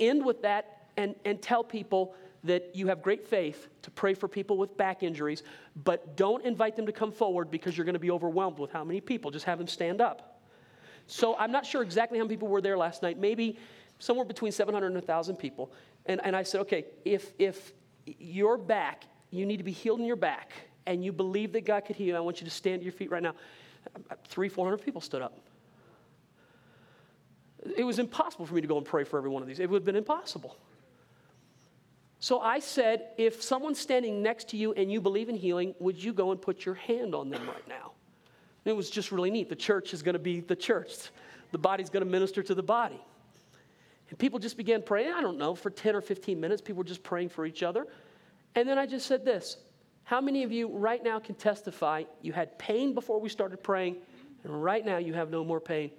end 0.00 0.24
with 0.24 0.42
that 0.42 0.88
and, 0.96 1.14
and 1.24 1.40
tell 1.40 1.62
people 1.62 2.14
that 2.42 2.74
you 2.74 2.88
have 2.88 3.02
great 3.02 3.26
faith 3.26 3.68
to 3.82 3.90
pray 3.90 4.14
for 4.14 4.28
people 4.28 4.56
with 4.56 4.76
back 4.76 5.02
injuries, 5.02 5.42
but 5.84 6.16
don't 6.16 6.44
invite 6.44 6.76
them 6.76 6.86
to 6.86 6.92
come 6.92 7.12
forward 7.12 7.50
because 7.50 7.76
you're 7.76 7.84
going 7.84 7.94
to 7.94 8.00
be 8.00 8.10
overwhelmed 8.10 8.58
with 8.58 8.70
how 8.72 8.82
many 8.82 9.00
people. 9.00 9.30
Just 9.30 9.44
have 9.44 9.58
them 9.58 9.68
stand 9.68 10.00
up. 10.00 10.40
So 11.06 11.36
I'm 11.36 11.52
not 11.52 11.64
sure 11.64 11.82
exactly 11.82 12.18
how 12.18 12.24
many 12.24 12.34
people 12.34 12.48
were 12.48 12.60
there 12.60 12.76
last 12.76 13.02
night. 13.02 13.18
Maybe 13.18 13.58
somewhere 13.98 14.24
between 14.24 14.52
700 14.52 14.86
and 14.86 14.94
1,000 14.94 15.36
people. 15.36 15.72
And, 16.06 16.20
and 16.24 16.36
I 16.36 16.42
said, 16.42 16.60
okay, 16.62 16.86
if, 17.04 17.32
if 17.38 17.72
your 18.06 18.56
back, 18.56 19.04
you 19.30 19.46
need 19.46 19.56
to 19.58 19.64
be 19.64 19.72
healed 19.72 20.00
in 20.00 20.06
your 20.06 20.16
back, 20.16 20.52
and 20.86 21.04
you 21.04 21.12
believe 21.12 21.52
that 21.52 21.64
God 21.64 21.84
could 21.84 21.96
heal 21.96 22.08
you, 22.08 22.16
I 22.16 22.20
want 22.20 22.40
you 22.40 22.44
to 22.44 22.50
stand 22.50 22.80
to 22.80 22.84
your 22.84 22.92
feet 22.92 23.10
right 23.10 23.22
now. 23.22 23.34
Three, 24.26 24.48
400 24.48 24.78
people 24.78 25.00
stood 25.00 25.22
up. 25.22 25.38
It 27.76 27.84
was 27.84 27.98
impossible 27.98 28.46
for 28.46 28.54
me 28.54 28.60
to 28.60 28.66
go 28.66 28.76
and 28.76 28.86
pray 28.86 29.02
for 29.04 29.18
every 29.18 29.30
one 29.30 29.42
of 29.42 29.48
these. 29.48 29.58
It 29.58 29.68
would 29.68 29.78
have 29.78 29.84
been 29.84 29.96
impossible. 29.96 30.56
So 32.20 32.40
I 32.40 32.60
said, 32.60 33.08
if 33.18 33.42
someone's 33.42 33.78
standing 33.78 34.22
next 34.22 34.48
to 34.50 34.56
you 34.56 34.72
and 34.72 34.90
you 34.90 35.00
believe 35.00 35.28
in 35.28 35.36
healing, 35.36 35.74
would 35.80 36.02
you 36.02 36.12
go 36.12 36.30
and 36.30 36.40
put 36.40 36.64
your 36.64 36.74
hand 36.74 37.14
on 37.14 37.30
them 37.30 37.46
right 37.46 37.66
now? 37.68 37.92
It 38.64 38.74
was 38.74 38.90
just 38.90 39.12
really 39.12 39.30
neat. 39.30 39.48
The 39.48 39.56
church 39.56 39.92
is 39.94 40.02
going 40.02 40.14
to 40.14 40.20
be 40.20 40.40
the 40.40 40.56
church, 40.56 40.92
the 41.52 41.58
body's 41.58 41.90
going 41.90 42.04
to 42.04 42.10
minister 42.10 42.42
to 42.42 42.54
the 42.54 42.62
body. 42.62 43.00
And 44.08 44.18
people 44.18 44.38
just 44.38 44.56
began 44.56 44.82
praying, 44.82 45.12
I 45.12 45.20
don't 45.20 45.38
know, 45.38 45.54
for 45.54 45.70
10 45.70 45.96
or 45.96 46.00
15 46.00 46.38
minutes. 46.38 46.62
People 46.62 46.78
were 46.78 46.84
just 46.84 47.02
praying 47.02 47.30
for 47.30 47.44
each 47.44 47.62
other. 47.62 47.86
And 48.54 48.68
then 48.68 48.78
I 48.78 48.86
just 48.86 49.06
said 49.06 49.24
this 49.24 49.58
How 50.04 50.20
many 50.20 50.42
of 50.42 50.52
you 50.52 50.68
right 50.68 51.02
now 51.02 51.18
can 51.18 51.34
testify 51.34 52.04
you 52.22 52.32
had 52.32 52.58
pain 52.58 52.94
before 52.94 53.20
we 53.20 53.28
started 53.28 53.62
praying, 53.62 53.96
and 54.44 54.62
right 54.62 54.84
now 54.84 54.98
you 54.98 55.14
have 55.14 55.30
no 55.30 55.44
more 55.44 55.60
pain? 55.60 55.90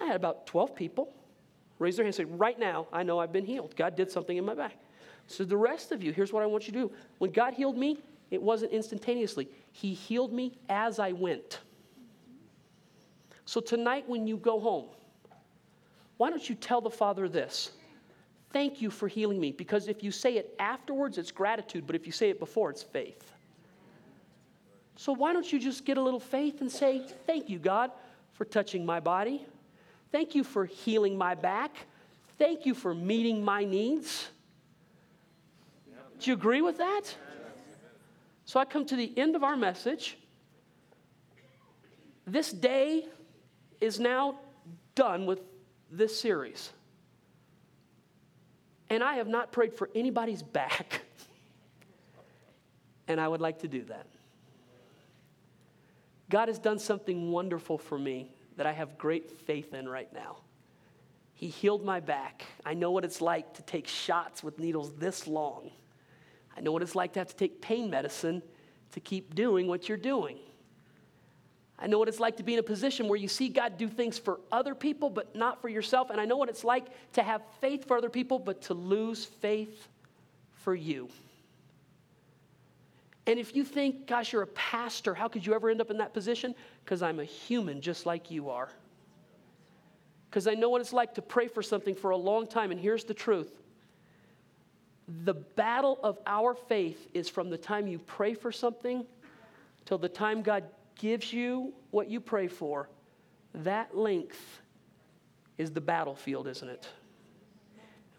I 0.00 0.06
had 0.06 0.16
about 0.16 0.46
12 0.46 0.74
people 0.74 1.12
raise 1.78 1.96
their 1.96 2.04
hands 2.04 2.18
and 2.18 2.28
say, 2.28 2.34
Right 2.34 2.58
now, 2.58 2.86
I 2.92 3.02
know 3.02 3.18
I've 3.18 3.32
been 3.32 3.46
healed. 3.46 3.76
God 3.76 3.96
did 3.96 4.10
something 4.10 4.36
in 4.36 4.44
my 4.44 4.54
back. 4.54 4.76
So, 5.26 5.44
the 5.44 5.56
rest 5.56 5.92
of 5.92 6.02
you, 6.02 6.12
here's 6.12 6.32
what 6.32 6.42
I 6.42 6.46
want 6.46 6.66
you 6.66 6.72
to 6.72 6.78
do. 6.80 6.92
When 7.18 7.30
God 7.30 7.54
healed 7.54 7.78
me, 7.78 7.98
it 8.30 8.42
wasn't 8.42 8.72
instantaneously, 8.72 9.48
He 9.72 9.94
healed 9.94 10.32
me 10.32 10.58
as 10.68 10.98
I 10.98 11.12
went. 11.12 11.60
So, 13.46 13.60
tonight 13.60 14.08
when 14.08 14.26
you 14.26 14.36
go 14.36 14.60
home, 14.60 14.86
why 16.16 16.30
don't 16.30 16.48
you 16.48 16.54
tell 16.54 16.80
the 16.80 16.90
Father 16.90 17.28
this? 17.28 17.72
Thank 18.52 18.80
you 18.80 18.90
for 18.90 19.08
healing 19.08 19.40
me. 19.40 19.50
Because 19.50 19.88
if 19.88 20.04
you 20.04 20.12
say 20.12 20.36
it 20.36 20.54
afterwards, 20.58 21.18
it's 21.18 21.32
gratitude, 21.32 21.86
but 21.86 21.96
if 21.96 22.06
you 22.06 22.12
say 22.12 22.30
it 22.30 22.38
before, 22.38 22.70
it's 22.70 22.82
faith. 22.82 23.32
So 24.96 25.12
why 25.12 25.32
don't 25.32 25.52
you 25.52 25.58
just 25.58 25.84
get 25.84 25.98
a 25.98 26.00
little 26.00 26.20
faith 26.20 26.60
and 26.60 26.70
say, 26.70 27.04
Thank 27.26 27.50
you, 27.50 27.58
God, 27.58 27.90
for 28.32 28.44
touching 28.44 28.86
my 28.86 29.00
body. 29.00 29.44
Thank 30.12 30.36
you 30.36 30.44
for 30.44 30.64
healing 30.64 31.18
my 31.18 31.34
back. 31.34 31.86
Thank 32.38 32.64
you 32.64 32.74
for 32.74 32.94
meeting 32.94 33.44
my 33.44 33.64
needs. 33.64 34.28
Do 36.20 36.30
you 36.30 36.34
agree 36.34 36.62
with 36.62 36.78
that? 36.78 37.02
So 38.44 38.60
I 38.60 38.64
come 38.64 38.86
to 38.86 38.96
the 38.96 39.12
end 39.18 39.34
of 39.34 39.42
our 39.42 39.56
message. 39.56 40.16
This 42.26 42.52
day 42.52 43.06
is 43.80 43.98
now 43.98 44.38
done 44.94 45.26
with 45.26 45.40
this 45.90 46.18
series. 46.18 46.70
And 48.90 49.02
I 49.02 49.14
have 49.14 49.28
not 49.28 49.52
prayed 49.52 49.74
for 49.74 49.90
anybody's 49.94 50.42
back. 50.42 51.02
and 53.08 53.20
I 53.20 53.26
would 53.26 53.40
like 53.40 53.60
to 53.60 53.68
do 53.68 53.82
that. 53.84 54.06
God 56.30 56.48
has 56.48 56.58
done 56.58 56.78
something 56.78 57.30
wonderful 57.30 57.78
for 57.78 57.98
me 57.98 58.30
that 58.56 58.66
I 58.66 58.72
have 58.72 58.98
great 58.98 59.30
faith 59.30 59.74
in 59.74 59.88
right 59.88 60.12
now. 60.12 60.38
He 61.34 61.48
healed 61.48 61.84
my 61.84 62.00
back. 62.00 62.44
I 62.64 62.74
know 62.74 62.90
what 62.92 63.04
it's 63.04 63.20
like 63.20 63.54
to 63.54 63.62
take 63.62 63.86
shots 63.86 64.42
with 64.42 64.58
needles 64.58 64.94
this 64.94 65.26
long. 65.26 65.70
I 66.56 66.60
know 66.60 66.72
what 66.72 66.82
it's 66.82 66.94
like 66.94 67.12
to 67.14 67.20
have 67.20 67.28
to 67.28 67.36
take 67.36 67.60
pain 67.60 67.90
medicine 67.90 68.42
to 68.92 69.00
keep 69.00 69.34
doing 69.34 69.66
what 69.66 69.88
you're 69.88 69.98
doing. 69.98 70.38
I 71.78 71.86
know 71.86 71.98
what 71.98 72.08
it's 72.08 72.20
like 72.20 72.36
to 72.36 72.42
be 72.42 72.54
in 72.54 72.60
a 72.60 72.62
position 72.64 73.08
where 73.08 73.18
you 73.18 73.28
see 73.28 73.48
God 73.48 73.76
do 73.76 73.88
things 73.88 74.16
for 74.18 74.40
other 74.52 74.74
people, 74.74 75.10
but 75.10 75.34
not 75.34 75.60
for 75.60 75.68
yourself. 75.68 76.10
And 76.10 76.20
I 76.20 76.24
know 76.24 76.36
what 76.36 76.48
it's 76.48 76.64
like 76.64 76.86
to 77.14 77.22
have 77.22 77.42
faith 77.60 77.86
for 77.86 77.96
other 77.96 78.10
people, 78.10 78.38
but 78.38 78.62
to 78.62 78.74
lose 78.74 79.24
faith 79.24 79.88
for 80.52 80.74
you. 80.74 81.08
And 83.26 83.38
if 83.38 83.56
you 83.56 83.64
think, 83.64 84.06
gosh, 84.06 84.32
you're 84.32 84.42
a 84.42 84.46
pastor, 84.48 85.14
how 85.14 85.28
could 85.28 85.44
you 85.44 85.54
ever 85.54 85.70
end 85.70 85.80
up 85.80 85.90
in 85.90 85.98
that 85.98 86.12
position? 86.12 86.54
Because 86.84 87.02
I'm 87.02 87.20
a 87.20 87.24
human 87.24 87.80
just 87.80 88.06
like 88.06 88.30
you 88.30 88.50
are. 88.50 88.68
Because 90.30 90.46
I 90.46 90.54
know 90.54 90.68
what 90.68 90.80
it's 90.80 90.92
like 90.92 91.14
to 91.14 91.22
pray 91.22 91.48
for 91.48 91.62
something 91.62 91.94
for 91.94 92.10
a 92.10 92.16
long 92.16 92.46
time. 92.46 92.70
And 92.70 92.80
here's 92.80 93.04
the 93.04 93.14
truth 93.14 93.50
the 95.06 95.34
battle 95.34 95.98
of 96.02 96.18
our 96.26 96.54
faith 96.54 97.08
is 97.12 97.28
from 97.28 97.50
the 97.50 97.58
time 97.58 97.86
you 97.86 97.98
pray 97.98 98.32
for 98.32 98.50
something 98.50 99.04
till 99.84 99.98
the 99.98 100.08
time 100.08 100.40
God 100.40 100.64
gives 100.98 101.32
you 101.32 101.72
what 101.90 102.08
you 102.08 102.20
pray 102.20 102.48
for, 102.48 102.88
that 103.54 103.96
length 103.96 104.60
is 105.58 105.70
the 105.70 105.80
battlefield, 105.80 106.48
isn't 106.48 106.68
it? 106.68 106.88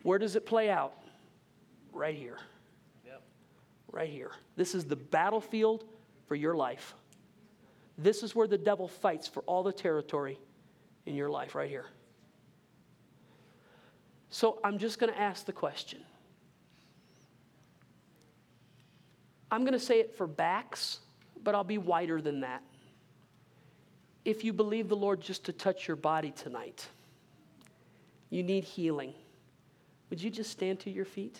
Where 0.03 0.19
does 0.19 0.35
it 0.35 0.45
play 0.45 0.69
out? 0.69 0.93
Right 1.91 2.15
here. 2.15 2.37
Yep. 3.05 3.21
Right 3.91 4.09
here. 4.09 4.31
This 4.55 4.75
is 4.75 4.85
the 4.85 4.95
battlefield 4.95 5.85
for 6.27 6.35
your 6.35 6.55
life. 6.55 6.93
This 7.97 8.23
is 8.23 8.35
where 8.35 8.47
the 8.47 8.57
devil 8.57 8.87
fights 8.87 9.27
for 9.27 9.41
all 9.43 9.63
the 9.63 9.73
territory 9.73 10.39
in 11.05 11.15
your 11.15 11.29
life, 11.29 11.55
right 11.55 11.69
here. 11.69 11.85
So 14.29 14.59
I'm 14.63 14.77
just 14.77 14.99
going 14.99 15.13
to 15.13 15.19
ask 15.19 15.45
the 15.45 15.53
question. 15.53 15.99
I'm 19.49 19.61
going 19.61 19.73
to 19.73 19.79
say 19.79 19.99
it 19.99 20.15
for 20.15 20.27
backs 20.27 20.99
but 21.45 21.55
I'll 21.55 21.63
be 21.63 21.77
wider 21.77 22.21
than 22.21 22.41
that. 22.41 22.61
If 24.25 24.43
you 24.43 24.51
believe 24.51 24.89
the 24.89 24.95
Lord 24.95 25.21
just 25.21 25.45
to 25.45 25.53
touch 25.53 25.87
your 25.87 25.95
body 25.95 26.31
tonight, 26.31 26.87
you 28.29 28.43
need 28.43 28.65
healing. 28.65 29.13
Would 30.09 30.21
you 30.21 30.29
just 30.29 30.51
stand 30.51 30.79
to 30.81 30.89
your 30.89 31.05
feet? 31.05 31.39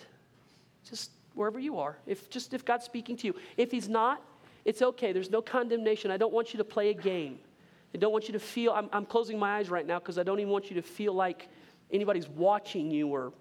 Just 0.88 1.10
wherever 1.34 1.58
you 1.58 1.78
are. 1.78 1.98
If 2.06 2.30
just 2.30 2.54
if 2.54 2.64
God's 2.64 2.84
speaking 2.84 3.16
to 3.18 3.26
you. 3.26 3.34
If 3.56 3.72
he's 3.72 3.88
not, 3.88 4.22
it's 4.64 4.80
okay. 4.80 5.12
There's 5.12 5.30
no 5.30 5.42
condemnation. 5.42 6.10
I 6.10 6.16
don't 6.16 6.32
want 6.32 6.54
you 6.54 6.58
to 6.58 6.64
play 6.64 6.90
a 6.90 6.94
game. 6.94 7.40
I 7.92 7.98
don't 7.98 8.12
want 8.12 8.28
you 8.28 8.32
to 8.32 8.38
feel 8.38 8.72
I'm, 8.72 8.88
I'm 8.92 9.06
closing 9.06 9.38
my 9.38 9.58
eyes 9.58 9.68
right 9.68 9.86
now 9.86 9.98
because 9.98 10.18
I 10.18 10.22
don't 10.22 10.38
even 10.38 10.52
want 10.52 10.70
you 10.70 10.76
to 10.76 10.82
feel 10.82 11.12
like 11.12 11.48
anybody's 11.90 12.28
watching 12.28 12.90
you 12.90 13.08
or 13.08 13.32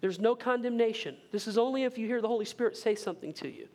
there's 0.00 0.20
no 0.20 0.36
condemnation. 0.36 1.16
This 1.32 1.48
is 1.48 1.58
only 1.58 1.84
if 1.84 1.98
you 1.98 2.06
hear 2.06 2.20
the 2.20 2.28
Holy 2.28 2.44
Spirit 2.44 2.76
say 2.76 2.94
something 2.94 3.32
to 3.34 3.48
you. 3.48 3.68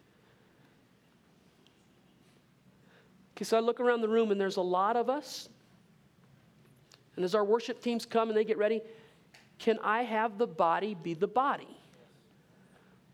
Okay, 3.40 3.46
so 3.46 3.56
I 3.56 3.62
look 3.62 3.80
around 3.80 4.02
the 4.02 4.10
room 4.10 4.32
and 4.32 4.42
there's 4.42 4.58
a 4.58 4.62
lot 4.62 4.98
of 4.98 5.10
us. 5.10 5.48
And 7.16 7.24
as 7.24 7.34
our 7.34 7.46
worship 7.46 7.82
teams 7.82 8.06
come 8.06 8.28
and 8.28 8.38
they 8.38 8.44
get 8.44 8.58
ready, 8.58 8.82
can 9.60 9.80
I 9.82 10.04
have 10.04 10.38
the 10.38 10.46
body 10.46 10.94
be 10.94 11.14
the 11.14 11.26
body? 11.26 11.78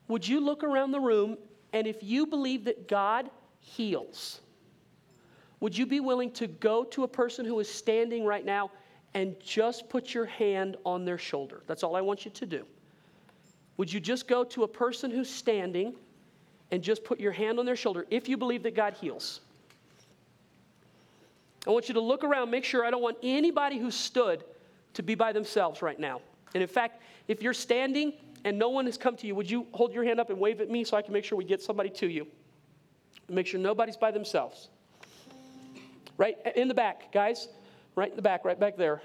Would 0.08 0.28
you 0.28 0.40
look 0.40 0.64
around 0.64 0.94
the 0.94 1.00
room 1.00 1.38
and 1.74 1.86
if 1.86 2.02
you 2.02 2.26
believe 2.26 2.66
that 2.66 2.88
God 2.88 3.30
heals, 3.60 4.42
would 5.60 5.78
you 5.78 5.86
be 5.86 6.00
willing 6.00 6.32
to 6.32 6.48
go 6.48 6.84
to 6.86 7.04
a 7.04 7.08
person 7.08 7.46
who 7.46 7.60
is 7.60 7.70
standing 7.70 8.26
right 8.26 8.46
now 8.46 8.72
and 9.14 9.36
just 9.40 9.90
put 9.90 10.12
your 10.12 10.26
hand 10.26 10.76
on 10.88 11.06
their 11.06 11.20
shoulder? 11.20 11.62
That's 11.68 11.84
all 11.84 11.96
I 11.96 12.02
want 12.02 12.26
you 12.26 12.32
to 12.32 12.48
do. 12.48 12.66
Would 13.78 13.94
you 13.94 14.00
just 14.00 14.28
go 14.28 14.44
to 14.44 14.64
a 14.64 14.68
person 14.68 15.12
who's 15.12 15.30
standing 15.30 15.94
and 16.72 16.82
just 16.82 17.04
put 17.04 17.20
your 17.20 17.32
hand 17.32 17.60
on 17.60 17.66
their 17.68 17.76
shoulder 17.76 18.08
if 18.10 18.28
you 18.28 18.38
believe 18.38 18.64
that 18.64 18.74
God 18.74 18.96
heals? 18.96 19.42
I 21.68 21.72
want 21.72 21.88
you 21.88 21.94
to 21.96 22.02
look 22.02 22.24
around, 22.24 22.52
make 22.52 22.64
sure 22.64 22.86
I 22.86 22.92
don't 22.92 23.02
want 23.02 23.18
anybody 23.24 23.78
who 23.78 23.92
stood 23.92 24.44
to 24.94 25.04
be 25.04 25.16
by 25.16 25.32
themselves 25.32 25.82
right 25.82 26.00
now. 26.00 26.22
And 26.54 26.62
in 26.62 26.70
fact, 26.70 27.02
if 27.28 27.42
you're 27.42 27.54
standing 27.54 28.14
and 28.44 28.58
no 28.60 28.70
one 28.70 28.86
has 28.86 28.98
come 28.98 29.16
to 29.18 29.28
you, 29.28 29.36
would 29.36 29.50
you 29.50 29.68
hold 29.74 29.94
your 29.94 30.04
hand 30.04 30.20
up 30.20 30.30
and 30.30 30.40
wave 30.40 30.62
at 30.62 30.70
me 30.70 30.84
so 30.84 30.96
I 30.96 31.02
can 31.02 31.14
make 31.14 31.26
sure 31.26 31.38
we 31.38 31.44
get 31.44 31.62
somebody 31.62 31.90
to 31.92 32.08
you? 32.08 32.28
Make 33.28 33.48
sure 33.48 33.60
nobody's 33.60 33.98
by 33.98 34.12
themselves. 34.12 34.70
Right 36.18 36.38
in 36.56 36.68
the 36.68 36.74
back, 36.74 37.12
guys. 37.12 37.50
Right 37.96 38.10
in 38.10 38.16
the 38.16 38.22
back, 38.22 38.46
right 38.46 38.60
back 38.60 38.78
there. 38.78 39.02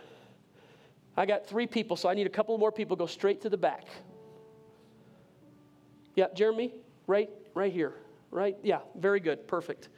I 1.17 1.27
got 1.27 1.47
three 1.47 1.67
people, 1.67 1.97
so 1.97 2.09
I 2.09 2.15
need 2.15 2.27
a 2.27 2.31
couple 2.31 2.57
more 2.59 2.73
people. 2.73 2.97
Go 2.97 3.07
straight 3.07 3.41
to 3.43 3.49
the 3.49 3.57
back. 3.57 3.85
Yeah, 6.15 6.27
Jeremy, 6.35 6.75
right, 7.07 7.31
right 7.55 7.73
here, 7.73 7.95
right. 8.31 8.57
Yeah, 8.63 8.81
very 8.97 9.21
good, 9.21 9.47
perfect. 9.47 9.89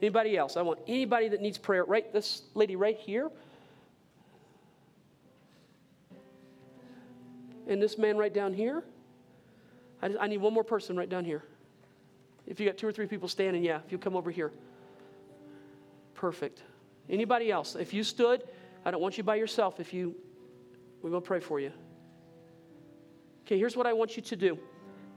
Anybody 0.00 0.36
else? 0.36 0.56
I 0.56 0.62
want 0.62 0.80
anybody 0.86 1.28
that 1.28 1.40
needs 1.40 1.58
prayer. 1.58 1.84
Right, 1.84 2.10
this 2.12 2.42
lady 2.54 2.76
right 2.76 2.96
here. 2.96 3.30
And 7.68 7.80
this 7.80 7.98
man 7.98 8.16
right 8.16 8.32
down 8.32 8.54
here. 8.54 8.82
I, 10.02 10.08
just, 10.08 10.20
I 10.20 10.26
need 10.26 10.38
one 10.38 10.54
more 10.54 10.64
person 10.64 10.96
right 10.96 11.08
down 11.08 11.24
here. 11.24 11.44
If 12.46 12.58
you 12.58 12.66
got 12.66 12.78
two 12.78 12.86
or 12.86 12.92
three 12.92 13.06
people 13.06 13.28
standing, 13.28 13.62
yeah, 13.62 13.80
if 13.84 13.92
you 13.92 13.98
come 13.98 14.16
over 14.16 14.30
here. 14.30 14.50
Perfect. 16.14 16.62
Anybody 17.08 17.50
else? 17.52 17.76
If 17.76 17.92
you 17.92 18.02
stood, 18.02 18.42
I 18.84 18.90
don't 18.90 19.00
want 19.00 19.18
you 19.18 19.24
by 19.24 19.36
yourself. 19.36 19.78
If 19.80 19.92
you, 19.92 20.14
going 21.02 21.14
to 21.14 21.20
pray 21.20 21.40
for 21.40 21.60
you. 21.60 21.72
Okay, 23.46 23.58
here's 23.58 23.76
what 23.76 23.86
I 23.86 23.92
want 23.92 24.16
you 24.16 24.22
to 24.22 24.36
do. 24.36 24.58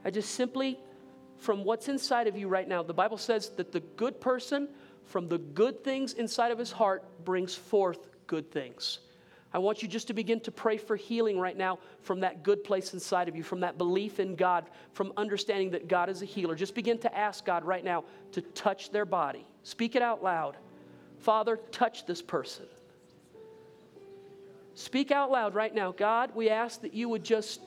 I 0.03 0.09
just 0.09 0.36
simply, 0.36 0.79
from 1.44 1.66
what's 1.66 1.89
inside 1.89 2.28
of 2.28 2.38
you 2.38 2.48
right 2.48 2.68
now, 2.68 2.82
the 2.82 2.94
Bible 2.94 3.18
says 3.18 3.50
that 3.58 3.74
the 3.74 3.82
good 3.82 4.22
person, 4.22 4.70
from 5.04 5.28
the 5.28 5.38
good 5.38 5.84
things 5.84 6.14
inside 6.14 6.52
of 6.54 6.58
his 6.58 6.72
heart, 6.72 7.04
brings 7.26 7.54
forth 7.54 8.08
good 8.28 8.50
things. 8.50 9.00
I 9.54 9.58
want 9.58 9.84
you 9.84 9.89
just 9.89 10.08
to 10.08 10.14
begin 10.14 10.39
to 10.41 10.52
pray 10.52 10.78
for 10.78 10.96
healing 10.96 11.38
right 11.38 11.58
now 11.58 11.80
from 12.02 12.22
that 12.22 12.44
good 12.44 12.64
place 12.64 12.94
inside 12.94 13.28
of 13.28 13.36
you, 13.36 13.44
from 13.44 13.60
that 13.60 13.78
belief 13.78 14.22
in 14.22 14.36
God, 14.36 14.70
from 14.94 15.12
understanding 15.18 15.72
that 15.72 15.89
God 15.89 16.10
is 16.10 16.22
a 16.22 16.26
healer. 16.26 16.56
Just 16.56 16.76
begin 16.76 16.98
to 17.00 17.16
ask 17.16 17.44
God 17.44 17.66
right 17.66 17.84
now 17.84 18.06
to 18.32 18.41
touch 18.41 18.91
their 18.91 19.06
body. 19.06 19.46
Speak 19.64 19.98
it 19.98 20.02
out 20.02 20.24
loud. 20.24 20.56
Father, 21.20 21.60
touch 21.72 22.06
this 22.06 22.22
person. 22.22 22.66
Speak 24.76 25.12
out 25.12 25.30
loud 25.30 25.56
right 25.56 25.76
now. 25.76 25.91
God, 25.91 26.32
we 26.34 26.50
ask 26.50 26.82
that 26.82 26.94
you 26.94 27.10
would 27.10 27.26
just 27.26 27.60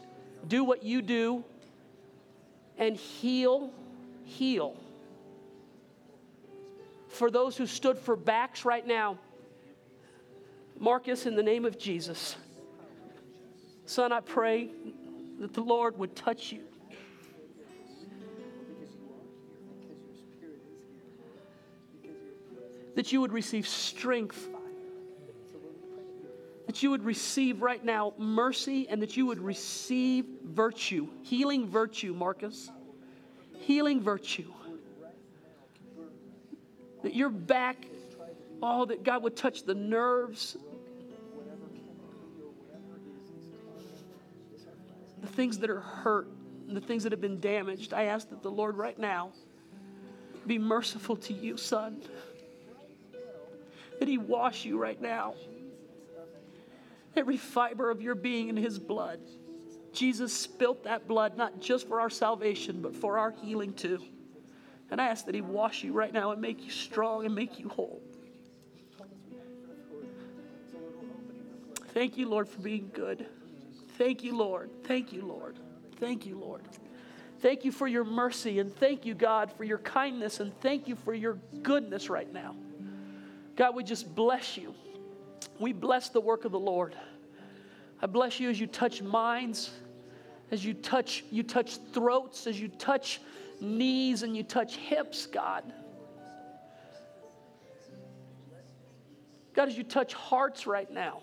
do 0.49 0.65
what 0.65 0.83
you 0.83 1.03
do 1.03 1.45
and 2.79 2.97
heal, 2.97 3.73
heal. 4.25 4.77
For 7.09 7.31
those 7.31 7.57
who 7.57 7.67
stood 7.67 7.99
for 7.99 8.17
backs 8.17 8.65
right 8.65 8.87
now, 8.87 9.19
Marcus, 10.79 11.25
in 11.25 11.35
the 11.37 11.43
name 11.43 11.65
of 11.65 11.79
Jesus, 11.79 12.37
son, 13.87 14.13
I 14.13 14.21
pray 14.21 14.69
that 15.41 15.55
the 15.55 15.63
Lord 15.63 15.99
would 15.99 16.15
touch 16.15 16.53
you. 16.53 16.63
That 22.95 23.13
you 23.13 23.21
would 23.21 23.33
receive 23.33 23.67
strength. 23.67 24.49
That 26.67 26.83
you 26.83 26.91
would 26.91 27.05
receive 27.05 27.63
right 27.63 27.85
now 27.85 28.13
mercy 28.19 28.89
and 28.89 29.01
that 29.03 29.17
you 29.17 29.27
would 29.27 29.41
receive 29.41 30.27
virtue, 30.45 31.09
healing 31.23 31.69
virtue, 31.69 32.13
Marcus. 32.13 32.71
Healing 33.61 34.01
virtue. 34.01 34.53
That 37.03 37.15
your 37.15 37.31
back, 37.31 37.87
oh, 38.63 38.85
that 38.87 39.05
God 39.05 39.23
would 39.23 39.37
touch 39.37 39.63
the 39.63 39.75
nerves, 39.75 40.57
the 45.21 45.29
things 45.29 45.59
that 45.59 45.71
are 45.71 45.81
hurt, 45.81 46.29
the 46.69 46.81
things 46.81 47.05
that 47.05 47.13
have 47.13 47.21
been 47.21 47.41
damaged. 47.41 47.93
I 47.93 48.05
ask 48.05 48.29
that 48.31 48.43
the 48.43 48.51
Lord 48.51 48.77
right 48.77 48.99
now 48.99 49.33
be 50.47 50.59
merciful 50.59 51.17
to 51.17 51.33
you, 51.33 51.57
son. 51.57 52.03
That 53.99 54.09
He 54.09 54.19
wash 54.19 54.65
you 54.65 54.79
right 54.79 55.01
now. 55.01 55.35
Every 57.17 57.37
fiber 57.37 57.91
of 57.91 58.03
your 58.03 58.15
being 58.15 58.49
in 58.49 58.57
His 58.57 58.79
blood. 58.79 59.21
Jesus 59.93 60.33
spilt 60.33 60.85
that 60.85 61.09
blood 61.09 61.37
not 61.37 61.61
just 61.61 61.89
for 61.89 62.01
our 62.01 62.11
salvation, 62.11 62.83
but 62.83 62.95
for 62.95 63.19
our 63.19 63.31
healing 63.31 63.73
too. 63.73 64.03
And 64.91 65.01
I 65.01 65.09
ask 65.09 65.25
that 65.27 65.35
He 65.35 65.41
wash 65.41 65.83
you 65.83 65.93
right 65.93 66.13
now 66.13 66.33
and 66.33 66.41
make 66.41 66.63
you 66.63 66.71
strong 66.71 67.25
and 67.25 67.35
make 67.35 67.59
you 67.59 67.69
whole. 67.69 68.03
Thank 71.95 72.19
you, 72.19 72.29
Lord, 72.29 72.47
for 72.47 72.61
being 72.61 72.91
good. 72.93 73.27
Thank 73.97 74.23
you, 74.23 74.37
Lord. 74.37 74.71
Thank 74.85 75.15
you, 75.15 75.23
Lord. 75.23 75.59
Thank 75.99 76.27
you, 76.27 76.39
Lord. 76.39 76.63
Thank 77.41 77.65
you 77.65 77.73
for 77.73 77.87
your 77.87 78.05
mercy 78.05 78.59
and 78.59 78.75
thank 78.77 79.07
you, 79.07 79.15
God, 79.15 79.51
for 79.51 79.65
your 79.65 79.79
kindness 79.79 80.41
and 80.41 80.59
thank 80.61 80.89
you 80.89 80.97
for 80.97 81.15
your 81.15 81.39
goodness 81.63 82.11
right 82.11 82.31
now. 82.31 82.55
God, 83.57 83.75
we 83.75 83.83
just 83.83 84.15
bless 84.15 84.59
you. 84.59 84.75
We 85.59 85.73
bless 85.73 86.09
the 86.09 86.21
work 86.21 86.45
of 86.45 86.53
the 86.53 86.59
Lord. 86.59 86.95
I 88.01 88.07
bless 88.07 88.39
you 88.41 88.51
as 88.51 88.61
you 88.61 88.67
touch 88.67 89.03
minds, 89.03 89.71
as 90.51 90.65
you 90.65 90.75
touch 90.75 91.25
you 91.31 91.43
touch 91.43 91.79
throats, 91.93 92.47
as 92.47 92.61
you 92.61 92.69
touch 92.69 93.21
knees 93.61 94.23
and 94.23 94.37
you 94.37 94.43
touch 94.43 94.77
hips, 94.77 95.27
God. 95.27 95.65
God, 99.55 99.69
as 99.69 99.79
you 99.79 99.85
touch 99.85 100.13
hearts 100.13 100.67
right 100.67 100.91
now. 100.91 101.23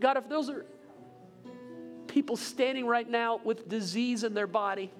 God, 0.00 0.16
if 0.16 0.28
those 0.28 0.48
are 0.48 0.64
people 2.06 2.36
standing 2.36 2.86
right 2.86 3.08
now 3.08 3.40
with 3.44 3.68
disease 3.68 4.24
in 4.24 4.32
their 4.32 4.46
body, 4.46 4.90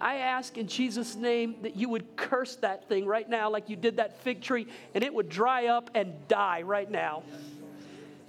I 0.00 0.16
ask 0.16 0.56
in 0.58 0.66
Jesus' 0.66 1.14
name 1.14 1.56
that 1.62 1.76
you 1.76 1.88
would 1.88 2.16
curse 2.16 2.56
that 2.56 2.88
thing 2.88 3.06
right 3.06 3.28
now, 3.28 3.50
like 3.50 3.68
you 3.68 3.76
did 3.76 3.96
that 3.96 4.20
fig 4.22 4.42
tree, 4.42 4.66
and 4.94 5.02
it 5.02 5.12
would 5.12 5.28
dry 5.28 5.66
up 5.66 5.90
and 5.94 6.12
die 6.28 6.62
right 6.62 6.90
now. 6.90 7.22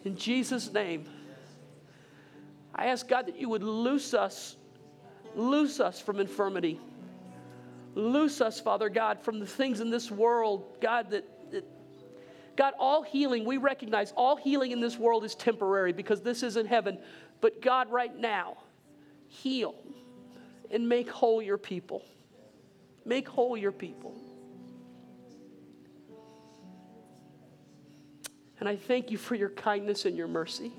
In 0.05 0.15
Jesus' 0.15 0.72
name. 0.72 1.05
I 2.74 2.88
ask 2.88 3.07
God 3.07 3.26
that 3.28 3.39
you 3.39 3.49
would 3.49 3.63
loose 3.63 4.13
us, 4.13 4.55
loose 5.36 5.80
us 5.80 5.99
from 5.99 6.20
infirmity. 6.20 6.80
Loose 7.95 8.41
us, 8.41 8.59
Father 8.59 8.89
God, 8.89 9.20
from 9.20 9.39
the 9.39 9.47
things 9.47 9.80
in 9.80 9.89
this 9.89 10.11
world, 10.11 10.80
God, 10.80 11.09
that 11.09 11.26
God, 12.55 12.74
all 12.80 13.03
healing, 13.03 13.45
we 13.45 13.57
recognize 13.57 14.11
all 14.13 14.36
healing 14.36 14.72
in 14.72 14.82
this 14.82 14.97
world 14.97 15.24
is 15.24 15.36
temporary 15.36 15.93
because 15.93 16.22
this 16.22 16.41
isn't 16.43 16.65
heaven. 16.65 16.97
But 17.39 17.61
God, 17.61 17.91
right 17.91 18.15
now, 18.15 18.57
heal 19.28 19.76
and 20.72 20.88
make 20.88 21.09
whole 21.09 21.41
your 21.41 21.57
people. 21.57 22.03
Make 23.05 23.28
whole 23.28 23.57
your 23.57 23.72
people. 23.72 24.15
And 28.59 28.68
I 28.68 28.76
thank 28.76 29.11
you 29.11 29.18
for 29.18 29.36
your 29.36 29.49
kindness 29.49 30.05
and 30.05 30.18
your 30.18 30.28
mercy. 30.28 30.72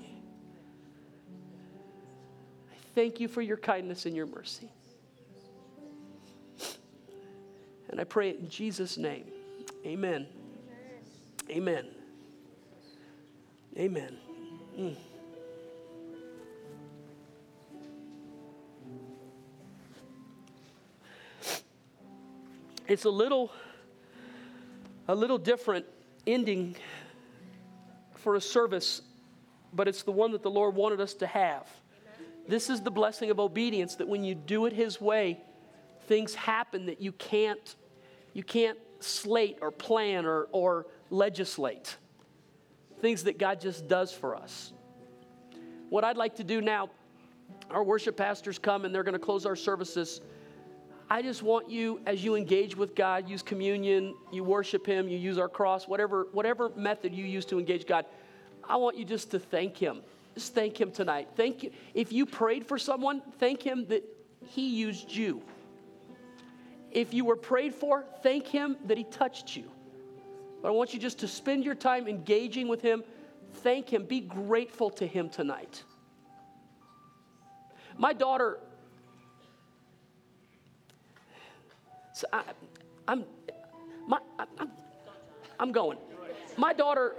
I 2.71 2.75
thank 2.93 3.19
you 3.19 3.27
for 3.27 3.41
your 3.41 3.57
kindness 3.57 4.05
and 4.05 4.15
your 4.15 4.27
mercy. 4.27 4.69
And 7.89 7.99
I 7.99 8.03
pray 8.03 8.29
it 8.29 8.39
in 8.39 8.49
Jesus' 8.49 8.97
name. 8.97 9.25
Amen. 9.85 10.27
Amen. 11.49 11.87
Amen. 13.77 14.17
Mm. 14.77 14.95
It's 22.89 23.05
a 23.05 23.09
little 23.09 23.51
a 25.07 25.13
little 25.13 25.37
different 25.37 25.85
ending 26.25 26.75
for 28.15 28.33
a 28.33 28.41
service, 28.41 29.03
but 29.71 29.87
it's 29.87 30.01
the 30.01 30.11
one 30.11 30.31
that 30.31 30.41
the 30.41 30.49
Lord 30.49 30.75
wanted 30.75 30.99
us 30.99 31.13
to 31.15 31.27
have. 31.27 31.67
This 32.47 32.67
is 32.67 32.81
the 32.81 32.89
blessing 32.89 33.29
of 33.29 33.39
obedience 33.39 33.95
that 33.95 34.07
when 34.07 34.23
you 34.23 34.33
do 34.33 34.65
it 34.65 34.73
his 34.73 34.99
way, 34.99 35.39
things 36.07 36.33
happen 36.33 36.87
that 36.87 36.99
you 36.99 37.11
can't 37.11 37.75
you 38.33 38.43
can't 38.43 38.79
slate 38.99 39.59
or 39.61 39.69
plan 39.69 40.25
or, 40.25 40.47
or 40.51 40.87
legislate. 41.11 41.95
Things 43.01 43.23
that 43.25 43.37
God 43.37 43.61
just 43.61 43.87
does 43.87 44.11
for 44.11 44.35
us. 44.35 44.73
What 45.89 46.03
I'd 46.03 46.17
like 46.17 46.35
to 46.37 46.43
do 46.43 46.59
now, 46.59 46.89
our 47.69 47.83
worship 47.83 48.17
pastors 48.17 48.57
come 48.57 48.83
and 48.83 48.93
they're 48.93 49.03
going 49.03 49.13
to 49.13 49.19
close 49.19 49.45
our 49.45 49.55
services. 49.55 50.21
I 51.11 51.23
just 51.23 51.41
want 51.41 51.69
you, 51.69 52.01
as 52.05 52.23
you 52.23 52.35
engage 52.35 52.77
with 52.77 52.93
God, 52.93 53.27
use 53.27 53.41
communion, 53.41 54.13
you 54.31 54.43
worship 54.43 54.85
Him, 54.85 55.09
you 55.09 55.17
use 55.17 55.39
our 55.39 55.49
cross, 55.49 55.87
whatever, 55.87 56.27
whatever 56.33 56.69
method 56.75 57.15
you 57.15 57.25
use 57.25 57.45
to 57.45 57.57
engage 57.57 57.87
God, 57.87 58.05
I 58.63 58.75
want 58.75 58.95
you 58.95 59.05
just 59.05 59.31
to 59.31 59.39
thank 59.39 59.75
Him. 59.75 60.01
Just 60.35 60.53
thank 60.53 60.79
Him 60.79 60.91
tonight. 60.91 61.29
Thank 61.35 61.63
you. 61.63 61.71
If 61.95 62.13
you 62.13 62.27
prayed 62.27 62.67
for 62.67 62.77
someone, 62.77 63.23
thank 63.39 63.63
Him 63.63 63.87
that 63.87 64.03
He 64.45 64.69
used 64.69 65.11
you. 65.11 65.41
If 66.91 67.11
you 67.11 67.25
were 67.25 67.35
prayed 67.35 67.73
for, 67.73 68.05
thank 68.21 68.45
Him 68.45 68.77
that 68.85 68.97
He 68.97 69.03
touched 69.05 69.55
you. 69.55 69.71
But 70.61 70.67
I 70.67 70.71
want 70.71 70.93
you 70.93 70.99
just 70.99 71.19
to 71.19 71.27
spend 71.27 71.63
your 71.63 71.75
time 71.75 72.07
engaging 72.07 72.67
with 72.67 72.81
Him. 72.81 73.03
Thank 73.55 73.91
Him. 73.91 74.05
Be 74.05 74.21
grateful 74.21 74.91
to 74.91 75.07
Him 75.07 75.29
tonight. 75.29 75.83
My 77.97 78.13
daughter, 78.13 78.59
so 82.19 82.27
I, 82.33 82.43
I'm, 83.07 83.23
my, 84.05 84.19
I'm, 84.37 84.69
I'm 85.57 85.71
going. 85.71 85.97
My 86.57 86.73
daughter, 86.73 87.15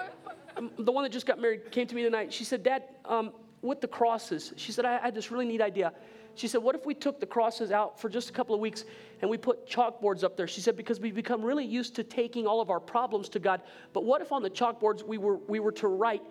um, 0.58 0.70
the 0.78 0.92
one 0.92 1.04
that 1.04 1.10
just 1.10 1.24
got 1.24 1.40
married, 1.40 1.70
came 1.70 1.86
to 1.86 1.94
me 1.94 2.02
tonight. 2.02 2.30
She 2.30 2.44
said, 2.44 2.62
Dad, 2.62 2.82
um, 3.06 3.32
with 3.62 3.80
the 3.80 3.88
crosses, 3.88 4.52
she 4.56 4.72
said, 4.72 4.84
I, 4.84 4.98
I 4.98 5.00
had 5.00 5.14
this 5.14 5.30
really 5.30 5.46
neat 5.46 5.62
idea. 5.62 5.94
She 6.34 6.48
said, 6.48 6.62
What 6.62 6.74
if 6.74 6.84
we 6.84 6.92
took 6.92 7.18
the 7.18 7.24
crosses 7.24 7.72
out 7.72 7.98
for 7.98 8.10
just 8.10 8.28
a 8.28 8.32
couple 8.34 8.54
of 8.54 8.60
weeks 8.60 8.84
and 9.22 9.30
we 9.30 9.38
put 9.38 9.66
chalkboards 9.66 10.22
up 10.22 10.36
there? 10.36 10.46
She 10.46 10.60
said, 10.60 10.76
Because 10.76 11.00
we've 11.00 11.14
become 11.14 11.42
really 11.42 11.64
used 11.64 11.96
to 11.96 12.04
taking 12.04 12.46
all 12.46 12.60
of 12.60 12.68
our 12.68 12.80
problems 12.80 13.30
to 13.30 13.38
God. 13.38 13.62
But 13.94 14.04
what 14.04 14.20
if 14.20 14.32
on 14.32 14.42
the 14.42 14.50
chalkboards 14.50 15.02
we 15.02 15.16
were, 15.16 15.36
we 15.36 15.60
were 15.60 15.72
to 15.72 15.88
write, 15.88 16.22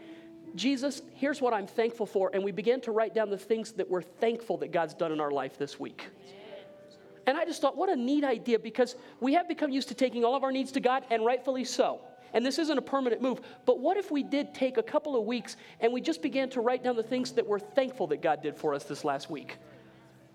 Jesus, 0.53 1.01
here's 1.15 1.41
what 1.41 1.55
I'm 1.55 1.67
thankful 1.67 2.05
for. 2.05 2.29
And 2.35 2.43
we 2.43 2.51
began 2.51 2.81
to 2.81 2.91
write 2.91 3.15
down 3.15 3.31
the 3.31 3.37
things 3.37 3.71
that 3.73 3.89
we're 3.89 4.03
thankful 4.03 4.57
that 4.57 4.71
God's 4.71 4.93
done 4.93 5.11
in 5.11 5.19
our 5.19 5.31
life 5.31 5.57
this 5.57 5.79
week. 5.79 6.05
And 7.29 7.37
I 7.37 7.45
just 7.45 7.61
thought, 7.61 7.77
what 7.77 7.89
a 7.89 7.95
neat 7.95 8.23
idea 8.23 8.57
because 8.57 8.95
we 9.19 9.35
have 9.35 9.47
become 9.47 9.69
used 9.69 9.89
to 9.89 9.93
taking 9.93 10.25
all 10.25 10.35
of 10.35 10.43
our 10.43 10.51
needs 10.51 10.71
to 10.71 10.79
God, 10.79 11.03
and 11.11 11.23
rightfully 11.23 11.63
so. 11.63 12.01
And 12.33 12.43
this 12.43 12.57
isn't 12.57 12.75
a 12.75 12.81
permanent 12.81 13.21
move. 13.21 13.41
But 13.67 13.79
what 13.79 13.97
if 13.97 14.09
we 14.09 14.23
did 14.23 14.55
take 14.55 14.77
a 14.77 14.83
couple 14.83 15.15
of 15.15 15.25
weeks 15.25 15.55
and 15.79 15.93
we 15.93 16.01
just 16.01 16.23
began 16.23 16.49
to 16.49 16.61
write 16.61 16.83
down 16.83 16.95
the 16.95 17.03
things 17.03 17.31
that 17.33 17.45
we're 17.45 17.59
thankful 17.59 18.07
that 18.07 18.23
God 18.23 18.41
did 18.41 18.57
for 18.57 18.73
us 18.73 18.85
this 18.85 19.05
last 19.05 19.29
week? 19.29 19.57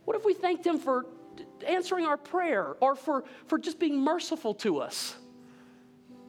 What 0.04 0.16
if 0.16 0.24
we 0.24 0.34
thanked 0.34 0.64
Him 0.64 0.78
for 0.78 1.06
answering 1.66 2.06
our 2.06 2.16
prayer 2.16 2.76
or 2.80 2.94
for, 2.94 3.24
for 3.48 3.58
just 3.58 3.80
being 3.80 3.98
merciful 3.98 4.54
to 4.54 4.78
us? 4.78 5.16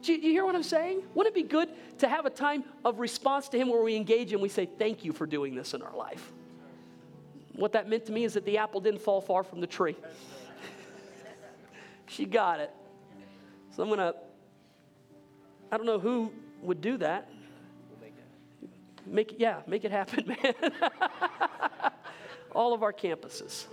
Do 0.02 0.14
you, 0.14 0.20
do 0.20 0.26
you 0.26 0.32
hear 0.32 0.44
what 0.44 0.56
I'm 0.56 0.64
saying? 0.64 1.02
Wouldn't 1.14 1.36
it 1.36 1.40
be 1.44 1.48
good 1.48 1.68
to 1.98 2.08
have 2.08 2.26
a 2.26 2.30
time 2.30 2.64
of 2.84 2.98
response 2.98 3.48
to 3.50 3.56
Him 3.56 3.68
where 3.68 3.84
we 3.84 3.94
engage 3.94 4.32
and 4.32 4.42
we 4.42 4.48
say, 4.48 4.66
Thank 4.66 5.04
you 5.04 5.12
for 5.12 5.26
doing 5.26 5.54
this 5.54 5.74
in 5.74 5.82
our 5.82 5.96
life? 5.96 6.32
What 7.52 7.70
that 7.74 7.88
meant 7.88 8.06
to 8.06 8.12
me 8.12 8.24
is 8.24 8.34
that 8.34 8.44
the 8.44 8.58
apple 8.58 8.80
didn't 8.80 9.00
fall 9.00 9.20
far 9.20 9.44
from 9.44 9.60
the 9.60 9.68
tree. 9.68 9.94
She 12.06 12.24
got 12.24 12.60
it. 12.60 12.70
So 13.74 13.82
I'm 13.82 13.88
going 13.88 13.98
to, 13.98 14.14
I 15.70 15.76
don't 15.76 15.86
know 15.86 15.98
who 15.98 16.32
would 16.62 16.80
do 16.80 16.96
that. 16.98 17.28
Make 19.06 19.32
it, 19.32 19.40
yeah, 19.40 19.60
make 19.66 19.84
it 19.84 19.92
happen, 19.92 20.26
man. 20.42 20.72
All 22.52 22.74
of 22.74 22.82
our 22.82 22.92
campuses. 22.92 23.66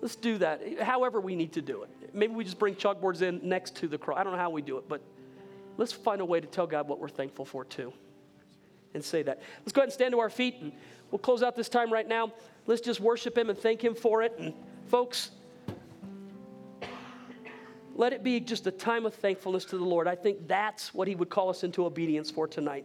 Let's 0.00 0.16
do 0.16 0.38
that, 0.38 0.80
however 0.80 1.20
we 1.20 1.34
need 1.34 1.52
to 1.54 1.62
do 1.62 1.82
it. 1.82 1.90
Maybe 2.14 2.34
we 2.34 2.44
just 2.44 2.58
bring 2.58 2.74
chalkboards 2.74 3.22
in 3.22 3.40
next 3.42 3.76
to 3.76 3.88
the 3.88 3.98
cross. 3.98 4.18
I 4.18 4.24
don't 4.24 4.32
know 4.32 4.38
how 4.38 4.50
we 4.50 4.62
do 4.62 4.76
it, 4.78 4.88
but 4.88 5.00
let's 5.76 5.92
find 5.92 6.20
a 6.20 6.24
way 6.24 6.40
to 6.40 6.46
tell 6.46 6.66
God 6.66 6.88
what 6.88 6.98
we're 6.98 7.08
thankful 7.08 7.44
for 7.44 7.64
too. 7.64 7.92
And 8.94 9.04
say 9.04 9.22
that. 9.22 9.40
Let's 9.60 9.72
go 9.72 9.80
ahead 9.80 9.88
and 9.88 9.92
stand 9.92 10.12
to 10.12 10.20
our 10.20 10.30
feet 10.30 10.56
and 10.60 10.72
we'll 11.10 11.18
close 11.18 11.42
out 11.42 11.56
this 11.56 11.68
time 11.68 11.92
right 11.92 12.06
now. 12.06 12.32
Let's 12.66 12.80
just 12.80 13.00
worship 13.00 13.36
Him 13.36 13.50
and 13.50 13.58
thank 13.58 13.82
Him 13.82 13.94
for 13.94 14.22
it. 14.22 14.34
And 14.38 14.54
folks, 14.86 15.30
let 17.94 18.12
it 18.12 18.22
be 18.22 18.40
just 18.40 18.66
a 18.66 18.70
time 18.70 19.06
of 19.06 19.14
thankfulness 19.14 19.64
to 19.66 19.78
the 19.78 19.84
Lord. 19.84 20.08
I 20.08 20.16
think 20.16 20.48
that's 20.48 20.92
what 20.92 21.08
He 21.08 21.14
would 21.14 21.30
call 21.30 21.48
us 21.48 21.64
into 21.64 21.86
obedience 21.86 22.30
for 22.30 22.46
tonight. 22.46 22.84